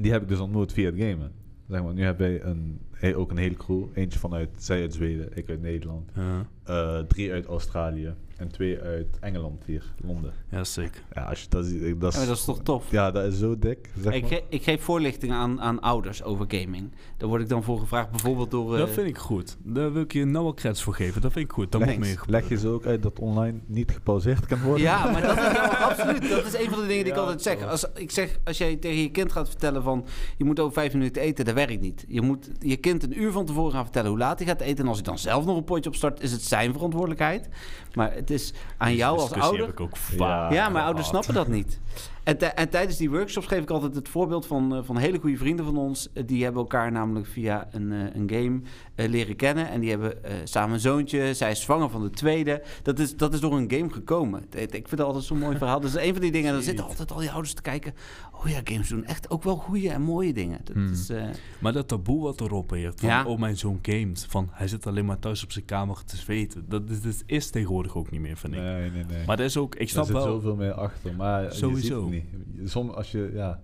Die 0.00 0.12
heb 0.12 0.22
ik 0.22 0.28
dus 0.28 0.38
ontmoet 0.38 0.72
via 0.72 0.90
het 0.90 0.98
gamen. 0.98 1.32
Zeg 1.68 1.82
maar, 1.82 1.94
nu 1.94 2.02
hebben 2.04 2.26
wij 2.28 2.42
een, 2.42 2.80
ook 3.14 3.30
een 3.30 3.36
hele 3.36 3.54
crew. 3.56 3.82
Eentje 3.94 4.18
vanuit, 4.18 4.48
zij 4.56 4.80
uit 4.80 4.94
Zweden, 4.94 5.28
ik 5.34 5.48
uit 5.48 5.60
Nederland. 5.62 6.10
Ja, 6.14 6.46
eh, 6.64 6.98
drie 6.98 7.32
uit 7.32 7.46
Australië 7.46 8.14
en 8.36 8.48
twee 8.48 8.80
uit 8.80 9.06
Engeland 9.20 9.62
hier, 9.66 9.92
Londen. 10.06 10.32
ja, 10.50 10.64
zeker. 10.64 11.02
Ja, 11.12 11.22
als 11.22 11.40
je 11.42 11.46
dat 11.48 11.64
ziet, 11.66 12.00
dat 12.00 12.12
is, 12.14 12.26
dat 12.26 12.36
is 12.36 12.44
toch 12.44 12.62
tof? 12.62 12.90
ja, 12.90 13.10
dat 13.10 13.32
is 13.32 13.38
zo 13.38 13.58
dik. 13.58 13.90
Zeg 14.00 14.14
Ik, 14.14 14.20
maar. 14.22 14.30
ge- 14.30 14.42
ik 14.48 14.62
geef 14.62 14.82
voorlichting 14.82 15.32
aan, 15.32 15.60
aan 15.60 15.80
ouders 15.80 16.22
over 16.22 16.44
gaming. 16.48 16.90
Daar 17.16 17.28
word 17.28 17.42
ik 17.42 17.48
dan 17.48 17.62
voor 17.62 17.78
gevraagd, 17.78 18.10
bijvoorbeeld 18.10 18.50
door... 18.50 18.72
eh, 18.72 18.78
Dat 18.78 18.90
vind 18.90 19.06
ik 19.08 19.18
goed. 19.18 19.56
Daar 19.62 19.92
wil 19.92 20.02
ik 20.02 20.12
je 20.12 20.24
nou 20.24 20.44
wel 20.44 20.54
credits 20.54 20.82
voor 20.82 20.94
geven. 20.94 21.20
Dat 21.20 21.32
vind 21.32 21.44
ik 21.44 21.52
goed. 21.52 21.72
Dat 21.72 21.80
leg, 21.80 21.90
moet 21.96 21.98
meer 22.06 22.22
leg 22.26 22.48
je 22.48 22.56
ze 22.58 22.68
ook 22.68 22.86
uit 22.86 23.02
dat 23.02 23.18
online 23.18 23.58
niet 23.66 23.90
gepauzeerd 23.92 24.46
kan 24.46 24.60
worden? 24.62 24.82
Ja, 24.82 25.10
maar 25.10 25.22
dat 25.22 25.36
is 25.36 25.42
nou, 25.52 25.68
absoluut. 25.90 26.28
Dat 26.30 26.46
is 26.46 26.54
een 26.54 26.70
van 26.70 26.80
de 26.80 26.86
dingen 26.86 27.04
die 27.04 27.12
ik 27.12 27.18
Ja, 27.18 27.20
altijd 27.20 27.42
zeg. 27.42 27.62
Als, 27.66 27.86
ik 27.94 28.10
zeg. 28.10 28.38
als 28.44 28.58
jij 28.58 28.76
tegen 28.76 29.02
je 29.02 29.10
kind 29.10 29.32
gaat 29.32 29.48
vertellen 29.48 29.82
van... 29.82 30.04
je 30.36 30.44
moet 30.44 30.60
over 30.60 30.72
vijf 30.72 30.92
minuten 30.92 31.22
eten, 31.22 31.44
dat 31.44 31.54
werkt 31.54 31.80
niet. 31.80 32.04
Je 32.08 32.20
moet 32.22 32.50
je 32.58 32.76
kind 32.76 32.93
een 33.02 33.20
uur 33.22 33.32
van 33.32 33.44
tevoren 33.44 33.72
gaan 33.72 33.82
vertellen 33.82 34.08
hoe 34.10 34.18
laat 34.18 34.38
hij 34.38 34.48
gaat 34.48 34.60
eten. 34.60 34.78
En 34.78 34.86
als 34.88 34.96
hij 34.96 35.06
dan 35.06 35.18
zelf 35.18 35.44
nog 35.44 35.56
een 35.56 35.64
potje 35.64 35.90
opstart, 35.90 36.20
is 36.20 36.32
het 36.32 36.42
zijn 36.42 36.72
verantwoordelijkheid. 36.72 37.48
Maar 37.94 38.14
het 38.14 38.30
is 38.30 38.52
aan 38.76 38.94
jou 38.94 39.18
als 39.18 39.32
ouder... 39.32 39.60
heb 39.60 39.70
ik 39.70 39.80
ook 39.80 39.96
Ja. 40.10 40.16
vaak 40.16 40.52
Ja, 40.52 40.68
maar 40.68 40.82
ouders 40.82 41.08
snappen 41.08 41.34
dat 41.34 41.48
niet. 41.48 41.80
En, 42.22 42.56
en 42.56 42.68
tijdens 42.68 42.96
die 42.96 43.10
workshops 43.10 43.46
geef 43.46 43.62
ik 43.62 43.70
altijd 43.70 43.94
het 43.94 44.08
voorbeeld 44.08 44.46
van, 44.46 44.74
eh, 44.74 44.82
van 44.82 44.96
hele 44.96 45.18
goede 45.18 45.36
vrienden 45.36 45.64
van 45.64 45.76
ons. 45.76 46.08
Eh, 46.12 46.22
die 46.26 46.42
hebben 46.42 46.60
elkaar 46.62 46.92
namelijk 46.92 47.26
via 47.26 47.68
een, 47.70 47.92
eh, 47.92 47.98
een 48.14 48.30
game 48.30 48.60
eh, 48.94 49.08
leren 49.08 49.36
kennen. 49.36 49.68
En 49.68 49.80
die 49.80 49.90
hebben 49.90 50.24
eh, 50.24 50.32
samen 50.44 50.74
een 50.74 50.80
zoontje. 50.80 51.34
Zij 51.34 51.50
is 51.50 51.60
zwanger 51.60 51.90
van 51.90 52.02
de 52.02 52.10
tweede. 52.10 52.62
Dat 52.82 52.98
is, 52.98 53.16
dat 53.16 53.34
is 53.34 53.40
door 53.40 53.52
een 53.56 53.70
game 53.70 53.90
gekomen. 53.90 54.42
Ik 54.50 54.60
ik 54.60 54.70
vind 54.70 54.90
het 54.90 55.00
altijd 55.00 55.24
zo'n 55.24 55.38
mooi 55.38 55.56
verhaal. 55.56 55.80
Dat 55.80 55.90
is 55.94 56.06
een 56.06 56.12
van 56.12 56.22
die 56.22 56.32
dingen. 56.32 56.48
En 56.48 56.54
dan 56.54 56.62
zitten 56.62 56.84
altijd 56.84 57.12
al 57.12 57.18
die 57.18 57.30
ouders 57.30 57.54
te 57.54 57.62
kijken. 57.62 57.94
Oh 58.40 58.50
ja, 58.50 58.60
games 58.64 58.88
doen 58.88 59.04
echt 59.04 59.30
ook 59.30 59.42
wel 59.42 59.56
goede 59.56 59.90
en 59.90 60.02
mooie 60.02 60.32
dingen. 60.32 60.60
Dat 60.64 60.74
Hmm. 60.76 60.92
is, 60.92 61.08
eh, 61.10 61.24
Maar 61.60 61.72
dat 61.72 61.88
taboe 61.88 62.22
wat 62.22 62.40
erop 62.40 62.70
heert, 62.70 63.00
van 63.00 63.08
Ja. 63.08 63.24
oh 63.24 63.38
mijn 63.38 63.56
zoon 63.56 63.78
gamet, 63.82 64.26
van 64.28 64.48
hij 64.52 64.68
zit 64.68 64.86
alleen 64.86 65.04
maar 65.04 65.18
thuis 65.18 65.44
op 65.44 65.52
zijn 65.52 65.64
kamer 65.64 66.04
te 66.04 66.16
zweten. 66.16 66.64
Dat 66.68 66.90
is, 66.90 67.02
dat 67.02 67.22
is 67.26 67.50
tegenwoordig 67.50 67.96
ook 67.96 68.10
niet 68.10 68.20
meer, 68.20 68.36
vind 68.36 68.54
ik. 68.54 68.60
Nee, 68.60 68.90
nee, 68.90 69.04
nee. 69.04 69.26
Maar 69.26 69.36
dat 69.36 69.46
is 69.46 69.56
ook, 69.56 69.74
ik 69.74 69.80
er 69.80 69.88
snap 69.88 70.04
zit 70.04 70.14
wel, 70.14 70.24
zoveel 70.24 70.56
meer 70.56 70.72
achter. 70.72 71.14
Maar 71.14 71.52
Sowieso. 71.52 71.86
sowieso. 71.86 72.08
ziet 72.10 72.24
het 72.32 72.60
niet. 72.60 72.70
Som, 72.70 72.90
als 72.90 73.10
je, 73.12 73.30
ja, 73.34 73.60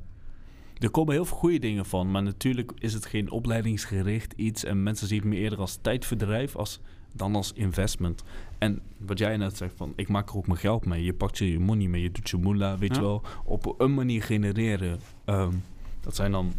Er 0.79 0.91
komen 0.91 1.13
heel 1.15 1.25
veel 1.25 1.37
goede 1.37 1.59
dingen 1.59 1.87
van, 1.87 2.11
maar 2.11 2.23
natuurlijk 2.23 2.73
is 2.79 2.93
het 2.93 3.07
geen 3.07 3.31
opleidingsgericht 3.31 4.33
iets 4.37 4.65
en 4.65 4.83
mensen 4.83 5.07
zien 5.07 5.19
het 5.19 5.29
meer 5.29 5.39
eerder 5.41 5.59
als 5.59 5.79
tijdverdrijf 5.83 6.57
als, 6.57 6.81
dan 7.13 7.35
als 7.35 7.53
investment. 7.53 8.23
En 8.59 8.81
wat 8.97 9.19
jij 9.19 9.37
net 9.37 9.57
zegt, 9.57 9.73
van 9.77 9.93
ik 9.97 10.09
maak 10.09 10.29
er 10.29 10.37
ook 10.37 10.47
mijn 10.47 10.59
geld 10.59 10.87
mee. 10.87 11.05
Je 11.05 11.13
pakt 11.13 11.39
je 11.39 11.59
money 11.59 11.87
mee, 11.87 12.03
je 12.03 12.11
doet 12.11 12.31
je 12.31 12.37
moolah, 12.37 12.79
weet 12.79 12.95
je 12.95 13.01
wel. 13.01 13.23
Op 13.45 13.75
een 13.79 13.95
manier 13.95 14.23
genereren. 14.23 15.01
Ehm, 15.25 15.53
dat 16.01 16.17
zijn 16.17 16.33
dan 16.33 16.53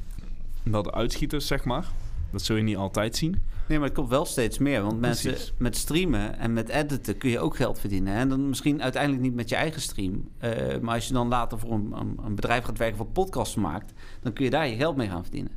wel 0.64 0.84
de 0.84 0.94
uitschieters, 0.94 1.48
zeg 1.48 1.64
maar. 1.66 1.86
Dat 2.32 2.42
zul 2.42 2.56
je 2.56 2.64
niet 2.64 2.78
altijd 2.78 3.16
zien. 3.16 3.42
Nee, 3.68 3.80
maar 3.80 3.88
het 3.88 3.98
komt 3.98 4.10
wel 4.10 4.26
steeds 4.26 4.58
meer. 4.58 4.82
Want 4.82 5.00
mensen 5.00 5.36
met 5.58 5.78
streamen 5.78 6.38
en 6.38 6.54
met 6.54 6.70
editen 6.70 7.18
kun 7.18 7.30
je 7.30 7.40
ook 7.40 7.56
geld 7.56 7.80
verdienen. 7.80 8.14
En 8.14 8.30
dan 8.30 8.50
misschien 8.50 8.82
uiteindelijk 8.82 9.24
niet 9.24 9.36
met 9.36 9.50
je 9.50 9.56
eigen 9.56 9.82
stream. 9.82 10.30
Eh, 10.38 10.80
maar 10.82 10.96
als 10.96 11.08
je 11.08 11.14
dan 11.14 11.28
later 11.28 11.60
voor 11.60 11.72
een, 11.72 11.92
een, 11.92 12.20
een 12.26 12.36
bedrijf 12.36 12.64
gaat 12.64 12.78
werken 12.78 12.98
wat 12.98 13.14
podcasts 13.14 13.56
maakt, 13.56 13.94
dan 14.22 14.34
kun 14.34 14.44
je 14.44 14.50
daar 14.50 14.68
je 14.68 14.76
geld 14.76 14.96
mee 14.96 15.10
gaan 15.10 15.24
verdienen. 15.24 15.52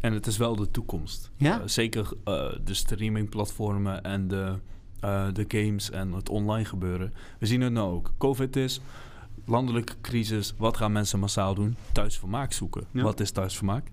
En 0.00 0.12
het 0.12 0.26
is 0.26 0.36
wel 0.36 0.56
de 0.56 0.70
toekomst. 0.70 1.30
Ja? 1.36 1.60
Eh, 1.60 1.66
zeker 1.66 2.08
eh, 2.24 2.48
de 2.64 2.74
streamingplatformen 2.74 4.02
en 4.02 4.28
de, 4.28 4.54
eh, 5.00 5.26
de 5.32 5.44
games 5.48 5.90
en 5.90 6.12
het 6.12 6.28
online 6.28 6.64
gebeuren. 6.64 7.12
We 7.38 7.46
zien 7.46 7.60
het 7.60 7.72
nou 7.72 7.94
ook. 7.94 8.12
Covid 8.18 8.56
is, 8.56 8.80
landelijke 9.44 9.94
crisis. 10.00 10.54
Wat 10.58 10.76
gaan 10.76 10.92
mensen 10.92 11.18
massaal 11.18 11.54
doen? 11.54 11.76
Thuisvermaak 11.92 12.52
zoeken. 12.52 12.84
Ja. 12.90 13.02
Wat 13.02 13.20
is 13.20 13.30
thuisvermaak? 13.30 13.88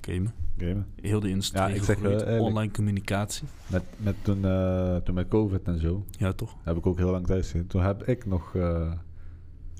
Gamen. 0.00 0.34
gamen. 0.58 0.86
Heel 1.00 1.20
de 1.20 1.28
industrie 1.28 1.62
Ja, 1.62 1.68
ik 1.68 1.82
gegroeid. 1.82 2.22
eh, 2.22 2.40
online 2.40 2.72
communicatie. 2.72 3.46
Met, 3.66 3.82
met 3.96 4.14
toen, 4.22 4.44
eh, 4.44 4.96
toen 4.96 5.14
met 5.14 5.28
COVID 5.28 5.62
en 5.66 5.80
zo, 5.80 6.04
Ja, 6.18 6.32
toch? 6.32 6.54
heb 6.62 6.76
ik 6.76 6.86
ook 6.86 6.98
heel 6.98 7.10
lang 7.10 7.26
thuis 7.26 7.44
gezeten. 7.46 7.66
Toen 7.68 7.82
heb 7.82 8.02
ik 8.08 8.26
nog, 8.26 8.54
eh, 8.54 8.92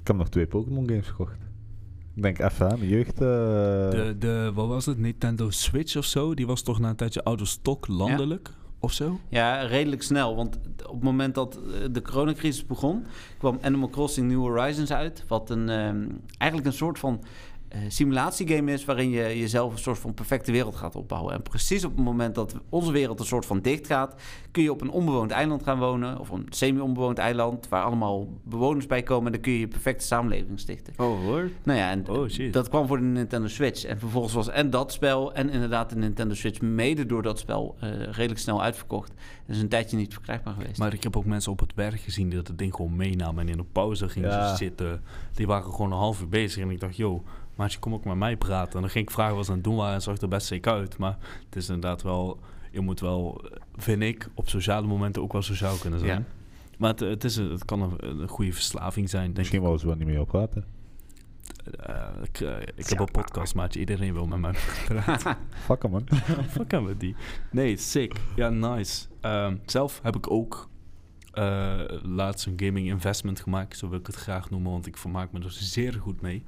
ik 0.01 0.07
heb 0.07 0.17
nog 0.17 0.29
twee 0.29 0.47
Pokémon 0.47 0.89
games 0.89 1.07
gekocht. 1.09 1.37
Ik 2.17 2.23
denk 2.23 2.39
even 2.39 2.71
aan, 2.71 2.79
mijn 2.79 2.91
jeugd. 2.91 3.13
eh, 3.13 3.19
De, 3.91 4.15
de, 4.19 4.51
wat 4.55 4.69
was 4.69 4.87
het? 4.87 4.99
Nintendo 4.99 5.51
Switch 5.51 5.97
of 5.97 6.05
zo? 6.05 6.35
Die 6.35 6.47
was 6.47 6.63
toch 6.63 6.79
na 6.79 6.89
een 6.89 6.97
tijdje 6.97 7.25
out 7.25 7.41
of 7.41 7.49
stock 7.49 7.89
landelijk? 7.89 8.51
Of 8.79 8.93
zo? 8.93 9.21
Ja, 9.29 9.63
redelijk 9.63 10.03
snel. 10.03 10.37
Want 10.37 10.57
op 10.87 10.95
het 10.95 11.03
moment 11.03 11.35
dat 11.35 11.57
eh, 11.57 11.89
de 11.93 12.03
coronacrisis 12.03 12.67
begon, 12.67 13.05
kwam 13.39 13.59
Animal 13.63 13.89
Crossing 13.89 14.29
New 14.31 14.41
Horizons 14.41 14.93
uit. 14.93 15.25
Wat 15.29 15.51
een, 15.51 15.69
ehm, 15.69 16.05
eigenlijk 16.39 16.71
een 16.71 16.77
soort 16.79 16.99
van 16.99 17.23
simulatiegame 17.89 18.73
is 18.73 18.85
waarin 18.85 19.11
je 19.11 19.39
jezelf 19.39 19.73
een 19.73 19.79
soort 19.79 19.99
van 19.99 20.15
perfecte 20.15 20.53
wereld 20.53 20.77
gaat 20.77 20.97
opbouwen. 20.97 21.35
En 21.35 21.43
precies 21.43 21.85
op 21.85 21.97
het 21.97 22.05
moment 22.05 22.35
dat 22.35 22.55
onze 22.69 22.93
wereld 22.93 23.21
een 23.21 23.27
soort 23.27 23.47
van 23.47 23.61
dicht 23.61 23.87
gaat, 23.87 24.15
kun 24.51 24.63
je 24.63 24.73
op 24.73 24.81
een 24.81 24.91
onbewoond 24.91 25.31
eiland 25.31 25.63
gaan 25.63 25.79
wonen. 25.79 26.19
Of 26.19 26.31
een 26.31 26.47
semi-onbewoond 26.49 27.19
eiland 27.19 27.69
waar 27.69 27.83
allemaal 27.85 28.29
bewoners 28.45 28.87
bij 28.87 29.03
komen. 29.03 29.27
En 29.27 29.33
dan 29.33 29.41
kun 29.41 29.53
je 29.53 29.59
je 29.59 29.69
perfecte 29.69 30.07
samenleving 30.07 30.61
stichten. 30.61 30.93
Oh 30.97 31.21
hoor. 31.21 31.51
Nou 31.65 31.79
ja, 31.79 31.91
en 31.91 32.09
Oh, 32.09 32.29
shit. 32.29 32.53
dat 32.53 32.69
kwam 32.69 32.87
voor 32.87 32.97
de 32.99 33.05
Nintendo 33.05 33.49
Switch. 33.49 33.85
En 33.85 33.99
vervolgens 33.99 34.35
was 34.35 34.49
en 34.49 34.71
dat 34.71 34.93
spel 34.93 35.35
en 35.35 35.51
inderdaad 35.51 35.91
de 35.91 35.97
Nintendo 35.97 36.35
Switch 36.35 36.61
mede 36.61 37.07
door 37.07 37.23
dat 37.23 37.39
spel 37.39 37.77
eh, 37.81 37.91
redelijk 37.91 38.41
snel 38.41 38.63
uitverkocht. 38.63 39.13
Dat 39.47 39.57
is 39.57 39.63
een 39.63 39.69
tijdje 39.69 39.97
niet 39.97 40.13
verkrijgbaar 40.13 40.55
geweest. 40.55 40.79
Maar 40.79 40.93
ik 40.93 41.03
heb 41.03 41.17
ook 41.17 41.25
mensen 41.25 41.53
op 41.53 41.61
het 41.61 41.75
werk 41.75 42.01
gezien 42.01 42.29
die 42.29 42.39
dat 42.39 42.49
het 42.49 42.59
ding 42.59 42.75
gewoon 42.75 42.97
meenamen 42.97 43.43
en 43.47 43.51
in 43.51 43.57
de 43.57 43.65
pauze 43.73 44.09
gingen 44.09 44.29
Ja. 44.31 44.57
zitten. 44.57 45.03
Die 45.33 45.47
waren 45.47 45.71
gewoon 45.73 45.93
een 45.93 45.99
half 45.99 46.21
uur 46.21 46.29
bezig 46.29 46.63
en 46.63 46.71
ik 46.71 46.81
dacht, 46.81 46.97
yo, 47.57 47.63
maatje, 47.63 47.79
kom 47.79 47.95
ook 47.95 48.05
met 48.05 48.17
mij 48.17 48.37
praten. 48.37 48.75
En 48.75 48.81
dan 48.81 48.91
ging 48.91 49.05
ik 49.05 49.11
vragen 49.11 49.37
wat 49.37 49.45
ze 49.45 49.51
aan 49.51 49.57
het 49.57 49.67
doen 49.67 49.77
waren 49.77 49.95
en 49.95 50.03
zag 50.03 50.17
er 50.17 50.29
best 50.29 50.47
zeker 50.47 50.73
uit. 50.73 50.99
Maar 50.99 51.17
het 51.45 51.57
is 51.57 51.69
inderdaad 51.69 52.03
wel, 52.03 52.41
je 52.71 52.81
moet 52.81 53.01
wel, 53.01 53.45
vind 53.77 54.03
ik, 54.03 54.29
op 54.35 54.49
sociale 54.49 54.87
momenten 54.87 55.23
ook 55.23 55.33
wel 55.33 55.43
sociaal 55.43 55.77
kunnen 55.77 55.99
zijn. 56.01 56.19
Ja. 56.19 56.25
Maar 56.79 56.91
het, 56.91 57.01
het, 57.01 57.25
is, 57.25 57.37
een- 57.37 57.51
het 57.51 57.65
kan 57.65 57.83
een, 57.83 58.21
een 58.21 58.29
goede 58.29 58.53
verslaving 58.53 59.11
zijn, 59.11 59.25
denk 59.25 59.37
misschien 59.37 59.63
wou 59.63 59.79
ze 59.79 59.87
wel 59.87 59.97
niet 59.97 60.07
meer 60.07 60.21
op 60.21 60.29
praten. 60.29 60.65
Eh, 61.81 62.05
ik, 62.23 62.41
eh, 62.41 62.57
ik 62.75 62.89
heb 62.89 62.99
een 62.99 63.09
podcast, 63.13 63.55
maatje. 63.55 63.81
Iedereen 63.81 64.13
wil 64.13 64.27
met 64.27 64.39
mij 64.39 64.55
praten. 64.87 65.37
Fuck 65.67 65.83
hem, 65.83 65.91
man. 65.91 66.07
Fuck 66.57 66.71
we 66.71 66.95
die. 66.97 67.17
Nee, 67.51 67.77
sick. 67.77 68.15
Ja, 68.37 68.49
nice. 68.49 69.07
Ehm, 69.21 69.57
zelf 69.67 70.01
heb 70.03 70.17
ik 70.17 70.31
ook 70.31 70.69
eh, 71.33 71.81
laatst 72.03 72.47
een 72.47 72.55
gaming 72.57 72.87
investment 72.87 73.41
gemaakt. 73.41 73.79
Zo 73.79 73.89
wil 73.89 73.99
ik 73.99 74.07
het 74.07 74.17
graag 74.17 74.51
noemen, 74.51 74.71
want 74.71 74.87
ik 74.87 74.97
vermaak 74.97 75.33
me 75.33 75.39
er 75.41 75.51
zeer 75.51 75.93
goed 76.01 76.21
mee. 76.21 76.45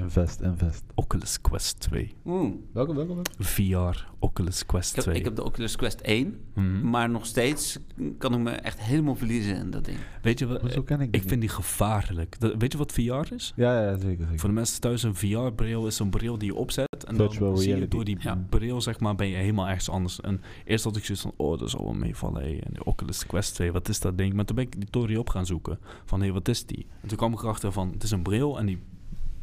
Invest, 0.00 0.40
invest. 0.40 0.82
Oculus 0.94 1.40
Quest 1.40 1.80
2. 1.80 2.12
Mm. 2.22 2.64
Welkom, 2.72 2.96
welkom. 2.96 3.14
welkom. 3.14 3.34
VR 3.44 4.06
Oculus 4.18 4.66
Quest 4.66 4.88
Ik, 4.90 4.94
heb, 4.96 5.04
2. 5.04 5.16
ik 5.16 5.24
heb 5.24 5.36
de 5.36 5.44
Oculus 5.44 5.76
Quest 5.76 6.00
1, 6.00 6.40
Mhm. 6.54 6.90
maar 6.90 7.10
nog 7.10 7.26
steeds 7.26 7.78
kan 8.18 8.32
ik 8.34 8.38
me 8.40 8.50
echt 8.50 8.80
helemaal 8.80 9.14
verliezen 9.16 9.56
in 9.56 9.70
dat 9.70 9.84
ding. 9.84 9.98
Weet 10.22 10.38
je 10.38 10.46
wat? 10.46 10.60
Hoezo 10.60 10.82
ken 10.82 11.00
ik 11.00 11.14
Ik 11.14 11.22
vind 11.26 11.40
die 11.40 11.50
gevaarlijk. 11.50 12.40
Dat- 12.40 12.54
weet 12.58 12.72
je 12.72 12.78
wat 12.78 12.92
VR 12.92 13.32
is? 13.34 13.52
Ja, 13.56 13.82
ja, 13.82 13.96
zeker. 13.96 14.24
zeker. 14.26 14.38
Voor 14.38 14.48
de 14.48 14.54
mensen 14.54 14.80
thuis, 14.80 15.02
een 15.02 15.14
VR-bril 15.14 15.86
is 15.86 15.98
een 15.98 16.10
bril 16.10 16.38
die 16.38 16.48
je 16.48 16.54
opzet. 16.54 17.04
En 17.06 17.16
Virtual 17.16 17.52
dan 17.52 17.58
zie 17.62 17.76
je 17.76 17.88
door 17.88 18.04
die 18.04 18.16
Ja. 18.20 18.44
bril, 18.48 18.80
zeg 18.80 19.00
maar, 19.00 19.14
ben 19.14 19.26
je 19.26 19.36
helemaal 19.36 19.66
ergens 19.68 19.88
anders. 19.90 20.20
En 20.20 20.40
eerst 20.64 20.84
had 20.84 20.96
ik 20.96 21.04
zoiets 21.04 21.22
van, 21.24 21.32
oh, 21.36 21.58
dat 21.58 21.70
zal 21.70 21.84
wel 21.84 21.94
meevallen. 21.94 22.42
Hey. 22.42 22.60
En 22.66 22.72
de 22.74 22.84
Oculus 22.84 23.26
Quest 23.26 23.54
2, 23.54 23.72
wat 23.72 23.88
is 23.88 24.00
dat 24.00 24.18
ding? 24.18 24.34
Maar 24.34 24.44
toen 24.44 24.56
ben 24.56 24.64
ik 24.64 24.80
die 24.80 24.90
Tori 24.90 25.16
op 25.16 25.28
gaan 25.28 25.46
zoeken. 25.46 25.78
Van, 26.04 26.22
hé, 26.22 26.32
wat 26.32 26.48
is 26.48 26.66
die? 26.66 26.86
En 27.02 27.08
toen 27.08 27.16
kwam 27.18 27.32
ik 27.32 27.42
erachter 27.42 27.72
van, 27.72 27.90
het 27.92 28.02
is 28.02 28.10
een 28.10 28.22
bril 28.22 28.58
en 28.58 28.66
die 28.66 28.78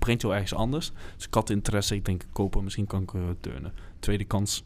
brengt 0.08 0.22
jou 0.22 0.34
ergens 0.34 0.54
anders. 0.54 0.92
Dus 1.16 1.26
ik 1.26 1.34
had 1.34 1.50
interesse, 1.50 1.96
ik 1.96 2.06
denk, 2.06 2.24
kopen, 2.32 2.64
misschien 2.64 2.88
kan 2.88 3.02
ik 3.02 3.14
uh, 3.14 3.22
turnen. 3.40 3.74
Tweede 4.00 4.24
kans, 4.24 4.64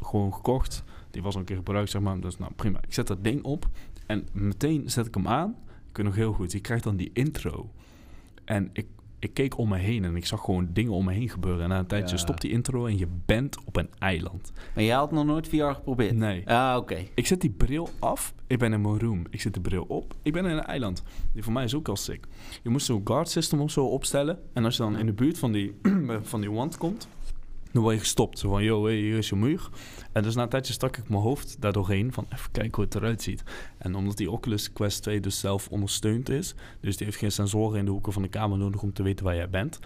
gewoon 0.00 0.34
gekocht. 0.34 0.84
Die 1.10 1.22
was 1.22 1.34
al 1.34 1.40
een 1.40 1.46
keer 1.46 1.56
gebruikt, 1.56 1.90
zeg 1.90 2.02
maar. 2.02 2.20
Dus 2.20 2.38
nou, 2.38 2.52
prima. 2.56 2.78
Ik 2.82 2.92
zet 2.92 3.06
dat 3.06 3.24
ding 3.24 3.42
op 3.42 3.68
en 4.06 4.28
meteen 4.32 4.90
zet 4.90 5.06
ik 5.06 5.14
hem 5.14 5.28
aan. 5.28 5.56
Ik 5.90 5.96
weet 5.96 6.06
nog 6.06 6.14
heel 6.14 6.32
goed, 6.32 6.52
je 6.52 6.60
krijgt 6.60 6.84
dan 6.84 6.96
die 6.96 7.10
intro. 7.12 7.70
En 8.44 8.70
ik, 8.72 8.86
ik 9.26 9.34
keek 9.34 9.58
om 9.58 9.68
me 9.68 9.78
heen 9.78 10.04
en 10.04 10.16
ik 10.16 10.26
zag 10.26 10.40
gewoon 10.40 10.68
dingen 10.72 10.92
om 10.92 11.04
me 11.04 11.12
heen 11.12 11.28
gebeuren. 11.28 11.62
En 11.62 11.68
na 11.68 11.78
een 11.78 11.86
tijdje 11.86 12.14
Ja. 12.16 12.20
stopt 12.22 12.40
die 12.40 12.50
intro 12.50 12.86
en 12.86 12.98
je 12.98 13.06
bent 13.26 13.58
op 13.64 13.76
een 13.76 13.88
eiland. 13.98 14.52
Maar 14.74 14.84
jij 14.84 14.94
had 14.96 15.12
nog 15.12 15.24
nooit 15.24 15.48
VR 15.48 15.64
geprobeerd? 15.64 16.14
Nee. 16.16 16.48
Ah, 16.48 16.76
oké. 16.76 16.96
Ik 17.14 17.26
zet 17.26 17.40
die 17.40 17.50
bril 17.50 17.88
af. 17.98 18.34
Ik 18.46 18.58
ben 18.58 18.72
in 18.72 18.80
mijn 18.80 18.98
room. 19.00 19.22
Ik 19.30 19.40
zet 19.40 19.54
de 19.54 19.60
bril 19.60 19.84
op. 19.88 20.14
Ik 20.22 20.32
ben 20.32 20.44
in 20.44 20.50
een 20.56 20.64
eiland. 20.64 21.02
Die 21.32 21.42
voor 21.42 21.52
mij 21.52 21.64
is 21.64 21.74
ook 21.74 21.88
al 21.88 21.96
sick. 21.96 22.26
Je 22.62 22.68
moest 22.70 22.86
zo'n 22.86 23.00
guard 23.04 23.28
system 23.28 23.60
of 23.60 23.70
zo 23.70 23.84
opstellen. 23.86 24.38
En 24.52 24.64
als 24.64 24.76
je 24.76 24.82
dan 24.82 24.98
in 24.98 25.06
de 25.06 25.12
buurt 25.12 25.38
van 25.38 25.52
die, 25.52 25.74
van 26.22 26.40
die 26.40 26.50
wand 26.50 26.76
komt, 26.76 27.08
dan 27.76 27.84
word 27.84 27.94
je 27.94 28.00
gestopt. 28.00 28.38
Zo 28.38 28.48
van, 28.48 28.62
yo, 28.62 28.84
hey, 28.84 28.94
hier 28.94 29.16
is 29.16 29.28
je 29.28 29.36
muur. 29.36 29.68
En 30.12 30.22
dus 30.22 30.34
na 30.34 30.42
een 30.42 30.48
tijdje 30.48 30.72
stak 30.72 30.96
ik 30.96 31.08
mijn 31.08 31.22
hoofd 31.22 31.56
daar 31.60 31.72
doorheen 31.72 32.12
van 32.12 32.26
even 32.32 32.50
kijken 32.50 32.74
hoe 32.74 32.84
het 32.84 32.94
eruit 32.94 33.22
ziet. 33.22 33.42
En 33.78 33.94
omdat 33.94 34.16
die 34.16 34.30
Oculus 34.30 34.72
Quest 34.72 35.02
2 35.02 35.20
dus 35.20 35.40
zelf 35.40 35.68
ondersteund 35.68 36.28
is, 36.28 36.54
dus 36.80 36.96
die 36.96 37.06
heeft 37.06 37.18
geen 37.18 37.32
sensoren 37.32 37.78
in 37.78 37.84
de 37.84 37.90
hoeken 37.90 38.12
van 38.12 38.22
de 38.22 38.28
kamer 38.28 38.58
nodig 38.58 38.82
om 38.82 38.92
te 38.92 39.02
weten 39.02 39.24
waar 39.24 39.34
jij 39.34 39.50
bent, 39.50 39.78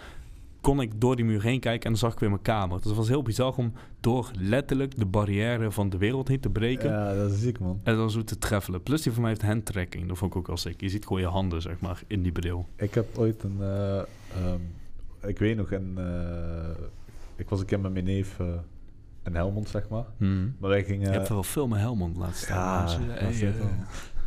kon 0.61 0.81
ik 0.81 1.01
door 1.01 1.15
die 1.15 1.25
muur 1.25 1.41
heen 1.41 1.59
kijken 1.59 1.83
en 1.85 1.89
dan 1.89 1.99
zag 1.99 2.13
ik 2.13 2.19
weer 2.19 2.29
mijn 2.29 2.41
kamer. 2.41 2.77
Dus 2.77 2.87
het 2.87 2.95
was 2.95 3.07
heel 3.07 3.21
bizar 3.21 3.55
om 3.55 3.73
door 3.99 4.31
letterlijk 4.39 4.97
de 4.97 5.05
barrière 5.05 5.71
van 5.71 5.89
de 5.89 5.97
wereld 5.97 6.27
heen 6.27 6.39
te 6.39 6.49
breken. 6.49 6.89
Ja, 6.89 7.15
dat 7.15 7.31
is 7.31 7.39
ziek, 7.39 7.59
man. 7.59 7.79
En 7.83 7.95
dan 7.95 8.11
zo 8.11 8.23
te 8.23 8.37
treffelen. 8.37 8.83
Plus 8.83 9.01
die 9.01 9.11
van 9.11 9.21
mij 9.21 9.31
heeft 9.31 9.43
handtracking. 9.43 10.07
Dat 10.07 10.17
vond 10.17 10.31
ik 10.31 10.37
ook 10.37 10.47
wel 10.47 10.57
sick. 10.57 10.81
Je 10.81 10.89
ziet 10.89 11.05
gewoon 11.05 11.21
je 11.21 11.27
handen, 11.27 11.61
zeg 11.61 11.79
maar, 11.79 12.03
in 12.07 12.21
die 12.21 12.31
bril. 12.31 12.67
Ik 12.75 12.93
heb 12.93 13.17
ooit 13.17 13.43
een... 13.43 13.57
eh, 13.59 13.97
ehm, 13.97 14.61
ik 15.27 15.39
weet 15.39 15.57
nog, 15.57 15.71
een, 15.71 15.97
eh, 15.97 16.83
ik 17.41 17.49
was 17.49 17.59
een 17.59 17.65
keer 17.65 17.79
met 17.79 17.91
mijn 17.93 18.05
neef 18.05 18.39
eh, 18.39 18.47
in 19.23 19.35
Helmond, 19.35 19.69
zeg 19.69 19.89
maar. 19.89 20.05
Maar 20.59 20.69
wij 20.69 20.83
gingen... 20.83 21.07
je 21.11 21.13
hebt 21.17 21.29
wel 21.29 21.43
veel 21.43 21.67
met 21.67 21.79
Helmond 21.79 22.17
laten 22.17 22.35
staan. 22.35 22.57
Ja, 22.57 22.79
mensen. 22.97 23.07
dat 23.07 23.19
Hey, 23.19 23.29
is 23.29 23.41
het 23.41 23.53
eh, 23.55 23.59
wel. 23.59 23.69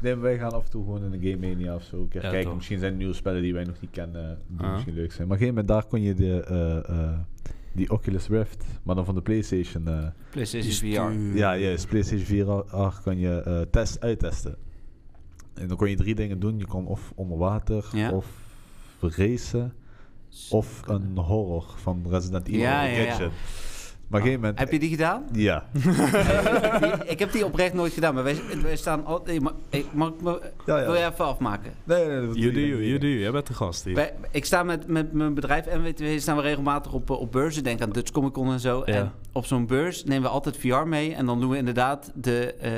Nee, 0.03 0.15
wij 0.15 0.39
gaan 0.39 0.53
af 0.53 0.65
en 0.65 0.71
toe 0.71 0.85
gewoon 0.85 1.05
in 1.05 1.13
een 1.13 1.31
Game 1.33 1.49
Mania 1.49 1.75
of 1.75 1.83
zo. 1.83 2.01
Een 2.01 2.09
keer 2.09 2.23
Ja, 2.23 2.29
kijken. 2.29 2.47
toch. 2.47 2.57
Misschien 2.57 2.79
zijn 2.79 2.93
er 2.93 2.99
nieuwe 2.99 3.13
spellen 3.15 3.43
die 3.43 3.53
wij 3.55 3.65
nog 3.65 3.81
niet 3.81 3.91
kennen. 3.91 4.39
Die 4.49 4.67
Ah. 4.67 4.73
misschien 4.73 4.95
leuk 4.95 5.13
zijn. 5.13 5.29
Maar 5.29 5.37
op 5.37 5.43
een 5.43 5.49
gegeven 5.49 5.65
moment 5.65 5.69
daar 5.69 5.85
kon 5.91 6.01
je 6.03 6.15
de, 6.15 6.41
eh, 6.89 6.89
eh, 7.09 7.19
die 7.73 7.91
Oculus 7.91 8.29
Rift, 8.29 8.65
maar 8.83 8.95
dan 8.95 9.05
van 9.05 9.15
de 9.15 9.23
PlayStation. 9.23 9.89
eh, 9.89 10.07
PlayStation 10.31 10.73
VR. 10.73 11.37
ja, 11.37 11.57
juist. 11.57 11.89
PlayStation 11.89 12.27
4 12.27 12.65
kan 13.03 13.19
je 13.19 13.41
eh, 13.43 13.61
test, 13.61 14.01
uittesten. 14.01 14.57
En 15.55 15.69
dan 15.69 15.77
kon 15.77 15.91
je 15.91 15.97
drie 15.97 16.15
dingen 16.15 16.39
doen. 16.41 16.59
Je 16.59 16.67
kon 16.67 16.87
of 16.87 17.13
onder 17.15 17.39
water, 17.39 17.89
Ja. 17.93 18.11
of 18.13 18.27
racen, 19.01 19.73
of 20.51 20.81
een 20.87 21.17
horror 21.19 21.65
van 21.83 22.03
Resident 22.09 22.47
Evil. 22.47 22.61
Ja, 22.61 22.83
de 22.83 22.89
ja, 22.91 22.97
ja. 23.01 23.11
Gadget. 23.11 23.31
Maar 24.09 24.21
op 24.23 24.27
een 24.27 24.33
gegeven 24.33 24.41
moment... 24.41 24.59
Heb 24.59 24.73
je 24.73 24.79
die 24.89 24.91
gedaan? 24.91 25.23
Ja. 25.33 25.65
Die- 25.73 27.07
ik 27.07 27.19
heb 27.19 27.33
die 27.33 27.45
oprecht 27.45 27.75
nooit 27.75 27.93
gedaan, 27.93 28.15
maar 28.15 28.23
wij, 28.25 28.37
wij 28.63 28.77
staan 28.77 29.05
altijd... 29.05 29.41
Mag, 29.41 29.53
ik- 29.71 29.93
mag 29.93 30.09
ik 30.09 30.21
me... 30.21 30.41
Ja, 30.67 30.79
ja. 30.79 30.85
Wil 30.85 30.95
jij 30.95 31.09
even 31.09 31.25
afmaken? 31.25 31.73
Nee, 31.85 32.07
nee, 32.07 32.27
dat 32.27 32.37
You 32.37 32.47
do, 32.53 32.53
doe 32.53 32.69
you, 32.69 32.81
je 32.83 32.87
you 32.89 32.99
do. 32.99 33.07
Jij 33.07 33.31
bent 33.31 33.47
de 33.47 33.55
gast 33.55 33.85
hier. 33.85 33.95
Wij- 33.95 34.13
ik 34.31 34.45
sta 34.45 34.63
met, 34.63 34.87
met 34.87 35.13
mijn 35.13 35.35
bedrijf 35.35 35.65
NWTW 35.67 36.05
staan 36.19 36.37
we 36.37 36.43
regelmatig 36.43 36.93
op, 36.93 37.11
eh, 37.11 37.21
op 37.21 37.33
beurzen. 37.33 37.65
Denk 37.65 37.81
aan 37.83 37.91
Dutch 37.91 38.11
Comic 38.13 38.33
Con 38.33 38.53
en 38.53 38.61
zo. 38.61 38.83
Ja. 38.87 38.93
En 38.95 39.13
op 39.33 39.47
zo'n 39.47 39.67
beurs 39.67 40.05
nemen 40.05 40.23
we 40.23 40.29
altijd 40.29 40.57
VR 40.57 40.75
mee. 40.87 41.15
En 41.15 41.27
dan 41.27 41.41
doen 41.41 41.51
we 41.51 41.57
inderdaad 41.57 42.11
de 42.15 42.55
eh, 42.55 42.71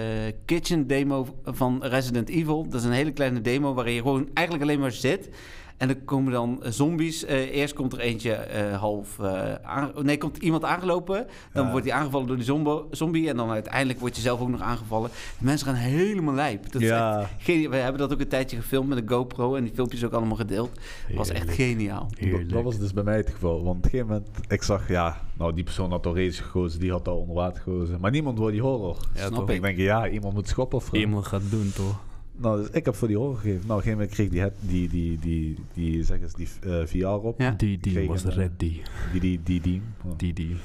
kitchen 0.44 0.86
demo 0.86 1.26
van 1.44 1.84
Resident 1.84 2.28
Evil. 2.28 2.66
Dat 2.68 2.80
is 2.80 2.86
een 2.86 2.92
hele 2.92 3.12
kleine 3.12 3.40
demo 3.40 3.74
waarin 3.74 3.94
je 3.94 4.00
gewoon 4.02 4.28
eigenlijk 4.34 4.66
alleen 4.68 4.80
maar 4.80 4.92
zit. 4.92 5.28
En 5.76 5.88
er 5.88 5.96
komen 5.96 6.32
dan 6.32 6.62
eh, 6.62 6.70
zombies. 6.70 7.24
Eh, 7.24 7.54
eerst 7.54 7.74
komt 7.74 7.92
er 7.92 7.98
eentje 7.98 8.32
eh, 8.32 8.76
half... 8.80 9.18
eh, 9.18 9.54
aan- 9.54 9.92
nee, 10.02 10.18
komt 10.18 10.36
iemand 10.36 10.64
aangelopen. 10.64 11.26
Dan 11.52 11.64
Ja. 11.64 11.70
wordt 11.70 11.86
hij 11.86 11.94
aangevallen 11.94 12.26
door 12.26 12.36
die 12.36 12.44
zombo- 12.44 12.86
zombie. 12.90 13.28
En 13.28 13.36
dan 13.36 13.50
uiteindelijk 13.50 14.00
word 14.00 14.16
je 14.16 14.22
zelf 14.22 14.40
ook 14.40 14.48
nog 14.48 14.60
aangevallen. 14.60 15.10
De 15.38 15.44
mensen 15.44 15.66
gaan 15.66 15.76
helemaal 15.76 16.34
lijp. 16.34 16.72
Dat 16.72 16.82
is 16.82 16.88
Ja. 16.88 17.20
echt 17.20 17.68
We 17.68 17.76
hebben 17.76 18.00
dat 18.00 18.12
ook 18.12 18.20
een 18.20 18.28
tijdje 18.28 18.56
gefilmd 18.56 18.88
met 18.88 18.98
een 18.98 19.08
GoPro. 19.08 19.54
En 19.54 19.64
die 19.64 19.72
filmpjes 19.74 20.04
ook 20.04 20.12
allemaal 20.12 20.36
gedeeld. 20.36 20.70
Dat 21.08 21.16
was 21.16 21.28
echt 21.30 21.50
geniaal. 21.50 22.08
Dat, 22.46 22.62
was 22.62 22.78
dus 22.78 22.92
bij 22.92 23.02
mij 23.04 23.16
het 23.16 23.30
geval. 23.30 23.64
Want 23.64 23.76
op 23.76 23.84
een 23.84 23.90
gegeven 23.90 24.06
moment, 24.12 24.28
ik 24.48 24.62
zag, 24.62 24.88
ja, 24.88 25.20
nou 25.38 25.54
die 25.54 25.64
persoon 25.64 25.90
had 25.90 26.06
al 26.06 26.16
race 26.16 26.42
gekozen, 26.42 26.80
die 26.80 26.90
had 26.90 27.08
al 27.08 27.16
onder 27.16 27.34
water 27.34 27.62
gekozen. 27.62 28.00
Maar 28.00 28.10
niemand 28.10 28.38
wil 28.38 28.50
die 28.50 28.60
horror. 28.62 28.96
Ja, 29.14 29.20
Snap 29.26 29.34
toch? 29.34 29.48
ik. 29.48 29.54
Ik 29.56 29.62
denk, 29.62 29.76
ja, 29.78 30.08
iemand 30.08 30.34
moet 30.34 30.48
schoppen 30.48 30.78
of 30.78 30.92
Iemand 30.92 31.26
gaat 31.26 31.42
doen, 31.50 31.72
toch? 31.74 32.04
Nou, 32.36 32.60
dus 32.60 32.70
ik 32.70 32.84
heb 32.84 32.94
voor 32.94 33.08
die 33.08 33.16
horror 33.16 33.36
gegeven. 33.36 33.66
Nou, 33.66 33.80
op 33.80 33.86
een 33.86 33.92
gegeven 33.92 33.98
moment 33.98 34.14
kreeg 34.14 34.28
die, 34.28 34.40
het, 34.40 34.54
die, 34.60 34.88
die, 34.88 35.18
die, 35.18 35.56
die, 35.74 36.04
zeg 36.04 36.20
eens, 36.20 36.34
die 36.34 36.48
eh, 36.62 36.86
VR 36.86 37.06
op. 37.06 37.40
Ja. 37.40 37.50
Die, 37.50 37.78
die 37.78 37.92
Kreeg 37.92 38.06
was 38.08 38.24
een, 38.24 38.30
eh, 38.30 38.36
ready. 38.36 38.80
Die, 39.12 39.20
die, 39.20 39.40
die, 39.42 39.60
die. 39.60 39.82
Die, 40.16 40.32
die. 40.32 40.56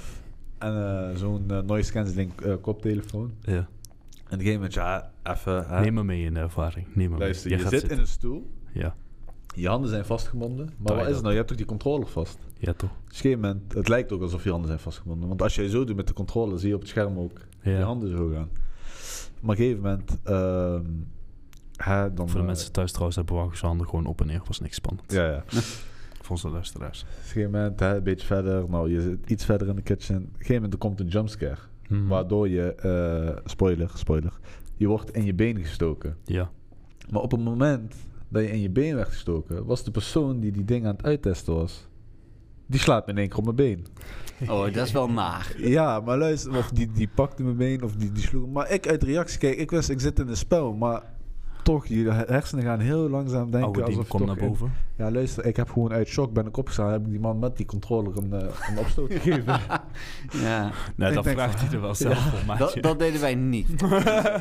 En 0.57 1.09
eh, 1.09 1.15
zo'n 1.15 1.43
eh, 1.51 1.59
noise 1.61 1.91
cancelling 1.91 2.31
eh, 2.41 2.53
koptelefoon. 2.61 3.31
Ja. 3.41 3.51
En 3.53 3.63
op 3.63 3.67
een 4.25 4.37
gegeven 4.37 4.53
moment, 4.53 4.73
ja, 4.73 5.11
even... 5.23 5.65
Neem 5.81 5.93
me 5.93 6.03
mee 6.03 6.25
in 6.25 6.33
de 6.33 6.39
ervaring. 6.39 6.87
Neem 6.95 7.11
me 7.11 7.17
Luister, 7.17 7.49
mee. 7.51 7.59
je 7.59 7.67
zit 7.67 7.91
in 7.91 7.99
een 7.99 8.07
stoel. 8.07 8.49
Ja. 8.73 8.95
Je 9.55 9.67
handen 9.67 9.89
zijn 9.89 10.05
vastgebonden. 10.05 10.65
Maar 10.65 10.75
Draai 10.85 10.99
wat 10.99 11.07
is 11.07 11.13
het 11.13 11.21
nou? 11.21 11.29
Je 11.31 11.35
hebt 11.35 11.47
toch 11.47 11.57
die 11.57 11.65
controller 11.65 12.07
vast? 12.07 12.37
Ja, 12.57 12.73
toch? 12.73 12.89
Dus 12.89 12.97
op 12.99 13.09
een 13.09 13.15
gegeven 13.15 13.39
moment, 13.39 13.73
het 13.73 13.87
lijkt 13.87 14.11
ook 14.11 14.21
alsof 14.21 14.43
je 14.43 14.49
handen 14.49 14.67
zijn 14.67 14.79
vastgebonden. 14.79 15.27
Want 15.27 15.41
als 15.41 15.55
jij 15.55 15.67
zo 15.67 15.83
doet 15.83 15.95
met 15.95 16.07
de 16.07 16.13
controller, 16.13 16.59
zie 16.59 16.69
je 16.69 16.75
op 16.75 16.81
het 16.81 16.89
scherm 16.89 17.17
ook 17.17 17.39
Ja. 17.61 17.77
je 17.77 17.83
handen 17.83 18.09
zo 18.09 18.29
gaan. 18.29 18.49
Maar 19.41 19.41
op 19.41 19.49
een 19.49 19.55
gegeven 19.55 19.81
moment, 19.81 20.17
ehm, 20.23 20.85
hè, 21.83 22.13
dan... 22.13 22.25
Voor 22.25 22.35
de 22.35 22.41
eh, 22.41 22.45
mensen 22.45 22.71
thuis 22.71 22.91
trouwens, 22.91 23.17
hebben 23.17 23.35
we 23.49 23.55
zijn 23.55 23.67
handen 23.69 23.87
gewoon 23.87 24.05
op 24.05 24.21
en 24.21 24.27
neer. 24.27 24.41
Was 24.47 24.59
niks 24.59 24.75
spannend. 24.75 25.11
Ja, 25.11 25.25
ja. 25.25 25.43
Voor 26.21 26.29
onze 26.35 26.49
luisteraars. 26.49 27.01
Op 27.01 27.07
een 27.07 27.23
gegeven 27.23 27.51
moment, 27.51 27.79
hè, 27.79 27.95
een 27.95 28.03
beetje 28.03 28.27
verder. 28.27 28.69
Nou, 28.69 28.91
je 28.91 29.01
zit 29.01 29.29
iets 29.29 29.45
verder 29.45 29.67
in 29.67 29.75
de 29.75 29.81
kitchen. 29.81 30.15
Op 30.15 30.21
een 30.21 30.31
gegeven 30.31 30.55
moment 30.55 30.73
er 30.73 30.79
komt 30.79 30.99
een 30.99 31.07
jumpscare. 31.07 31.57
Mhm. 31.87 32.07
Waardoor 32.07 32.49
je, 32.49 32.75
eh, 32.75 33.41
spoiler, 33.45 33.91
spoiler, 33.93 34.39
je 34.77 34.87
wordt 34.87 35.11
in 35.11 35.25
je 35.25 35.33
been 35.33 35.57
gestoken. 35.59 36.17
Ja. 36.25 36.51
Maar 37.09 37.21
op 37.21 37.31
het 37.31 37.41
moment 37.41 37.95
dat 38.27 38.41
je 38.41 38.51
in 38.51 38.59
je 38.59 38.69
been 38.69 38.95
werd 38.95 39.07
gestoken, 39.07 39.65
was 39.65 39.83
de 39.83 39.91
persoon 39.91 40.39
die 40.39 40.51
die 40.51 40.65
ding 40.65 40.85
aan 40.85 40.95
het 40.95 41.03
uittesten 41.03 41.53
was, 41.53 41.87
die 42.65 42.79
slaat 42.79 43.05
me 43.05 43.11
in 43.11 43.17
één 43.17 43.29
keer 43.29 43.37
op 43.37 43.43
mijn 43.43 43.55
been. 43.55 43.85
Oh, 44.49 44.73
dat 44.73 44.85
is 44.87 44.91
wel 44.91 45.09
naar. 45.09 45.53
Ja, 45.57 45.99
maar 45.99 46.17
luister, 46.17 46.57
of 46.57 46.69
die, 46.69 46.91
die 46.91 47.09
pakte 47.15 47.43
mijn 47.43 47.57
been 47.57 47.83
of 47.83 47.95
die, 47.95 48.11
die 48.11 48.23
sloeg. 48.23 48.47
Maar 48.47 48.71
ik 48.71 48.87
uit 48.87 49.03
reactie, 49.03 49.39
kijk, 49.39 49.57
ik 49.57 49.71
wist, 49.71 49.89
ik 49.89 49.99
zit 49.99 50.19
in 50.19 50.27
een 50.27 50.37
spel, 50.37 50.73
maar 50.73 51.03
toch, 51.63 51.85
je 51.85 52.09
hersenen 52.11 52.63
gaan 52.63 52.79
heel 52.79 53.09
langzaam 53.09 53.51
denken. 53.51 53.61
Oude 53.63 53.79
die 53.83 53.97
alsof 53.97 54.07
toch 54.07 54.25
naar 54.27 54.37
in- 54.37 54.47
boven. 54.47 54.73
ja, 54.95 55.11
luister, 55.11 55.45
ik 55.45 55.55
heb 55.55 55.69
gewoon 55.71 55.91
uit 55.93 56.07
shock 56.07 56.33
ben 56.33 56.45
ik 56.47 56.57
opgestaan, 56.57 56.91
heb 56.91 57.01
ik 57.05 57.09
die 57.11 57.19
man 57.19 57.39
met 57.39 57.57
die 57.57 57.65
controller 57.65 58.17
een, 58.17 58.33
eh, 58.33 58.47
een 58.69 58.77
opstoot 58.77 59.11
gegeven. 59.13 59.59
Ja. 60.31 60.71
Nee, 60.95 61.09
Ik 61.09 61.15
dat 61.15 61.27
vraagt 61.27 61.59
van, 61.59 61.65
hij 61.67 61.75
er 61.75 61.81
wel 61.81 61.95
zelf 61.95 62.17
voor, 62.45 62.57
Dat, 62.57 62.77
dat 62.81 62.99
deden 62.99 63.21
wij 63.21 63.35
niet. 63.35 63.81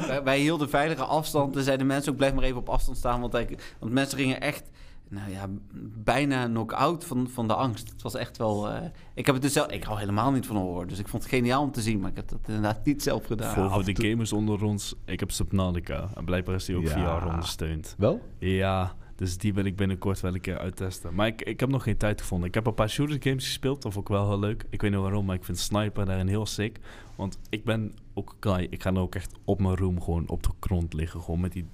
wij, 0.07 0.21
wij 0.25 0.39
hielden 0.39 0.69
veilige 0.69 1.05
afstand. 1.05 1.57
En 1.57 1.63
zeiden 1.63 1.87
mensen 1.87 2.13
ook, 2.13 2.19
blijf 2.19 2.35
maar 2.35 2.45
even 2.45 2.59
op 2.59 2.69
afstand 2.69 2.97
staan. 2.99 3.21
Want, 3.21 3.33
hij- 3.33 3.59
want 3.79 3.93
mensen 3.93 4.19
gingen 4.19 4.41
echt, 4.41 4.63
nou 5.11 5.31
ja, 5.31 5.47
bijna 6.05 6.47
knock-out 6.47 7.05
van, 7.05 7.29
van 7.29 7.49
de 7.49 7.55
angst. 7.55 7.89
Het 7.89 8.03
was 8.03 8.15
echt 8.15 8.37
wel... 8.37 8.71
eh, 8.71 8.87
ik 9.15 9.27
heb 9.27 9.35
het 9.35 9.45
dus 9.45 9.53
zelf... 9.53 9.71
Ik 9.71 9.85
hou 9.85 9.99
helemaal 9.99 10.31
niet 10.33 10.47
van 10.47 10.57
horror. 10.57 10.87
Dus 10.87 10.99
ik 10.99 11.09
vond 11.09 11.23
het 11.23 11.33
geniaal 11.33 11.63
om 11.63 11.73
te 11.73 11.81
zien. 11.83 12.01
Maar 12.01 12.11
ik 12.11 12.17
heb 12.17 12.29
dat 12.29 12.39
inderdaad 12.47 12.85
niet 12.87 13.03
zelf 13.03 13.27
gedaan. 13.27 13.71
voor 13.71 13.85
de 13.85 13.93
toe- 13.93 14.09
gamers 14.11 14.33
onder 14.33 14.63
ons, 14.65 14.95
ik 15.05 15.21
heb 15.21 15.31
Subnautica. 15.31 16.09
En 16.15 16.25
blijkbaar 16.25 16.55
is 16.55 16.65
die 16.65 16.77
ook 16.77 16.83
Ja. 16.89 17.21
VR 17.21 17.27
ondersteund. 17.27 17.95
Wel? 17.99 18.21
Ja, 18.39 18.95
dus 19.17 19.39
die 19.39 19.55
wil 19.55 19.65
ik 19.65 19.77
binnenkort 19.77 20.21
wel 20.21 20.35
een 20.35 20.41
keer 20.41 20.59
uittesten. 20.59 21.15
Maar 21.15 21.27
ik, 21.27 21.43
ik 21.43 21.61
heb 21.61 21.69
nog 21.69 21.83
geen 21.83 21.97
tijd 21.97 22.21
gevonden. 22.21 22.49
Ik 22.49 22.55
heb 22.55 22.67
een 22.67 22.75
paar 22.75 22.91
shooter 22.91 23.17
games 23.23 23.45
gespeeld, 23.45 23.83
dat 23.83 23.93
vond 23.93 24.09
ik 24.09 24.15
wel 24.15 24.29
heel 24.29 24.39
leuk. 24.39 24.65
Ik 24.71 24.81
weet 24.83 24.91
niet 24.91 25.01
waarom, 25.01 25.25
maar 25.25 25.37
ik 25.37 25.45
vind 25.45 25.59
Sniper 25.59 26.07
daarin 26.07 26.27
heel 26.29 26.47
sick. 26.47 26.79
Want 27.17 27.39
ik 27.49 27.65
ben 27.65 27.95
ook 28.15 28.37
guy, 28.41 28.67
ik 28.71 28.83
ga 28.83 28.91
dan 28.93 29.03
ook 29.03 29.15
echt 29.15 29.33
op 29.45 29.61
mijn 29.61 29.77
room 29.77 30.03
gewoon 30.03 30.29
op 30.29 30.43
de 30.43 30.49
grond 30.61 30.93
liggen. 30.93 31.21
Gewoon 31.21 31.41
met 31.41 31.53
die... 31.53 31.67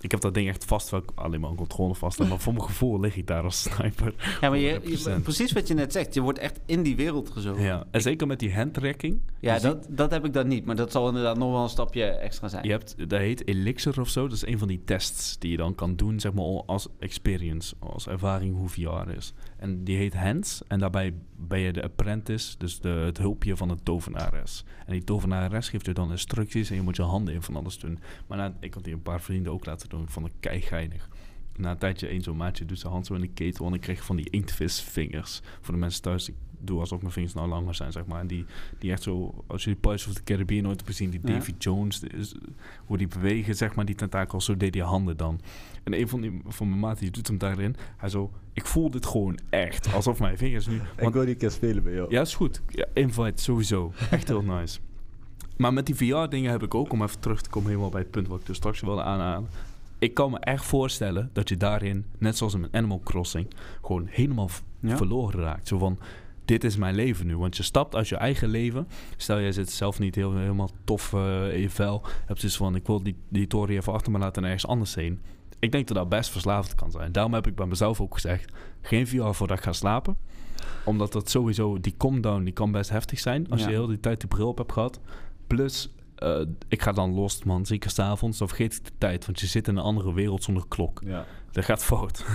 Ik 0.00 0.10
heb 0.10 0.20
dat 0.20 0.34
ding 0.34 0.48
echt 0.48 0.64
vast, 0.64 0.90
wel 0.90 1.02
alleen 1.14 1.40
maar 1.40 1.50
een 1.50 1.56
controle 1.56 1.94
vast. 1.94 2.18
Maar 2.18 2.38
voor 2.38 2.52
mijn 2.52 2.64
gevoel 2.64 3.00
lig 3.00 3.16
ik 3.16 3.26
daar 3.26 3.42
als 3.42 3.62
sniper. 3.62 4.14
Ja, 4.40 4.48
maar 4.48 4.58
je, 4.58 4.80
je- 4.84 5.18
100%. 5.20 5.22
precies 5.22 5.52
wat 5.52 5.68
je 5.68 5.74
net 5.74 5.92
zegt. 5.92 6.14
Je 6.14 6.20
wordt 6.20 6.38
echt 6.38 6.60
in 6.66 6.82
die 6.82 6.96
wereld 6.96 7.30
gezogen. 7.30 7.62
Ja, 7.62 7.84
en 7.90 8.00
zeker 8.02 8.26
met 8.26 8.38
die 8.38 8.54
handtracking. 8.54 9.20
Ja, 9.40 9.58
dat, 9.58 9.86
dat 9.90 10.10
heb 10.10 10.24
ik 10.24 10.32
dan 10.32 10.48
niet. 10.48 10.64
Maar 10.64 10.76
dat 10.76 10.92
zal 10.92 11.08
inderdaad 11.08 11.38
nog 11.38 11.50
wel 11.52 11.62
een 11.62 11.68
stapje 11.68 12.04
extra 12.04 12.48
zijn. 12.48 12.64
Je 12.64 12.70
hebt, 12.70 12.94
dat 12.98 13.18
heet 13.20 13.48
Elixir 13.48 14.00
of 14.00 14.08
zo. 14.08 14.22
Dat 14.28 14.36
is 14.36 14.46
een 14.46 14.58
van 14.58 14.68
die 14.68 14.82
tests 14.84 15.38
die 15.38 15.50
je 15.50 15.56
dan 15.56 15.74
kan 15.74 15.96
doen, 15.96 16.20
zeg 16.20 16.32
maar, 16.32 16.44
als 16.44 16.88
experience, 16.98 17.74
als 17.78 18.06
ervaring 18.06 18.56
hoe 18.56 18.68
VR 18.68 19.10
is. 19.16 19.32
En 19.56 19.84
die 19.84 19.96
heet 19.96 20.14
Hands. 20.14 20.62
En 20.68 20.78
daarbij 20.78 21.14
ben 21.36 21.58
je 21.60 21.72
de 21.72 21.82
apprentice, 21.82 22.54
dus 22.58 22.80
de, 22.80 22.88
het 22.88 23.18
hulpje 23.18 23.56
van 23.56 23.68
de 23.68 23.76
tovenares. 23.82 24.64
En 24.86 24.92
die 24.92 25.04
tovenares 25.04 25.68
geeft 25.68 25.86
je 25.86 25.92
dan 25.92 26.10
instructies 26.10 26.70
en 26.70 26.76
je 26.76 26.82
moet 26.82 26.96
je 26.96 27.02
handen 27.02 27.34
in 27.34 27.42
van 27.42 27.56
alles 27.56 27.78
doen. 27.78 27.98
Maar 28.26 28.52
ik 28.60 28.74
had 28.74 28.84
die 28.84 28.92
een 28.94 29.02
paar 29.02 29.20
vrienden 29.20 29.52
ook 29.52 29.66
laten 29.66 29.87
doen, 29.88 30.08
van 30.08 30.22
de 30.22 30.30
keigeinig. 30.40 31.08
Na 31.56 31.70
een 31.70 31.78
tijdje, 31.78 32.06
één 32.08 32.22
zo'n 32.22 32.36
maatje 32.36 32.64
doet 32.64 32.78
zijn 32.78 32.92
hand 32.92 33.06
zo 33.06 33.14
in 33.14 33.20
de 33.20 33.28
ketel 33.28 33.66
en 33.66 33.74
ik 33.74 33.80
kreeg 33.80 34.04
van 34.04 34.16
die 34.16 34.30
inktvisvingers. 34.30 35.40
Voor 35.60 35.74
de 35.74 35.80
mensen 35.80 36.02
thuis, 36.02 36.28
ik 36.28 36.34
doe 36.60 36.80
alsof 36.80 37.00
mijn 37.00 37.12
vingers 37.12 37.34
nou 37.34 37.48
langer 37.48 37.74
zijn, 37.74 37.92
zeg 37.92 38.06
maar. 38.06 38.20
En 38.20 38.26
die, 38.26 38.44
die 38.78 38.90
echt 38.92 39.02
zo, 39.02 39.44
als 39.46 39.64
je 39.64 39.70
die 39.70 39.78
Pirates 39.78 40.06
of 40.06 40.14
the 40.14 40.22
Caribbean 40.24 40.66
ooit 40.66 40.76
hebt 40.76 40.88
gezien, 40.90 41.10
die 41.10 41.20
Ja. 41.24 41.32
Davy 41.32 41.52
Jones, 41.58 42.00
is- 42.02 42.34
hoe 42.86 42.96
die 42.98 43.06
bewegen, 43.08 43.54
zeg 43.54 43.74
maar, 43.74 43.84
die 43.84 43.94
tentakels, 43.94 44.44
zo 44.44 44.56
deed 44.56 44.72
die 44.72 44.82
handen 44.82 45.16
dan. 45.16 45.40
En 45.84 46.00
een 46.00 46.08
van, 46.08 46.20
die, 46.20 46.40
van 46.46 46.68
mijn 46.68 46.80
maat, 46.80 46.98
die 46.98 47.10
doet 47.10 47.26
hem 47.26 47.38
daarin. 47.38 47.76
Hij 47.96 48.08
zo, 48.08 48.30
ik 48.52 48.66
voel 48.66 48.90
dit 48.90 49.06
gewoon 49.06 49.38
echt, 49.50 49.92
alsof 49.94 50.18
mijn 50.20 50.38
vingers 50.38 50.66
nu... 50.66 50.74
Ik 50.76 50.82
Want, 50.98 51.14
wil 51.14 51.24
die 51.24 51.34
keer 51.34 51.50
spelen 51.50 51.82
bij 51.82 51.92
jou. 51.94 52.10
ja, 52.10 52.20
is 52.20 52.34
goed. 52.34 52.62
Ja, 52.68 52.86
invite, 52.94 53.42
sowieso. 53.42 53.92
Echt 54.10 54.28
heel 54.28 54.42
nice. 54.42 54.78
Maar 55.56 55.72
met 55.72 55.86
die 55.86 55.94
VR-dingen 55.94 56.50
heb 56.50 56.62
ik 56.62 56.74
ook, 56.74 56.92
om 56.92 57.02
even 57.02 57.20
terug 57.20 57.40
te 57.42 57.50
komen 57.50 57.68
helemaal 57.68 57.90
bij 57.90 58.00
het 58.00 58.10
punt 58.10 58.28
wat 58.28 58.40
ik 58.40 58.46
dus 58.46 58.56
straks 58.56 58.80
wilde 58.80 59.02
aanhalen. 59.02 59.48
Ik 59.98 60.14
kan 60.14 60.30
me 60.30 60.38
echt 60.38 60.64
voorstellen 60.64 61.30
dat 61.32 61.48
je 61.48 61.56
daarin, 61.56 62.04
net 62.18 62.36
zoals 62.36 62.54
in 62.54 62.68
Animal 62.72 63.00
Crossing, 63.04 63.46
gewoon 63.82 64.06
helemaal 64.10 64.48
Ja. 64.80 64.96
verloren 64.96 65.40
raakt. 65.40 65.68
Zo 65.68 65.78
van, 65.78 65.98
dit 66.44 66.64
is 66.64 66.76
mijn 66.76 66.94
leven 66.94 67.26
nu. 67.26 67.36
Want 67.38 67.56
je 67.56 67.62
stapt 67.62 67.94
uit 67.94 68.08
je 68.08 68.16
eigen 68.16 68.48
leven. 68.48 68.88
Stel, 69.16 69.40
jij 69.40 69.52
zit 69.52 69.70
zelf 69.70 69.98
niet 69.98 70.14
heel, 70.14 70.36
helemaal 70.36 70.70
tof 70.84 71.12
eh, 71.12 71.52
in 71.54 71.60
je 71.60 71.70
vel. 71.70 72.02
Hebt 72.26 72.40
dus 72.40 72.56
van, 72.56 72.74
ik 72.74 72.86
wil 72.86 73.02
die, 73.02 73.16
die 73.28 73.46
toren 73.46 73.74
even 73.76 73.92
achter 73.92 74.12
me 74.12 74.18
laten 74.18 74.42
en 74.42 74.48
ergens 74.50 74.70
anders 74.70 74.94
heen. 74.94 75.20
Ik 75.58 75.72
denk 75.72 75.86
dat 75.88 75.96
dat 75.96 76.08
best 76.08 76.30
verslavend 76.30 76.74
kan 76.74 76.90
zijn. 76.90 77.12
Daarom 77.12 77.34
heb 77.34 77.46
ik 77.46 77.54
bij 77.54 77.66
mezelf 77.66 78.00
ook 78.00 78.14
gezegd, 78.14 78.52
geen 78.82 79.06
VR 79.06 79.30
voordat 79.32 79.58
ik 79.58 79.64
ga 79.64 79.72
slapen. 79.72 80.16
Omdat 80.84 81.12
dat 81.12 81.30
sowieso, 81.30 81.80
die 81.80 81.94
come-down, 81.96 82.44
die 82.44 82.52
kan 82.52 82.72
best 82.72 82.90
heftig 82.90 83.18
zijn. 83.18 83.50
Als 83.50 83.60
Ja. 83.60 83.66
je 83.68 83.72
heel 83.74 83.86
die 83.86 84.00
tijd 84.00 84.20
die 84.20 84.28
bril 84.28 84.48
op 84.48 84.58
hebt 84.58 84.72
gehad. 84.72 85.00
Plus, 85.46 85.94
eh, 86.18 86.40
ik 86.68 86.82
ga 86.82 86.92
dan 86.92 87.14
los, 87.14 87.44
man. 87.44 87.66
Zeker 87.66 87.90
s'avonds, 87.90 88.38
dan 88.38 88.48
vergeet 88.48 88.74
ik 88.74 88.84
de 88.84 88.90
tijd. 88.98 89.26
Want 89.26 89.40
je 89.40 89.46
zit 89.46 89.68
in 89.68 89.76
een 89.76 89.82
andere 89.82 90.14
wereld 90.14 90.44
zonder 90.44 90.64
klok. 90.68 91.00
Ja. 91.04 91.24
Dat 91.50 91.64
gaat 91.64 91.84
fout. 91.84 92.24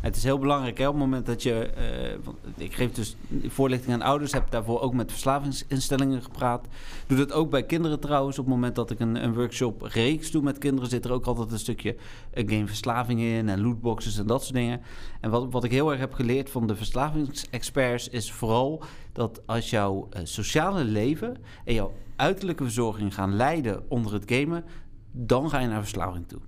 Het 0.00 0.16
is 0.16 0.22
heel 0.24 0.38
belangrijk 0.38 0.78
hè, 0.78 0.86
op 0.86 0.94
het 0.94 1.02
moment 1.02 1.26
dat 1.26 1.42
je... 1.42 1.66
eh, 1.66 2.64
ik 2.64 2.74
geef 2.74 2.92
dus 2.92 3.16
voorlichting 3.46 3.92
aan 3.92 4.02
ouders. 4.02 4.32
Heb 4.32 4.50
daarvoor 4.50 4.80
ook 4.80 4.94
met 4.94 5.10
verslavingsinstellingen 5.10 6.22
gepraat. 6.22 6.66
Doe 7.06 7.18
dat 7.18 7.32
ook 7.32 7.50
bij 7.50 7.62
kinderen 7.62 8.00
trouwens. 8.00 8.38
Op 8.38 8.44
het 8.44 8.54
moment 8.54 8.74
dat 8.74 8.90
ik 8.90 9.00
een, 9.00 9.24
een 9.24 9.34
workshop 9.34 9.82
reeks 9.82 10.30
doe 10.30 10.42
met 10.42 10.58
kinderen... 10.58 10.90
zit 10.90 11.04
er 11.04 11.12
ook 11.12 11.26
altijd 11.26 11.52
een 11.52 11.58
stukje 11.58 11.96
eh, 12.30 12.48
gameverslaving 12.48 13.20
in... 13.20 13.48
en 13.48 13.60
lootboxes 13.60 14.18
en 14.18 14.26
dat 14.26 14.42
soort 14.42 14.54
dingen. 14.54 14.80
En 15.20 15.30
wat, 15.30 15.46
wat 15.50 15.64
ik 15.64 15.70
heel 15.70 15.90
erg 15.90 16.00
heb 16.00 16.12
geleerd 16.14 16.50
van 16.50 16.66
de 16.66 16.76
verslavingsexperts... 16.76 18.08
is 18.08 18.32
vooral 18.32 18.82
dat 19.12 19.42
als 19.46 19.70
jouw 19.70 20.08
sociale 20.22 20.84
leven... 20.84 21.36
en 21.64 21.74
jouw 21.74 21.92
uiterlijke 22.18 22.62
verzorging 22.62 23.14
gaan 23.14 23.34
leiden 23.36 23.90
onder 23.90 24.12
het 24.12 24.22
gamen... 24.26 24.64
dan 25.12 25.50
ga 25.50 25.58
je 25.58 25.66
naar 25.68 25.80
verslaving 25.80 26.28
toe. 26.28 26.40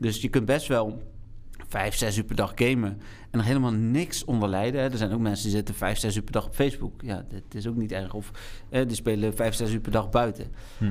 Dus 0.00 0.20
je 0.20 0.28
kunt 0.28 0.44
best 0.44 0.66
wel 0.68 1.02
vijf, 1.68 1.94
zes 1.94 2.16
uur 2.16 2.24
per 2.24 2.36
dag 2.36 2.52
gamen 2.54 2.98
en 3.30 3.38
er 3.38 3.44
helemaal 3.44 3.72
niks 3.72 4.24
onder 4.24 4.48
lijden. 4.48 4.80
hè. 4.80 4.90
Er 4.90 4.96
zijn 4.96 5.12
ook 5.12 5.20
mensen 5.20 5.44
die 5.44 5.56
zitten 5.56 5.74
vijf, 5.74 5.98
zes 5.98 6.16
uur 6.16 6.22
per 6.22 6.32
dag 6.32 6.46
op 6.46 6.54
Facebook. 6.54 7.02
Ja, 7.02 7.24
dat 7.28 7.54
is 7.54 7.66
ook 7.66 7.76
niet 7.76 7.92
erg. 7.92 8.14
Of 8.14 8.30
eh, 8.68 8.86
die 8.86 8.96
spelen 8.96 9.34
vijf, 9.36 9.54
zes 9.54 9.72
uur 9.72 9.80
per 9.80 9.92
dag 9.92 10.10
buiten. 10.10 10.44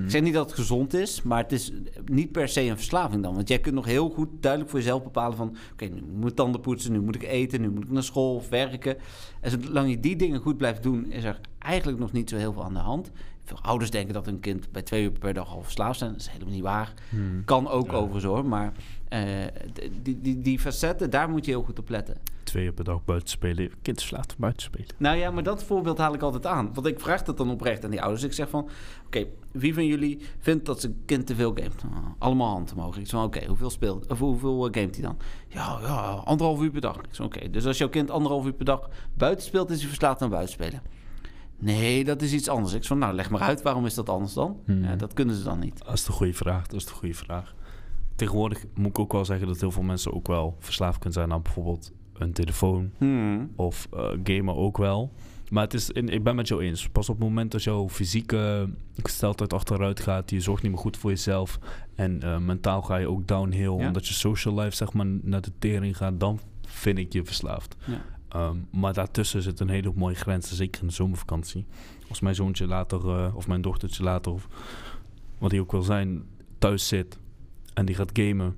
Ik 0.04 0.10
zeg 0.12 0.22
niet 0.22 0.34
dat 0.34 0.46
het 0.50 0.60
gezond 0.60 0.94
is, 0.94 1.22
maar 1.22 1.44
het 1.44 1.52
is 1.52 1.72
niet 2.06 2.32
per 2.32 2.48
se 2.48 2.62
een 2.62 2.76
verslaving 2.76 3.24
dan. 3.24 3.36
Want 3.36 3.48
jij 3.48 3.60
kunt 3.60 3.76
nog 3.76 3.86
heel 3.86 4.10
goed 4.10 4.30
duidelijk 4.40 4.72
voor 4.72 4.80
jezelf 4.80 5.04
bepalen 5.04 5.38
van... 5.38 5.56
oké, 5.72 5.86
nu 5.86 6.02
moet 6.16 6.30
ik 6.30 6.36
tanden 6.36 6.62
poetsen, 6.62 6.92
nu 6.92 7.00
moet 7.02 7.16
ik 7.16 7.24
eten, 7.24 7.62
nu 7.62 7.70
moet 7.70 7.84
ik 7.84 7.92
naar 7.92 8.04
school 8.04 8.36
of 8.36 8.50
werken. 8.50 8.98
En 9.42 9.52
zolang 9.52 9.90
je 9.90 10.00
die 10.00 10.16
dingen 10.16 10.40
goed 10.40 10.58
blijft 10.58 10.84
doen, 10.84 11.12
is 11.12 11.24
er 11.24 11.40
eigenlijk 11.60 12.00
nog 12.00 12.12
niet 12.12 12.30
zo 12.30 12.36
heel 12.36 12.54
veel 12.54 12.64
aan 12.64 12.74
de 12.74 12.80
hand. 12.80 13.12
Veel 13.48 13.62
ouders 13.62 13.91
denken 13.91 14.14
dat 14.14 14.26
hun 14.26 14.39
kind 14.39 14.72
bij 14.72 14.82
twee 14.82 15.04
uur 15.04 15.12
per 15.12 15.34
dag 15.34 15.54
al 15.54 15.62
verslaafd 15.64 16.00
zijn. 16.00 16.12
Dat 16.12 16.20
is 16.22 16.28
helemaal 16.28 16.54
niet 16.54 16.64
waar. 16.64 16.93
Kan 17.45 17.68
ook 17.68 17.93
overigens 17.93 18.24
hoor, 18.24 18.45
maar 18.45 18.74
eh, 19.10 19.22
die, 20.02 20.22
die, 20.22 20.41
die 20.41 20.60
facetten, 20.60 21.10
daar 21.10 21.30
moet 21.30 21.45
je 21.45 21.52
heel 21.52 21.64
goed 21.64 21.80
op 21.80 21.89
letten. 21.89 22.18
twee 22.43 22.66
uur 22.66 22.74
per 22.74 22.84
dag 22.84 23.06
buiten 23.06 23.30
spelen. 23.30 23.72
Kind 23.82 24.12
om 24.12 24.20
buiten 24.38 24.62
spelen. 24.62 24.88
Nou 24.98 25.18
ja, 25.18 25.32
maar 25.32 25.43
dat 25.43 25.64
voorbeeld 25.64 25.98
haal 25.98 26.14
ik 26.14 26.22
altijd 26.22 26.45
aan. 26.45 26.74
Want 26.74 26.88
ik 26.88 27.00
vraag 27.00 27.24
dat 27.24 27.38
dan 27.38 27.50
oprecht 27.50 27.84
aan 27.84 27.89
die 27.91 28.02
ouders. 28.02 28.24
Ik 28.24 28.34
zeg 28.34 28.50
van, 28.50 28.70
oké, 29.06 29.26
wie 29.52 29.74
van 29.74 29.86
jullie 29.86 30.22
vindt 30.39 30.66
dat 30.66 30.82
zijn 30.82 31.02
kind 31.06 31.28
te 31.28 31.36
veel 31.36 31.54
gamet? 31.56 31.84
Nou, 31.84 32.04
allemaal 32.18 32.50
hand 32.50 32.74
omhoog. 32.74 32.98
Ik 32.98 33.08
zeg 33.08 33.20
van, 33.20 33.24
oké, 33.24 33.45
hoeveel 33.45 33.70
speelt, 33.70 34.08
of 34.08 34.20
hoeveel 34.20 34.68
eh, 34.68 34.74
gamet 34.74 34.95
hij 34.95 35.06
dan? 35.06 35.18
Ja, 35.48 35.80
ja, 35.82 36.22
anderhalf 36.26 36.62
uur 36.62 36.72
per 36.72 36.82
dag. 36.82 36.98
Ik 36.98 37.06
zeg, 37.12 37.26
oké, 37.26 37.50
dus 37.50 37.66
als 37.66 37.78
jouw 37.78 37.89
kind 37.89 38.12
anderhalf 38.12 38.45
uur 38.45 38.54
per 38.54 38.66
dag 38.66 38.89
buiten 39.14 39.45
speelt, 39.45 39.70
is 39.70 39.80
hij 39.80 39.88
verslaafd 39.88 40.22
aan 40.22 40.30
buiten 40.30 40.54
spelen. 40.54 40.82
Nee, 41.60 42.03
dat 42.03 42.22
is 42.22 42.34
iets 42.34 42.47
anders. 42.49 42.74
Ik 42.74 42.80
zeg 42.80 42.88
van, 42.88 42.97
nou, 42.97 43.14
leg 43.14 43.30
maar 43.30 43.41
uit, 43.41 43.62
waarom 43.62 43.86
is 43.86 43.93
dat 43.93 44.10
anders 44.10 44.34
dan? 44.34 44.58
Hmm. 44.66 44.84
Ja, 44.84 44.95
dat 44.95 45.14
kunnen 45.14 45.36
ze 45.36 45.43
dan 45.43 45.60
niet. 45.60 45.78
Dat 45.86 45.93
is 45.93 46.03
de 46.03 46.12
goede 46.12 46.34
vraag. 46.34 46.68
Dat 46.68 46.80
is 46.80 46.86
de 46.86 46.91
goede 46.93 47.14
vraag. 47.16 47.55
Tegenwoordig 48.16 48.66
moet 48.74 48.88
ik 48.88 48.99
ook 48.99 49.12
wel 49.12 49.26
zeggen 49.26 49.47
dat 49.47 49.60
heel 49.60 49.72
veel 49.72 49.84
mensen 49.84 50.14
ook 50.14 50.28
wel 50.28 50.55
verslaafd 50.60 50.95
kunnen 50.99 51.14
zijn 51.20 51.32
aan 51.34 51.41
bijvoorbeeld 51.41 51.91
een 52.14 52.34
telefoon 52.34 52.91
Hmm. 52.97 53.51
of 53.55 53.88
eh 53.93 54.10
gamen 54.24 54.55
ook 54.55 54.78
wel. 54.78 55.12
Maar 55.49 55.64
het 55.64 55.74
is, 55.74 55.89
in, 55.89 56.10
ik 56.10 56.24
ben 56.24 56.36
met 56.36 56.47
jou 56.47 56.62
eens. 56.64 56.89
Pas 56.89 57.10
op 57.10 57.16
het 57.16 57.24
moment 57.28 57.51
dat 57.51 57.64
jouw 57.64 57.89
fysieke 57.89 58.70
gesteldheid 59.03 59.53
achteruit 59.53 59.99
gaat, 59.99 60.30
je 60.30 60.41
zorgt 60.41 60.64
niet 60.64 60.72
meer 60.72 60.82
goed 60.82 60.97
voor 60.97 61.10
jezelf 61.10 61.60
en 61.95 62.22
eh, 62.24 62.38
mentaal 62.38 62.82
ga 62.82 62.95
je 62.97 63.10
ook 63.10 63.28
downhill, 63.28 63.78
Ja. 63.78 63.88
omdat 63.88 64.08
je 64.08 64.14
social 64.14 64.60
life 64.60 64.76
zeg 64.76 64.93
maar 64.93 65.05
naar 65.05 65.41
de 65.41 65.51
tering 65.60 65.97
gaat, 65.97 66.20
dan 66.20 66.39
vind 66.62 66.97
ik 66.97 67.14
je 67.14 67.26
verslaafd. 67.26 67.76
Ja. 67.86 68.01
Ehm, 68.30 68.58
maar 68.70 68.94
daartussen 68.94 69.42
zit 69.42 69.60
een 69.60 69.70
hele 69.70 69.92
mooie 69.96 70.16
grens, 70.16 70.56
zeker 70.56 70.82
in 70.82 70.88
de 70.88 70.94
zomervakantie. 70.94 71.66
Als 72.10 72.20
mijn 72.20 72.36
zoontje 72.36 72.68
later, 72.68 73.10
eh, 73.10 73.36
of 73.36 73.48
mijn 73.48 73.62
dochtertje 73.62 74.04
later, 74.04 74.32
of 74.32 74.48
wat 75.38 75.52
hij 75.52 75.60
ook 75.60 75.72
wil 75.72 75.82
zijn, 75.82 76.24
thuis 76.58 76.88
zit 76.88 77.18
en 77.74 77.86
die 77.86 77.96
gaat 77.96 78.12
gamen. 78.14 78.56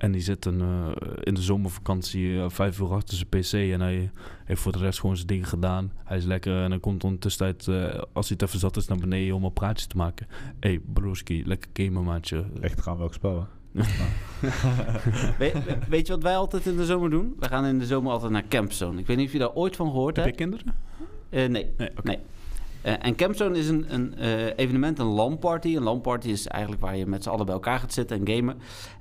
En 0.00 0.12
die 0.12 0.20
zit 0.20 0.44
een, 0.44 0.60
eh, 0.60 0.92
in 1.20 1.34
de 1.34 1.42
zomervakantie 1.42 2.40
eh, 2.40 2.48
vijf 2.48 2.80
uur 2.80 2.92
achter 2.92 3.16
zijn 3.16 3.28
pc 3.28 3.52
en 3.52 3.80
hij 3.80 4.10
heeft 4.44 4.60
voor 4.60 4.72
de 4.72 4.78
rest 4.78 5.00
gewoon 5.00 5.16
zijn 5.16 5.28
dingen 5.28 5.46
gedaan. 5.46 5.92
Hij 6.04 6.16
is 6.16 6.24
lekker 6.24 6.62
en 6.62 6.70
dan 6.70 6.80
komt 6.80 7.04
ondertussen 7.04 7.58
eh, 7.58 8.02
als 8.12 8.28
hij 8.28 8.36
het 8.40 8.42
even 8.42 8.58
zat 8.58 8.76
is, 8.76 8.86
naar 8.86 8.98
beneden 8.98 9.34
om 9.34 9.44
een 9.44 9.52
praatje 9.52 9.86
te 9.86 9.96
maken. 9.96 10.26
Hé, 10.60 10.68
hey, 10.68 10.80
broski, 10.92 11.46
lekker 11.46 11.70
gamen 11.72 12.04
maatje. 12.04 12.44
Echt 12.60 12.80
gaan 12.80 12.98
welk 12.98 13.14
spel, 13.14 13.40
hè? 13.40 13.59
We- 15.38 15.52
we- 15.64 15.78
weet 15.88 16.06
je 16.06 16.12
wat 16.12 16.22
wij 16.22 16.36
altijd 16.36 16.66
in 16.66 16.76
de 16.76 16.84
zomer 16.84 17.10
doen? 17.10 17.34
We 17.38 17.46
gaan 17.48 17.64
in 17.64 17.78
de 17.78 17.86
zomer 17.86 18.12
altijd 18.12 18.32
naar 18.32 18.44
Campzone. 18.48 19.00
Ik 19.00 19.06
weet 19.06 19.16
niet 19.16 19.26
of 19.26 19.32
je 19.32 19.38
daar 19.38 19.52
ooit 19.54 19.76
van 19.76 19.86
gehoord 19.90 20.16
Heb 20.16 20.24
je 20.24 20.30
hebt. 20.30 20.42
kinderen? 20.42 20.74
Eh, 21.28 21.48
nee. 21.48 21.66
Nee. 21.76 21.90
Nee. 22.02 22.18
Eh, 22.82 22.94
en 22.98 23.14
Campzone 23.16 23.58
is 23.58 23.68
een, 23.68 23.94
een 23.94 24.14
eh, 24.14 24.46
evenement, 24.56 24.98
een 24.98 25.06
LAN-party. 25.06 25.76
Een 25.76 25.82
LAN-party 25.82 26.28
is 26.28 26.46
eigenlijk 26.46 26.82
waar 26.82 26.96
je 26.96 27.06
met 27.06 27.22
z'n 27.22 27.28
allen 27.28 27.44
bij 27.46 27.54
elkaar 27.54 27.78
gaat 27.78 27.92
zitten 27.92 28.26
en 28.26 28.34
gamen. 28.36 28.58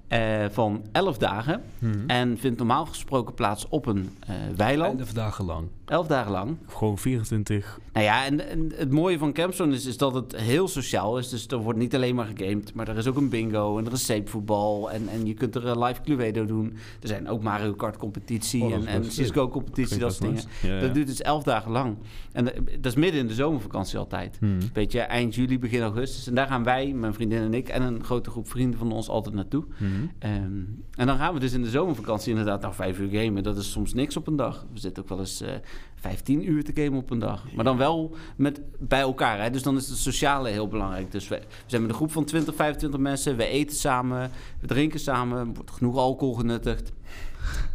Eh, 0.10 0.46
van 0.52 0.86
11 0.92 1.18
dagen. 1.18 1.62
Mhm. 1.80 1.94
En 2.08 2.38
vindt 2.38 2.58
normaal 2.58 2.86
gesproken 2.86 3.34
plaats 3.34 3.68
op 3.70 3.86
een 3.86 4.10
eh, 4.20 4.36
weiland. 4.56 5.00
Elf 5.00 5.14
dagen 5.14 5.46
lang. 5.46 5.68
11 5.86 6.08
dagen 6.08 6.32
lang. 6.32 6.58
Gewoon 6.68 6.98
24. 6.98 7.80
Nou 7.94 8.06
ja, 8.06 8.26
en, 8.26 8.50
en 8.50 8.72
het 8.76 8.92
mooie 8.92 9.18
van 9.18 9.34
Campzone 9.34 9.76
is, 9.76 9.86
is 9.86 9.98
dat 9.98 10.14
het 10.14 10.36
heel 10.36 10.68
sociaal 10.68 11.18
is. 11.18 11.30
Dus 11.30 11.48
er 11.48 11.58
wordt 11.58 11.80
niet 11.80 11.96
alleen 11.96 12.16
maar 12.16 12.26
gegamed, 12.36 12.74
maar 12.74 12.88
er 12.88 12.98
is 12.98 13.08
ook 13.08 13.18
een 13.18 13.30
bingo 13.30 13.78
en 13.78 13.86
er 13.86 13.92
is 13.92 14.06
zeepvoetbal. 14.06 14.92
En, 14.92 15.08
en 15.08 15.26
je 15.26 15.34
kunt 15.34 15.56
er 15.56 15.68
een 15.68 15.84
live 15.84 16.02
Cluedo 16.02 16.46
doen. 16.46 16.74
Er 17.02 17.08
zijn 17.08 17.28
ook 17.28 17.44
Mario 17.44 17.74
Kart 17.74 17.98
competitie 17.98 18.64
Oh, 18.64 18.74
en, 18.74 18.88
en 18.88 19.12
Cisco 19.12 19.50
competitie, 19.50 19.98
dat 19.98 20.14
soort 20.14 20.30
dingen. 20.62 20.82
Dat 20.82 20.94
duurt 20.94 21.08
dus 21.08 21.22
11 21.22 21.44
dagen 21.44 21.72
lang. 21.72 21.98
En 22.32 22.56
eh, 22.56 22.62
dat 22.80 22.92
is 22.92 22.96
midden 22.96 23.20
in 23.20 23.28
de 23.28 23.34
zomervakantie 23.34 23.98
altijd. 23.98 24.38
Hmm. 24.40 24.58
Weet 24.74 24.92
je, 24.92 25.00
eind 25.00 25.36
juli, 25.36 25.60
begin 25.60 25.82
augustus. 25.82 26.28
En 26.28 26.36
daar 26.36 26.48
gaan 26.48 26.64
wij, 26.64 26.94
mijn 26.94 27.14
vriendin 27.14 27.42
en 27.42 27.54
ik, 27.54 27.70
en 27.70 27.82
een 27.82 28.04
grote 28.04 28.30
groep 28.30 28.50
vrienden 28.50 28.80
van 28.80 28.92
ons 28.92 29.10
altijd 29.10 29.36
naartoe. 29.36 29.64
Hmm. 29.78 29.99
Ehm, 30.20 30.64
en 30.96 31.08
dan 31.08 31.18
gaan 31.18 31.34
we 31.34 31.40
dus 31.40 31.54
in 31.54 31.64
de 31.64 31.70
zomervakantie 31.70 32.30
inderdaad 32.30 32.62
nou 32.62 32.74
vijf 32.74 33.00
uur 33.00 33.10
gamen. 33.22 33.44
Dat 33.44 33.58
is 33.58 33.72
soms 33.72 33.94
niks 33.94 34.18
op 34.18 34.28
een 34.28 34.36
dag. 34.36 34.66
We 34.74 34.80
zitten 34.80 35.04
ook 35.04 35.10
wel 35.10 35.20
eens 35.20 35.42
eh 35.42 35.54
15 36.00 36.50
uur 36.50 36.64
te 36.64 36.72
gamen 36.74 37.00
op 37.00 37.10
een 37.10 37.20
dag. 37.20 37.54
Maar 37.54 37.64
dan 37.64 37.78
wel 37.78 38.16
met, 38.36 38.62
bij 38.80 39.00
elkaar. 39.00 39.42
Hè? 39.42 39.50
Dus 39.50 39.64
dan 39.64 39.78
is 39.78 39.90
het 39.90 39.98
sociale 39.98 40.50
heel 40.50 40.68
belangrijk. 40.68 41.12
Dus 41.12 41.28
we, 41.28 41.36
we 41.36 41.46
zijn 41.66 41.82
met 41.82 41.90
een 41.90 41.96
groep 41.96 42.12
van 42.12 42.26
20, 42.26 42.56
25 42.56 43.00
mensen. 43.00 43.38
We 43.38 43.46
eten 43.46 43.76
samen, 43.78 44.32
we 44.60 44.68
drinken 44.68 45.00
samen. 45.00 45.38
Er 45.38 45.54
wordt 45.54 45.72
genoeg 45.72 45.98
alcohol 45.98 46.34
genuttigd. 46.34 46.92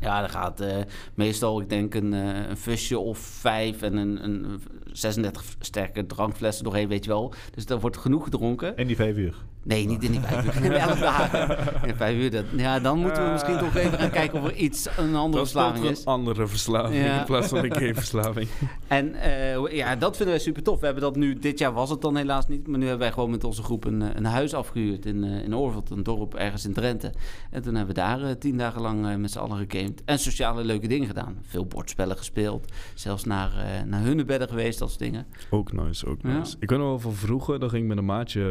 Ja, 0.01 0.23
er 0.23 0.29
gaat 0.29 0.61
eh, 0.61 0.77
meestal, 1.15 1.61
ik 1.61 1.69
denk, 1.69 1.95
een, 1.95 2.15
eh, 2.15 2.49
een 2.49 2.57
fusje 2.57 2.99
of 2.99 3.19
vijf 3.19 3.83
en 3.83 3.97
een, 3.97 4.25
een 4.25 4.63
36 4.93 5.45
sterke 5.61 6.07
drankflessen 6.07 6.65
doorheen, 6.65 6.89
weet 6.89 7.05
je 7.05 7.11
wel. 7.11 7.35
Dus 7.55 7.65
er 7.65 7.81
wordt 7.81 7.97
genoeg 7.97 8.25
gedronken. 8.25 8.77
In 8.77 8.87
die 8.87 8.97
vijf 8.97 9.17
uur. 9.17 9.35
Nee, 9.65 9.87
niet 9.87 10.03
in 10.03 10.11
die 10.11 10.21
vijf 10.21 10.61
uur. 10.65 10.73
Elf 10.73 10.99
dagen. 10.99 11.59
In 11.89 11.95
vijf 11.95 12.17
uur. 12.19 12.31
Dat, 12.31 12.45
ja, 12.57 12.81
dan 12.81 12.99
moeten 12.99 13.25
we 13.25 13.31
misschien 13.31 13.59
toch 13.59 13.77
even 13.77 13.99
gaan 13.99 14.11
kijken 14.11 14.41
of 14.41 14.47
er 14.47 14.55
iets, 14.55 14.87
een 14.99 15.15
andere 15.15 15.31
Dat 15.45 15.51
verslaving 15.53 15.85
een 15.85 15.91
is. 15.91 16.05
andere 16.05 16.47
verslaving 16.47 17.05
Ja. 17.05 17.19
in 17.19 17.25
plaats 17.25 17.49
van 17.49 17.59
een 17.65 17.75
gameverslaving. 17.83 18.49
En 18.89 19.15
eh, 19.15 19.77
ja, 19.77 19.97
dat 19.97 20.17
vinden 20.17 20.35
wij 20.35 20.45
super 20.45 20.63
tof. 20.63 20.79
We 20.81 20.85
hebben 20.85 21.03
dat 21.03 21.17
nu, 21.17 21.39
dit 21.39 21.59
jaar 21.59 21.73
was 21.73 21.91
het 21.91 22.01
dan 22.01 22.17
helaas 22.17 22.49
niet, 22.49 22.67
maar 22.67 22.79
nu 22.79 22.87
hebben 22.87 23.03
wij 23.03 23.13
gewoon 23.13 23.31
met 23.31 23.45
onze 23.45 23.63
groep 23.63 23.85
een, 23.85 24.03
eh, 24.03 24.09
een 24.15 24.25
huis 24.25 24.55
afgehuurd 24.55 25.07
in, 25.07 25.25
eh 25.25 25.45
in 25.45 25.55
Orveld, 25.55 25.91
een 25.91 26.03
dorp 26.03 26.35
ergens 26.35 26.65
in 26.65 26.73
Drenthe. 26.73 27.13
En 27.51 27.63
toen 27.63 27.75
hebben 27.75 27.95
we 27.95 28.01
daar 28.01 28.23
eh, 28.23 28.31
tien 28.31 28.57
dagen 28.59 28.81
lang 28.81 29.17
met 29.19 29.31
z'n 29.31 29.39
allen 29.39 29.67
gegamed 29.69 30.03
en 30.05 30.19
sociale 30.19 30.65
leuke 30.65 30.87
dingen 30.89 31.07
gedaan. 31.07 31.37
Veel 31.43 31.67
bordspellen 31.67 32.17
gespeeld, 32.17 32.73
zelfs 32.95 33.25
naar, 33.25 33.53
naar 33.87 34.01
hunnebedden 34.03 34.49
geweest, 34.49 34.79
dat 34.79 34.89
soort 34.89 35.01
dingen. 35.01 35.27
Ook 35.51 35.73
nice, 35.73 36.07
ook 36.07 36.19
Ja. 36.23 36.39
nice. 36.39 36.57
Ik 36.59 36.71
weet 36.71 36.79
nog 36.79 36.89
wel 36.89 36.99
van 36.99 37.13
vroeger, 37.15 37.59
dan 37.61 37.69
ging 37.71 37.83
ik 37.83 37.89
met 37.89 37.99
een 37.99 38.05
maatje 38.05 38.43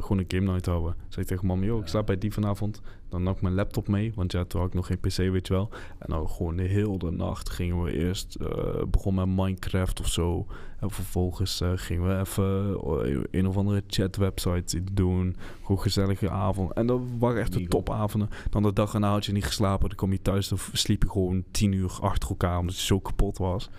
gewoon 0.00 0.18
een 0.18 0.24
game 0.28 0.46
night 0.50 0.66
houden. 0.66 0.94
Zei 1.08 1.20
ik 1.20 1.26
tegen 1.26 1.46
mam, 1.46 1.64
joh, 1.64 1.80
ik 1.80 1.88
slaap 1.88 2.06
bij 2.06 2.18
die 2.18 2.32
vanavond. 2.32 2.80
Dan 3.08 3.22
nam 3.22 3.34
ik 3.34 3.40
mijn 3.40 3.54
laptop 3.54 3.88
mee, 3.88 4.12
want 4.14 4.32
ja, 4.32 4.44
toen 4.44 4.60
had 4.60 4.68
ik 4.68 4.74
nog 4.74 4.86
geen 4.86 5.00
pc, 5.00 5.16
weet 5.16 5.46
je 5.46 5.52
wel. 5.52 5.68
En 5.98 6.10
dan 6.10 6.28
gewoon 6.28 6.56
de 6.56 6.62
hele 6.62 7.10
nacht 7.10 7.50
gingen 7.50 7.82
we 7.82 7.92
eerst, 7.92 8.34
eh 8.34 8.82
begon 8.90 9.14
met 9.14 9.26
Minecraft 9.26 10.00
of 10.00 10.08
zo. 10.08 10.46
En 10.80 10.90
vervolgens 10.90 11.60
eh, 11.60 11.72
gingen 11.74 12.08
we 12.08 12.18
even 12.18 12.76
eh, 13.04 13.22
een 13.30 13.46
of 13.46 13.56
andere 13.56 13.82
chatwebsite 13.86 14.84
doen. 14.92 15.36
Gewoon 15.60 15.80
gezellige 15.80 16.30
avond. 16.30 16.72
En 16.72 16.86
dat 16.86 17.00
waren 17.18 17.40
echt 17.40 17.52
de 17.52 17.68
topavonden. 17.68 18.28
Dan 18.50 18.62
de 18.62 18.72
dag 18.72 18.94
erna 18.94 19.10
had 19.10 19.26
je 19.26 19.32
niet 19.32 19.44
geslapen, 19.44 19.88
dan 19.88 19.96
kom 19.96 20.12
je 20.12 20.22
thuis, 20.22 20.48
dan 20.48 20.58
sliep 20.72 21.02
je 21.02 21.10
gewoon 21.10 21.44
tien 21.50 21.72
uur 21.72 21.98
achter 22.00 22.28
elkaar, 22.28 22.58
omdat 22.58 22.76
je 22.76 22.84
zo 22.84 23.00
kapot 23.00 23.38
was. 23.38 23.70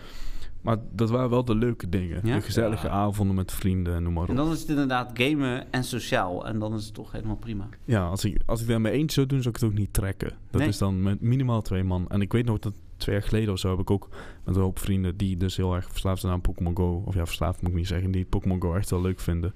Maar 0.61 0.77
dat 0.91 1.09
waren 1.09 1.29
wel 1.29 1.45
de 1.45 1.55
leuke 1.55 1.89
dingen. 1.89 2.19
Ja? 2.23 2.35
De 2.35 2.41
gezellige 2.41 2.87
Ja. 2.87 2.93
avonden 2.93 3.35
met 3.35 3.51
vrienden 3.51 3.95
en 3.95 4.03
noem 4.03 4.13
maar 4.13 4.23
op. 4.23 4.29
En 4.29 4.35
dan 4.35 4.51
is 4.51 4.59
het 4.59 4.69
inderdaad 4.69 5.11
gamen 5.13 5.71
en 5.71 5.83
sociaal 5.83 6.45
en 6.47 6.59
dan 6.59 6.73
is 6.73 6.85
het 6.85 6.93
toch 6.93 7.11
helemaal 7.11 7.35
prima. 7.35 7.67
Ja, 7.85 8.07
als 8.07 8.25
ik, 8.25 8.41
als 8.45 8.61
ik 8.61 8.67
daar 8.67 8.81
met 8.81 8.91
eentje 8.91 9.13
zou 9.15 9.25
doen, 9.27 9.41
zou 9.41 9.55
ik 9.55 9.61
het 9.61 9.69
ook 9.69 9.77
niet 9.77 9.93
trekken. 9.93 10.31
Dat 10.51 10.59
Nee. 10.61 10.69
is 10.69 10.77
dan 10.77 11.01
met 11.03 11.21
minimaal 11.21 11.61
twee 11.61 11.83
man. 11.83 12.05
En 12.09 12.21
ik 12.21 12.31
weet 12.31 12.45
nog 12.45 12.59
dat 12.59 12.73
twee 12.97 13.15
jaar 13.15 13.23
geleden 13.27 13.53
of 13.53 13.59
zo 13.59 13.69
heb 13.69 13.79
ik 13.79 13.91
ook 13.91 14.07
met 14.45 14.55
een 14.55 14.61
hoop 14.61 14.79
vrienden 14.79 15.17
die 15.17 15.37
dus 15.37 15.57
heel 15.57 15.75
erg 15.75 15.89
verslaafd 15.89 16.21
zijn 16.21 16.33
aan 16.33 16.41
Pokémon 16.41 16.75
Go. 16.77 17.03
Of 17.05 17.13
ja, 17.13 17.25
verslaafd 17.25 17.61
moet 17.61 17.71
ik 17.71 17.77
niet 17.77 17.87
zeggen. 17.87 18.11
Die 18.11 18.25
Pokémon 18.25 18.61
Go 18.61 18.73
echt 18.75 18.89
wel 18.89 19.01
leuk 19.01 19.19
vinden. 19.19 19.53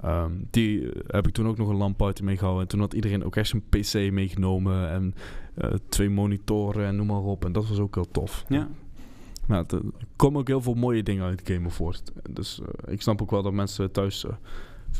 Ehm, 0.00 0.30
die 0.50 0.88
heb 1.06 1.26
ik 1.26 1.32
toen 1.32 1.46
ook 1.46 1.56
nog 1.58 1.68
een 1.68 1.76
LAN-party 1.76 2.22
meegehouden. 2.22 2.62
En 2.62 2.68
toen 2.68 2.80
had 2.80 2.94
iedereen 2.94 3.24
ook 3.24 3.36
echt 3.36 3.52
een 3.52 3.62
PC 3.68 4.12
meegenomen. 4.12 4.90
En 4.90 5.14
eh, 5.54 5.70
twee 5.88 6.10
monitoren 6.10 6.86
en 6.86 6.96
noem 6.96 7.06
maar 7.06 7.22
op. 7.22 7.44
En 7.44 7.52
dat 7.52 7.68
was 7.68 7.78
ook 7.78 7.94
heel 7.94 8.10
tof. 8.10 8.44
Ja. 8.48 8.68
Nou, 9.46 9.64
er 9.68 9.80
komen 10.16 10.40
ook 10.40 10.48
heel 10.48 10.60
veel 10.62 10.74
mooie 10.74 11.02
dingen 11.02 11.24
uit 11.24 11.40
gamen 11.44 11.70
voort. 11.70 12.12
Dus 12.30 12.60
eh, 12.60 12.92
ik 12.92 13.02
snap 13.02 13.22
ook 13.22 13.30
wel 13.30 13.42
dat 13.42 13.52
mensen 13.52 13.92
thuis 13.92 14.24
eh, 14.24 14.34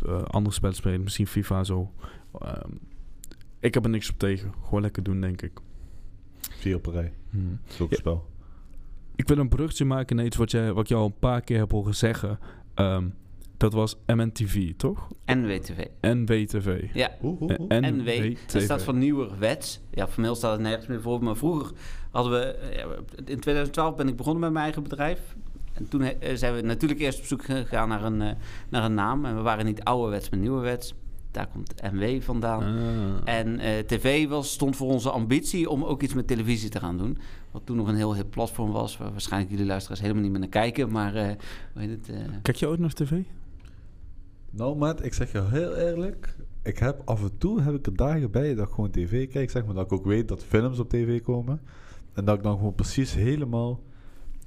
eh, 0.07 0.23
andere 0.23 0.55
spellen 0.55 0.77
spelen. 0.77 1.03
Misschien 1.03 1.27
FIFA 1.27 1.65
zo. 1.65 1.93
Ehm, 2.41 2.71
ik 3.61 3.75
heb 3.75 3.85
er 3.85 3.91
niks 3.91 4.11
op 4.11 4.19
tegen. 4.19 4.53
Gewoon 4.65 4.81
lekker 4.81 5.03
doen, 5.03 5.21
denk 5.21 5.43
ik. 5.43 5.53
Vier 6.51 6.77
op 6.77 6.87
een 6.87 6.93
rij. 6.93 7.13
Hmm. 7.31 7.61
Ja. 7.79 7.87
spel. 7.91 8.31
Ik 9.17 9.29
wil 9.29 9.39
een 9.39 9.49
brugje 9.49 9.85
maken 9.85 10.17
naar 10.17 10.25
iets 10.25 10.37
wat, 10.37 10.51
jij, 10.51 10.73
wat 10.73 10.83
ik 10.83 10.89
jou 10.89 11.01
al 11.01 11.07
een 11.07 11.19
paar 11.19 11.41
keer 11.41 11.59
heb 11.59 11.71
horen 11.71 11.95
zeggen. 11.95 12.39
Ehm, 12.75 13.09
dat 13.63 13.73
was 13.73 13.97
MNTV, 14.07 14.73
toch? 14.77 15.09
NWTV. 15.27 15.85
NWTV. 16.01 16.85
Ja, 16.95 17.11
oeh, 17.23 17.41
oeh. 17.41 17.51
NW. 17.69 18.37
Dat 18.53 18.63
staat 18.63 18.83
voor 18.83 18.95
Nieuwerwets. 18.95 19.81
Ja, 19.91 20.09
formeel 20.09 20.35
staat 20.35 20.53
het 20.53 20.61
nergens 20.61 20.87
meer 20.87 21.01
voor. 21.01 21.23
Maar 21.25 21.37
vroeger 21.37 21.71
hadden 22.11 22.33
we... 22.33 22.39
eh, 22.45 22.77
ja, 22.79 22.85
In 23.25 23.41
2012 23.41 23.97
ben 23.97 24.09
ik 24.09 24.17
begonnen 24.17 24.41
met 24.43 24.53
mijn 24.53 24.65
eigen 24.65 24.83
bedrijf. 24.83 25.21
En 25.73 25.89
toen 25.89 26.03
eh, 26.03 26.35
zijn 26.37 26.55
we 26.55 26.61
natuurlijk 26.61 27.01
eerst 27.01 27.19
op 27.19 27.25
zoek 27.25 27.45
gegaan 27.45 27.89
naar 27.89 28.05
een, 28.05 28.23
eh, 28.23 28.31
naar 28.69 28.85
een 28.85 28.95
naam. 28.95 29.25
En 29.25 29.37
we 29.37 29.43
waren 29.43 29.65
niet 29.65 29.83
ouderwets, 29.85 30.31
maar 30.31 30.39
nieuwerwets. 30.41 30.95
Daar 31.31 31.47
komt 31.47 31.83
NW 31.93 32.21
vandaan. 32.23 32.63
Ah. 32.63 33.35
En 33.35 33.59
eh, 33.59 33.79
tv 33.79 34.29
was, 34.29 34.53
stond 34.53 34.77
voor 34.77 34.89
onze 34.89 35.11
ambitie 35.11 35.71
om 35.71 35.85
ook 35.85 36.03
iets 36.03 36.15
met 36.15 36.27
televisie 36.27 36.69
te 36.69 36.79
gaan 36.81 36.97
doen. 36.99 37.19
Wat 37.51 37.63
toen 37.65 37.77
nog 37.77 37.89
een 37.89 37.97
heel 37.97 38.15
hip 38.15 38.31
platform 38.31 38.71
was. 38.73 38.97
Waar 38.97 39.11
waarschijnlijk 39.11 39.51
jullie 39.53 39.67
luisteraars 39.67 40.01
helemaal 40.01 40.23
niet 40.23 40.31
meer 40.31 40.41
naar 40.41 40.49
kijken. 40.49 40.91
Maar 40.91 41.15
eh, 41.15 41.25
hoe 41.73 41.83
heet 41.83 41.91
het? 41.91 42.09
eh, 42.09 42.17
Kijk 42.43 42.57
je 42.57 42.69
ooit 42.69 42.79
naar 42.81 42.93
tv? 42.93 43.13
Nou, 44.55 44.77
maat, 44.77 45.05
ik 45.05 45.15
zeg 45.15 45.33
je 45.33 45.43
heel 45.43 45.77
eerlijk. 45.77 46.37
Ik 46.63 46.79
heb 46.79 47.03
af 47.05 47.23
en 47.23 47.39
toe 47.39 47.61
heb 47.61 47.75
ik 47.75 47.87
er 47.87 47.97
dagen 47.97 48.31
bij 48.31 48.55
dat 48.55 48.67
ik 48.67 48.75
gewoon 48.75 48.91
tv 48.91 49.29
kijk. 49.29 49.51
Zeg 49.51 49.65
maar 49.65 49.75
dat 49.75 49.85
ik 49.85 49.93
ook 49.93 50.05
weet 50.05 50.29
dat 50.29 50.45
films 50.45 50.79
op 50.79 50.89
tv 50.89 51.23
komen. 51.23 51.61
En 52.13 52.25
dat 52.25 52.37
ik 52.37 52.43
dan 52.43 52.57
gewoon 52.57 52.75
precies 52.75 53.15
helemaal 53.15 53.81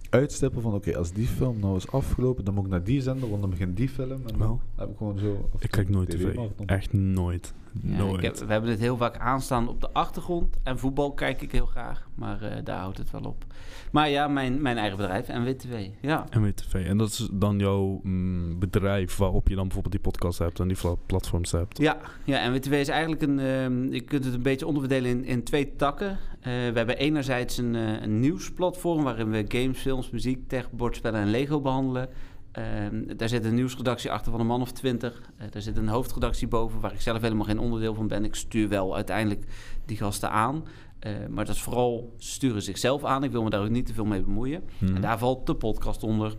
uitstippen 0.09 0.61
van 0.61 0.73
oké, 0.73 0.97
als 0.97 1.11
die 1.11 1.27
film 1.27 1.59
nou 1.59 1.75
is 1.75 1.91
afgelopen, 1.91 2.45
dan 2.45 2.53
moet 2.53 2.65
ik 2.65 2.69
naar 2.69 2.83
die 2.83 3.01
zender, 3.01 3.29
want 3.29 3.41
dan 3.41 3.49
begint 3.49 3.77
die 3.77 3.89
film. 3.89 4.21
En 4.27 4.37
dan 4.37 4.61
heb 4.75 4.89
ik 4.89 4.97
gewoon 4.97 5.19
zo... 5.19 5.49
Ik 5.59 5.71
kijk 5.71 5.89
nooit 5.89 6.09
tv. 6.09 6.35
Echt 6.65 6.93
nooit. 6.93 7.53
Ja, 7.83 7.97
nooit. 7.97 8.17
ik 8.17 8.21
heb, 8.21 8.35
we 8.37 8.51
hebben 8.51 8.69
het 8.69 8.79
heel 8.79 8.97
vaak 8.97 9.17
aanstaan 9.17 9.67
op 9.67 9.81
de 9.81 9.89
achtergrond. 9.93 10.57
En 10.63 10.79
voetbal 10.79 11.13
kijk 11.13 11.41
ik 11.41 11.51
heel 11.51 11.65
graag. 11.65 12.07
Maar 12.15 12.41
eh, 12.41 12.57
daar 12.63 12.79
houdt 12.79 12.97
het 12.97 13.11
wel 13.11 13.21
op. 13.21 13.45
Maar 13.91 14.09
ja, 14.09 14.27
mijn, 14.27 14.61
mijn 14.61 14.77
eigen 14.77 14.97
bedrijf, 14.97 15.27
NWTW. 15.27 15.73
Ja. 16.01 16.25
NWTV. 16.37 16.73
En 16.73 16.97
dat 16.97 17.09
is 17.09 17.29
dan 17.31 17.59
jouw 17.59 17.99
mm, 18.03 18.59
bedrijf 18.59 19.17
waarop 19.17 19.47
je 19.47 19.55
dan 19.55 19.63
bijvoorbeeld 19.63 19.93
die 19.93 20.11
podcast 20.11 20.39
hebt 20.39 20.59
en 20.59 20.67
die 20.67 20.77
pla- 20.77 20.95
platforms 21.05 21.51
hebt. 21.51 21.77
Ja, 21.77 21.97
ja, 22.23 22.49
NWTW 22.49 22.73
is 22.73 22.87
eigenlijk 22.87 23.21
een... 23.21 23.39
ehm, 23.39 23.93
je 23.93 24.01
kunt 24.01 24.25
het 24.25 24.33
een 24.33 24.41
beetje 24.41 24.67
onderverdelen 24.67 25.09
in, 25.11 25.25
in 25.25 25.43
twee 25.43 25.75
takken. 25.75 26.09
Eh, 26.09 26.51
we 26.51 26.73
hebben 26.73 26.97
enerzijds 26.97 27.57
een, 27.57 27.75
eh, 27.75 28.01
een 28.01 28.19
nieuwsplatform... 28.19 29.03
waarin 29.03 29.31
we 29.31 29.45
games, 29.47 29.77
films, 29.79 30.09
muziek, 30.09 30.47
tech, 30.47 30.71
bordspellen 30.71 31.21
en 31.21 31.29
Lego 31.29 31.61
behandelen. 31.61 32.09
Ehm, 32.55 33.17
daar 33.17 33.29
zit 33.29 33.45
een 33.45 33.53
nieuwsredactie 33.53 34.11
achter 34.11 34.31
van 34.31 34.39
een 34.39 34.47
man 34.47 34.61
of 34.61 34.71
twintig. 34.71 35.21
Eh, 35.37 35.47
daar 35.49 35.61
zit 35.61 35.77
een 35.77 35.87
hoofdredactie 35.87 36.47
boven... 36.47 36.79
waar 36.79 36.93
ik 36.93 37.01
zelf 37.01 37.21
helemaal 37.21 37.45
geen 37.45 37.59
onderdeel 37.59 37.93
van 37.93 38.07
ben. 38.07 38.23
Ik 38.23 38.35
stuur 38.35 38.69
wel 38.69 38.95
uiteindelijk 38.95 39.45
die 39.85 39.97
gasten 39.97 40.31
aan... 40.31 40.65
Eh, 40.99 41.11
maar 41.29 41.45
dat 41.45 41.55
is 41.55 41.61
vooral, 41.61 42.13
ze 42.17 42.31
sturen 42.31 42.61
zichzelf 42.61 43.03
aan. 43.03 43.23
Ik 43.23 43.31
wil 43.31 43.43
me 43.43 43.49
daar 43.49 43.61
ook 43.61 43.69
niet 43.69 43.85
te 43.85 43.93
veel 43.93 44.05
mee 44.05 44.21
bemoeien. 44.21 44.63
Mhm. 44.77 44.95
En 44.95 45.01
daar 45.01 45.17
valt 45.17 45.45
de 45.45 45.55
podcast 45.55 46.03
onder. 46.03 46.35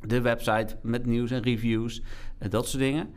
De 0.00 0.20
website 0.20 0.76
met 0.82 1.06
nieuws 1.06 1.30
en 1.30 1.42
reviews. 1.42 2.02
en 2.38 2.50
dat 2.50 2.68
soort 2.68 2.82
dingen. 2.82 3.08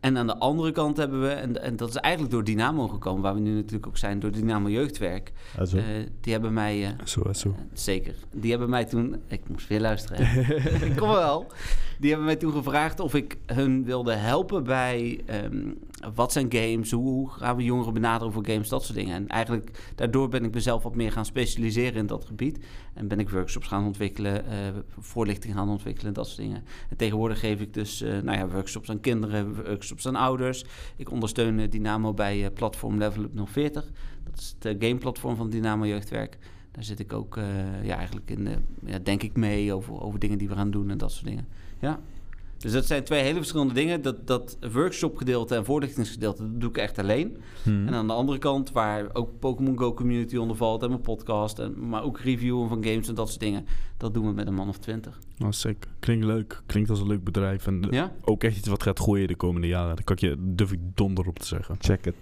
En 0.00 0.16
aan 0.18 0.26
de 0.26 0.38
andere 0.38 0.72
kant 0.72 0.96
hebben 0.96 1.20
we, 1.20 1.28
en, 1.28 1.62
en 1.62 1.76
dat 1.76 1.88
is 1.88 1.96
eigenlijk 1.96 2.32
door 2.34 2.44
Dynamo 2.44 2.88
gekomen, 2.88 3.22
waar 3.22 3.34
we 3.34 3.40
nu 3.40 3.54
natuurlijk 3.54 3.86
ook 3.86 3.96
zijn, 3.96 4.20
door 4.20 4.30
Dynamo 4.30 4.68
Jeugdwerk. 4.68 5.32
Zo. 5.66 5.76
Eh, 5.76 5.84
die 6.20 6.32
hebben 6.32 6.52
mij, 6.52 6.84
eh, 6.86 6.90
Zo, 7.04 7.32
zo. 7.32 7.54
zeker, 7.72 8.14
die 8.32 8.50
hebben 8.50 8.70
mij 8.70 8.84
toen, 8.84 9.16
ik 9.26 9.40
moest 9.48 9.68
weer 9.68 9.80
luisteren, 9.80 10.46
ik 10.90 10.96
kom 10.96 11.08
wel. 11.08 11.46
Die 11.98 12.08
hebben 12.08 12.26
mij 12.26 12.36
toen 12.36 12.52
gevraagd 12.52 13.00
of 13.00 13.14
ik 13.14 13.36
hun 13.46 13.84
wilde 13.84 14.12
helpen 14.14 14.64
bij 14.64 15.20
ehm, 15.26 15.70
wat 16.14 16.32
zijn 16.32 16.52
games, 16.52 16.90
hoe, 16.90 17.30
gaan 17.30 17.56
we 17.56 17.64
jongeren 17.64 17.94
benaderen 17.94 18.32
voor 18.32 18.46
games, 18.46 18.68
dat 18.68 18.84
soort 18.84 18.98
dingen. 18.98 19.14
En 19.14 19.28
eigenlijk 19.28 19.92
daardoor 19.94 20.28
ben 20.28 20.44
ik 20.44 20.54
mezelf 20.54 20.82
wat 20.82 20.94
meer 20.94 21.12
gaan 21.12 21.24
specialiseren 21.24 21.94
in 21.94 22.06
dat 22.06 22.24
gebied. 22.24 22.64
En 22.94 23.08
ben 23.08 23.20
ik 23.20 23.30
workshops 23.30 23.66
gaan 23.66 23.84
ontwikkelen, 23.84 24.46
eh, 24.46 24.58
voorlichting 24.98 25.54
gaan 25.54 25.68
ontwikkelen, 25.68 26.14
dat 26.14 26.26
soort 26.26 26.38
dingen. 26.38 26.64
En 26.90 26.96
tegenwoordig 26.96 27.40
geef 27.40 27.60
ik 27.60 27.74
dus 27.74 28.02
eh, 28.02 28.10
nou 28.10 28.38
ja, 28.38 28.48
workshops 28.48 28.90
aan 28.90 29.00
kinderen, 29.00 29.64
workshops 29.64 30.06
aan 30.06 30.16
ouders. 30.16 30.64
Ik 30.96 31.10
ondersteun 31.10 31.58
eh, 31.58 31.70
Dynamo 31.70 32.14
bij 32.14 32.50
platform 32.50 32.98
Level 32.98 33.22
Up 33.22 33.30
040. 33.44 33.90
Dat 34.24 34.38
is 34.38 34.54
het 34.58 34.76
gameplatform 34.84 35.36
van 35.36 35.50
Dynamo 35.50 35.86
Jeugdwerk. 35.86 36.38
Daar 36.72 36.84
zit 36.84 36.98
ik 36.98 37.12
ook 37.12 37.36
ja, 37.82 37.96
eigenlijk 37.96 38.30
in, 38.30 38.48
ja, 38.84 38.98
denk 38.98 39.22
ik 39.22 39.36
mee 39.36 39.74
over, 39.74 40.00
over 40.00 40.18
dingen 40.18 40.38
die 40.38 40.48
we 40.48 40.54
gaan 40.54 40.70
doen 40.70 40.90
en 40.90 40.98
dat 40.98 41.12
soort 41.12 41.26
dingen. 41.26 41.46
Ja. 41.80 42.00
Dus 42.58 42.72
dat 42.72 42.86
zijn 42.86 43.04
twee 43.04 43.22
hele 43.22 43.36
verschillende 43.36 43.74
dingen. 43.74 44.02
Dat, 44.02 44.26
dat 44.26 44.58
workshop-gedeelte 44.72 45.54
en 45.54 45.64
voorlichtingsgedeelte, 45.64 46.42
dat 46.42 46.60
doe 46.60 46.70
ik 46.70 46.78
echt 46.78 46.98
alleen. 46.98 47.36
Mhm. 47.64 47.86
En 47.86 47.94
aan 47.94 48.06
de 48.06 48.12
andere 48.12 48.38
kant, 48.38 48.72
waar 48.72 49.06
ook 49.12 49.38
Pokémon 49.38 49.78
Go 49.78 49.94
Community 49.94 50.36
onder 50.36 50.56
valt... 50.56 50.82
en 50.82 50.88
mijn 50.88 51.00
podcast, 51.00 51.58
en, 51.58 51.88
maar 51.88 52.02
ook 52.02 52.20
reviewen 52.20 52.68
van 52.68 52.84
games 52.84 53.08
en 53.08 53.14
dat 53.14 53.28
soort 53.28 53.40
dingen... 53.40 53.66
dat 53.96 54.14
doen 54.14 54.26
we 54.26 54.32
met 54.32 54.46
een 54.46 54.54
man 54.54 54.68
of 54.68 54.78
twintig. 54.78 55.18
Nou, 55.36 55.52
sick. 55.52 55.86
Klinkt 55.98 56.24
leuk. 56.24 56.62
Klinkt 56.66 56.90
als 56.90 57.00
een 57.00 57.06
leuk 57.06 57.24
bedrijf. 57.24 57.66
En 57.66 57.86
Ja? 57.90 58.12
ook 58.20 58.42
echt 58.44 58.56
iets 58.56 58.68
wat 58.68 58.82
gaat 58.82 58.98
groeien 58.98 59.28
de 59.28 59.36
komende 59.36 59.66
jaren. 59.66 59.94
Daar 59.94 60.04
kan 60.04 60.16
ik 60.16 60.20
je, 60.22 60.36
durf 60.38 60.72
ik 60.72 60.80
donder 60.94 61.26
op 61.26 61.38
te 61.38 61.46
zeggen. 61.46 61.76
Check 61.78 62.04
het. 62.04 62.14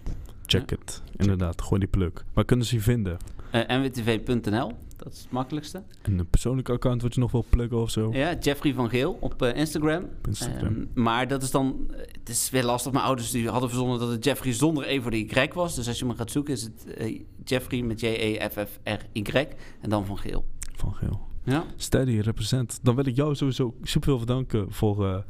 Check 0.47 0.70
het. 0.70 1.03
Inderdaad, 1.16 1.62
gooi 1.62 1.80
die 1.80 1.88
pluk. 1.88 2.24
Waar 2.32 2.44
kunnen 2.44 2.66
ze 2.66 2.74
je 2.74 2.80
vinden? 2.80 3.16
Eh, 3.51 3.78
nwtv.nl, 3.78 4.72
dat 4.97 5.12
is 5.12 5.18
het 5.18 5.30
makkelijkste. 5.30 5.82
En 6.03 6.18
een 6.18 6.30
persoonlijke 6.30 6.72
account 6.72 7.03
wat 7.03 7.14
je 7.14 7.20
nog 7.20 7.32
wil 7.32 7.44
pluggen 7.49 7.80
of 7.80 7.90
zo? 7.90 8.12
Ja, 8.12 8.36
Jeffrey 8.40 8.74
van 8.74 8.88
Geel 8.88 9.16
op 9.20 9.42
eh, 9.42 9.57
Instagram. 9.57 10.03
Op 10.03 10.26
Instagram. 10.26 10.74
Ehm, 10.74 11.03
maar 11.03 11.28
dat 11.28 11.42
is 11.42 11.51
dan... 11.51 11.90
Het 11.90 12.28
is 12.28 12.51
weer 12.51 12.64
lastig. 12.64 12.92
Mijn 12.92 13.05
ouders 13.05 13.30
die 13.30 13.49
hadden 13.49 13.68
verzonnen 13.68 13.99
dat 13.99 14.09
het 14.09 14.24
Jeffrey 14.24 14.53
zonder 14.53 14.88
E 14.88 15.01
voor 15.01 15.11
de 15.11 15.18
Y 15.18 15.49
was. 15.55 15.74
Dus 15.74 15.88
als 15.88 15.99
je 15.99 16.05
me 16.05 16.14
gaat 16.14 16.30
zoeken 16.30 16.53
is 16.53 16.62
het 16.62 16.94
eh, 16.94 17.20
Jeffrey 17.44 17.82
met 17.82 18.01
J-E-F-F-R-Y. 18.01 19.47
En 19.80 19.90
dan 19.90 20.07
van 20.07 20.18
Geel. 20.18 20.44
Van 20.74 20.94
Geel. 20.94 21.20
Ja. 21.44 21.64
Steady 21.76 22.18
represent. 22.18 22.78
Dan 22.82 22.94
wil 22.94 23.07
ik 23.07 23.16
jou 23.16 23.34
sowieso 23.34 23.74
super 23.82 24.09
veel 24.09 24.18
bedanken 24.18 24.72
voor 24.72 25.24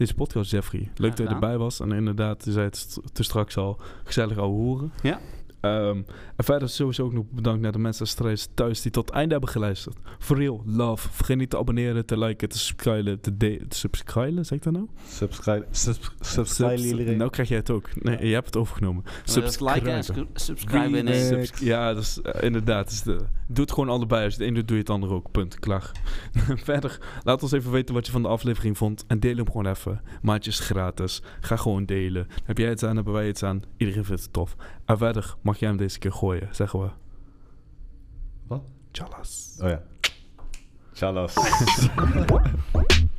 deze 0.00 0.14
podcast, 0.14 0.50
Jeffrey. 0.50 0.90
Leuk 0.96 1.16
dat 1.16 1.28
je 1.28 1.34
erbij 1.34 1.58
was. 1.58 1.80
En 1.80 1.92
inderdaad, 1.92 2.44
je 2.44 2.52
zei 2.52 2.64
het 2.64 2.98
te 3.12 3.22
straks 3.22 3.56
al, 3.56 3.80
gezellig 4.04 4.38
ouwe 4.38 4.56
hoeren. 4.56 4.92
Ja. 5.02 5.20
Ehm, 5.60 5.96
en 6.36 6.44
verder 6.44 6.68
sowieso 6.68 7.04
ook 7.04 7.12
nog 7.12 7.24
bedankt 7.30 7.60
naar 7.60 7.72
de 7.72 7.78
mensen 7.78 8.16
thuis- 8.16 8.48
thuis 8.54 8.82
die 8.82 8.90
tot 8.90 9.06
het 9.06 9.14
einde 9.14 9.32
hebben 9.32 9.50
geluisterd. 9.50 9.96
For 10.18 10.36
real, 10.36 10.62
love. 10.66 11.08
Vergeet 11.12 11.36
niet 11.36 11.50
te 11.50 11.58
abonneren, 11.58 12.06
te 12.06 12.18
liken, 12.18 12.48
te 12.48 12.58
subscriben, 12.58 13.20
te, 13.20 13.36
de- 13.36 13.64
te 13.68 13.76
subscriben, 13.78 14.46
zeg 14.46 14.58
ik 14.58 14.64
dat 14.64 14.72
nou? 14.72 14.86
Subscribe. 15.08 15.66
Subs, 15.70 16.10
subscribe 16.20 16.70
Subs- 16.78 16.90
iedereen. 16.90 17.16
Nou 17.16 17.30
krijg 17.30 17.48
jij 17.48 17.58
het 17.58 17.70
ook. 17.70 18.02
Nee, 18.02 18.18
Ja. 18.18 18.24
je 18.24 18.32
hebt 18.34 18.46
het 18.46 18.56
overgenomen. 18.56 19.04
Dat 19.24 19.36
is 19.44 19.60
liken 19.60 19.86
en 19.86 20.04
Subscriben. 20.04 20.40
subscriben. 20.40 21.14
Subs- 21.14 21.60
ja, 21.60 21.94
dat 21.94 22.02
is 22.02 22.20
eh, 22.20 22.42
inderdaad. 22.42 22.90
is 22.90 23.02
de, 23.02 23.16
doe 23.46 23.64
het 23.64 23.72
gewoon 23.72 23.88
allebei. 23.88 24.24
Als 24.24 24.34
je 24.34 24.38
het 24.40 24.48
een 24.48 24.54
doet, 24.54 24.66
doe 24.68 24.76
je 24.76 24.82
het 24.82 24.90
ander 24.92 25.10
ook. 25.12 25.30
Punt. 25.30 25.58
Klaar. 25.58 25.90
Verder, 26.64 26.98
laat 27.22 27.42
ons 27.42 27.52
even 27.52 27.70
weten 27.70 27.94
wat 27.94 28.06
je 28.06 28.12
van 28.12 28.22
de 28.22 28.28
aflevering 28.28 28.76
vond. 28.78 29.04
En 29.06 29.20
deel 29.20 29.36
hem 29.36 29.46
gewoon 29.46 29.66
even. 29.66 30.00
Maatjes 30.22 30.58
gratis. 30.60 31.22
Ga 31.40 31.56
gewoon 31.56 31.84
delen. 31.84 32.26
Heb 32.44 32.58
jij 32.58 32.68
het 32.68 32.82
aan, 32.84 32.94
hebben 32.94 33.12
wij 33.12 33.26
het 33.26 33.42
aan. 33.42 33.62
Iedereen 33.76 34.04
vindt 34.04 34.22
het 34.22 34.32
tof. 34.32 34.56
En 34.90 34.98
verder 34.98 35.34
mag 35.40 35.58
jij 35.58 35.68
hem 35.68 35.76
deze 35.76 35.98
keer 35.98 36.12
gooien, 36.12 36.48
zeggen 36.50 36.80
we. 36.80 36.90
Wat? 38.46 38.62
Tjallas. 38.90 39.58
Oh 39.62 39.68
ja. 39.68 39.82
Chalas. 40.92 41.34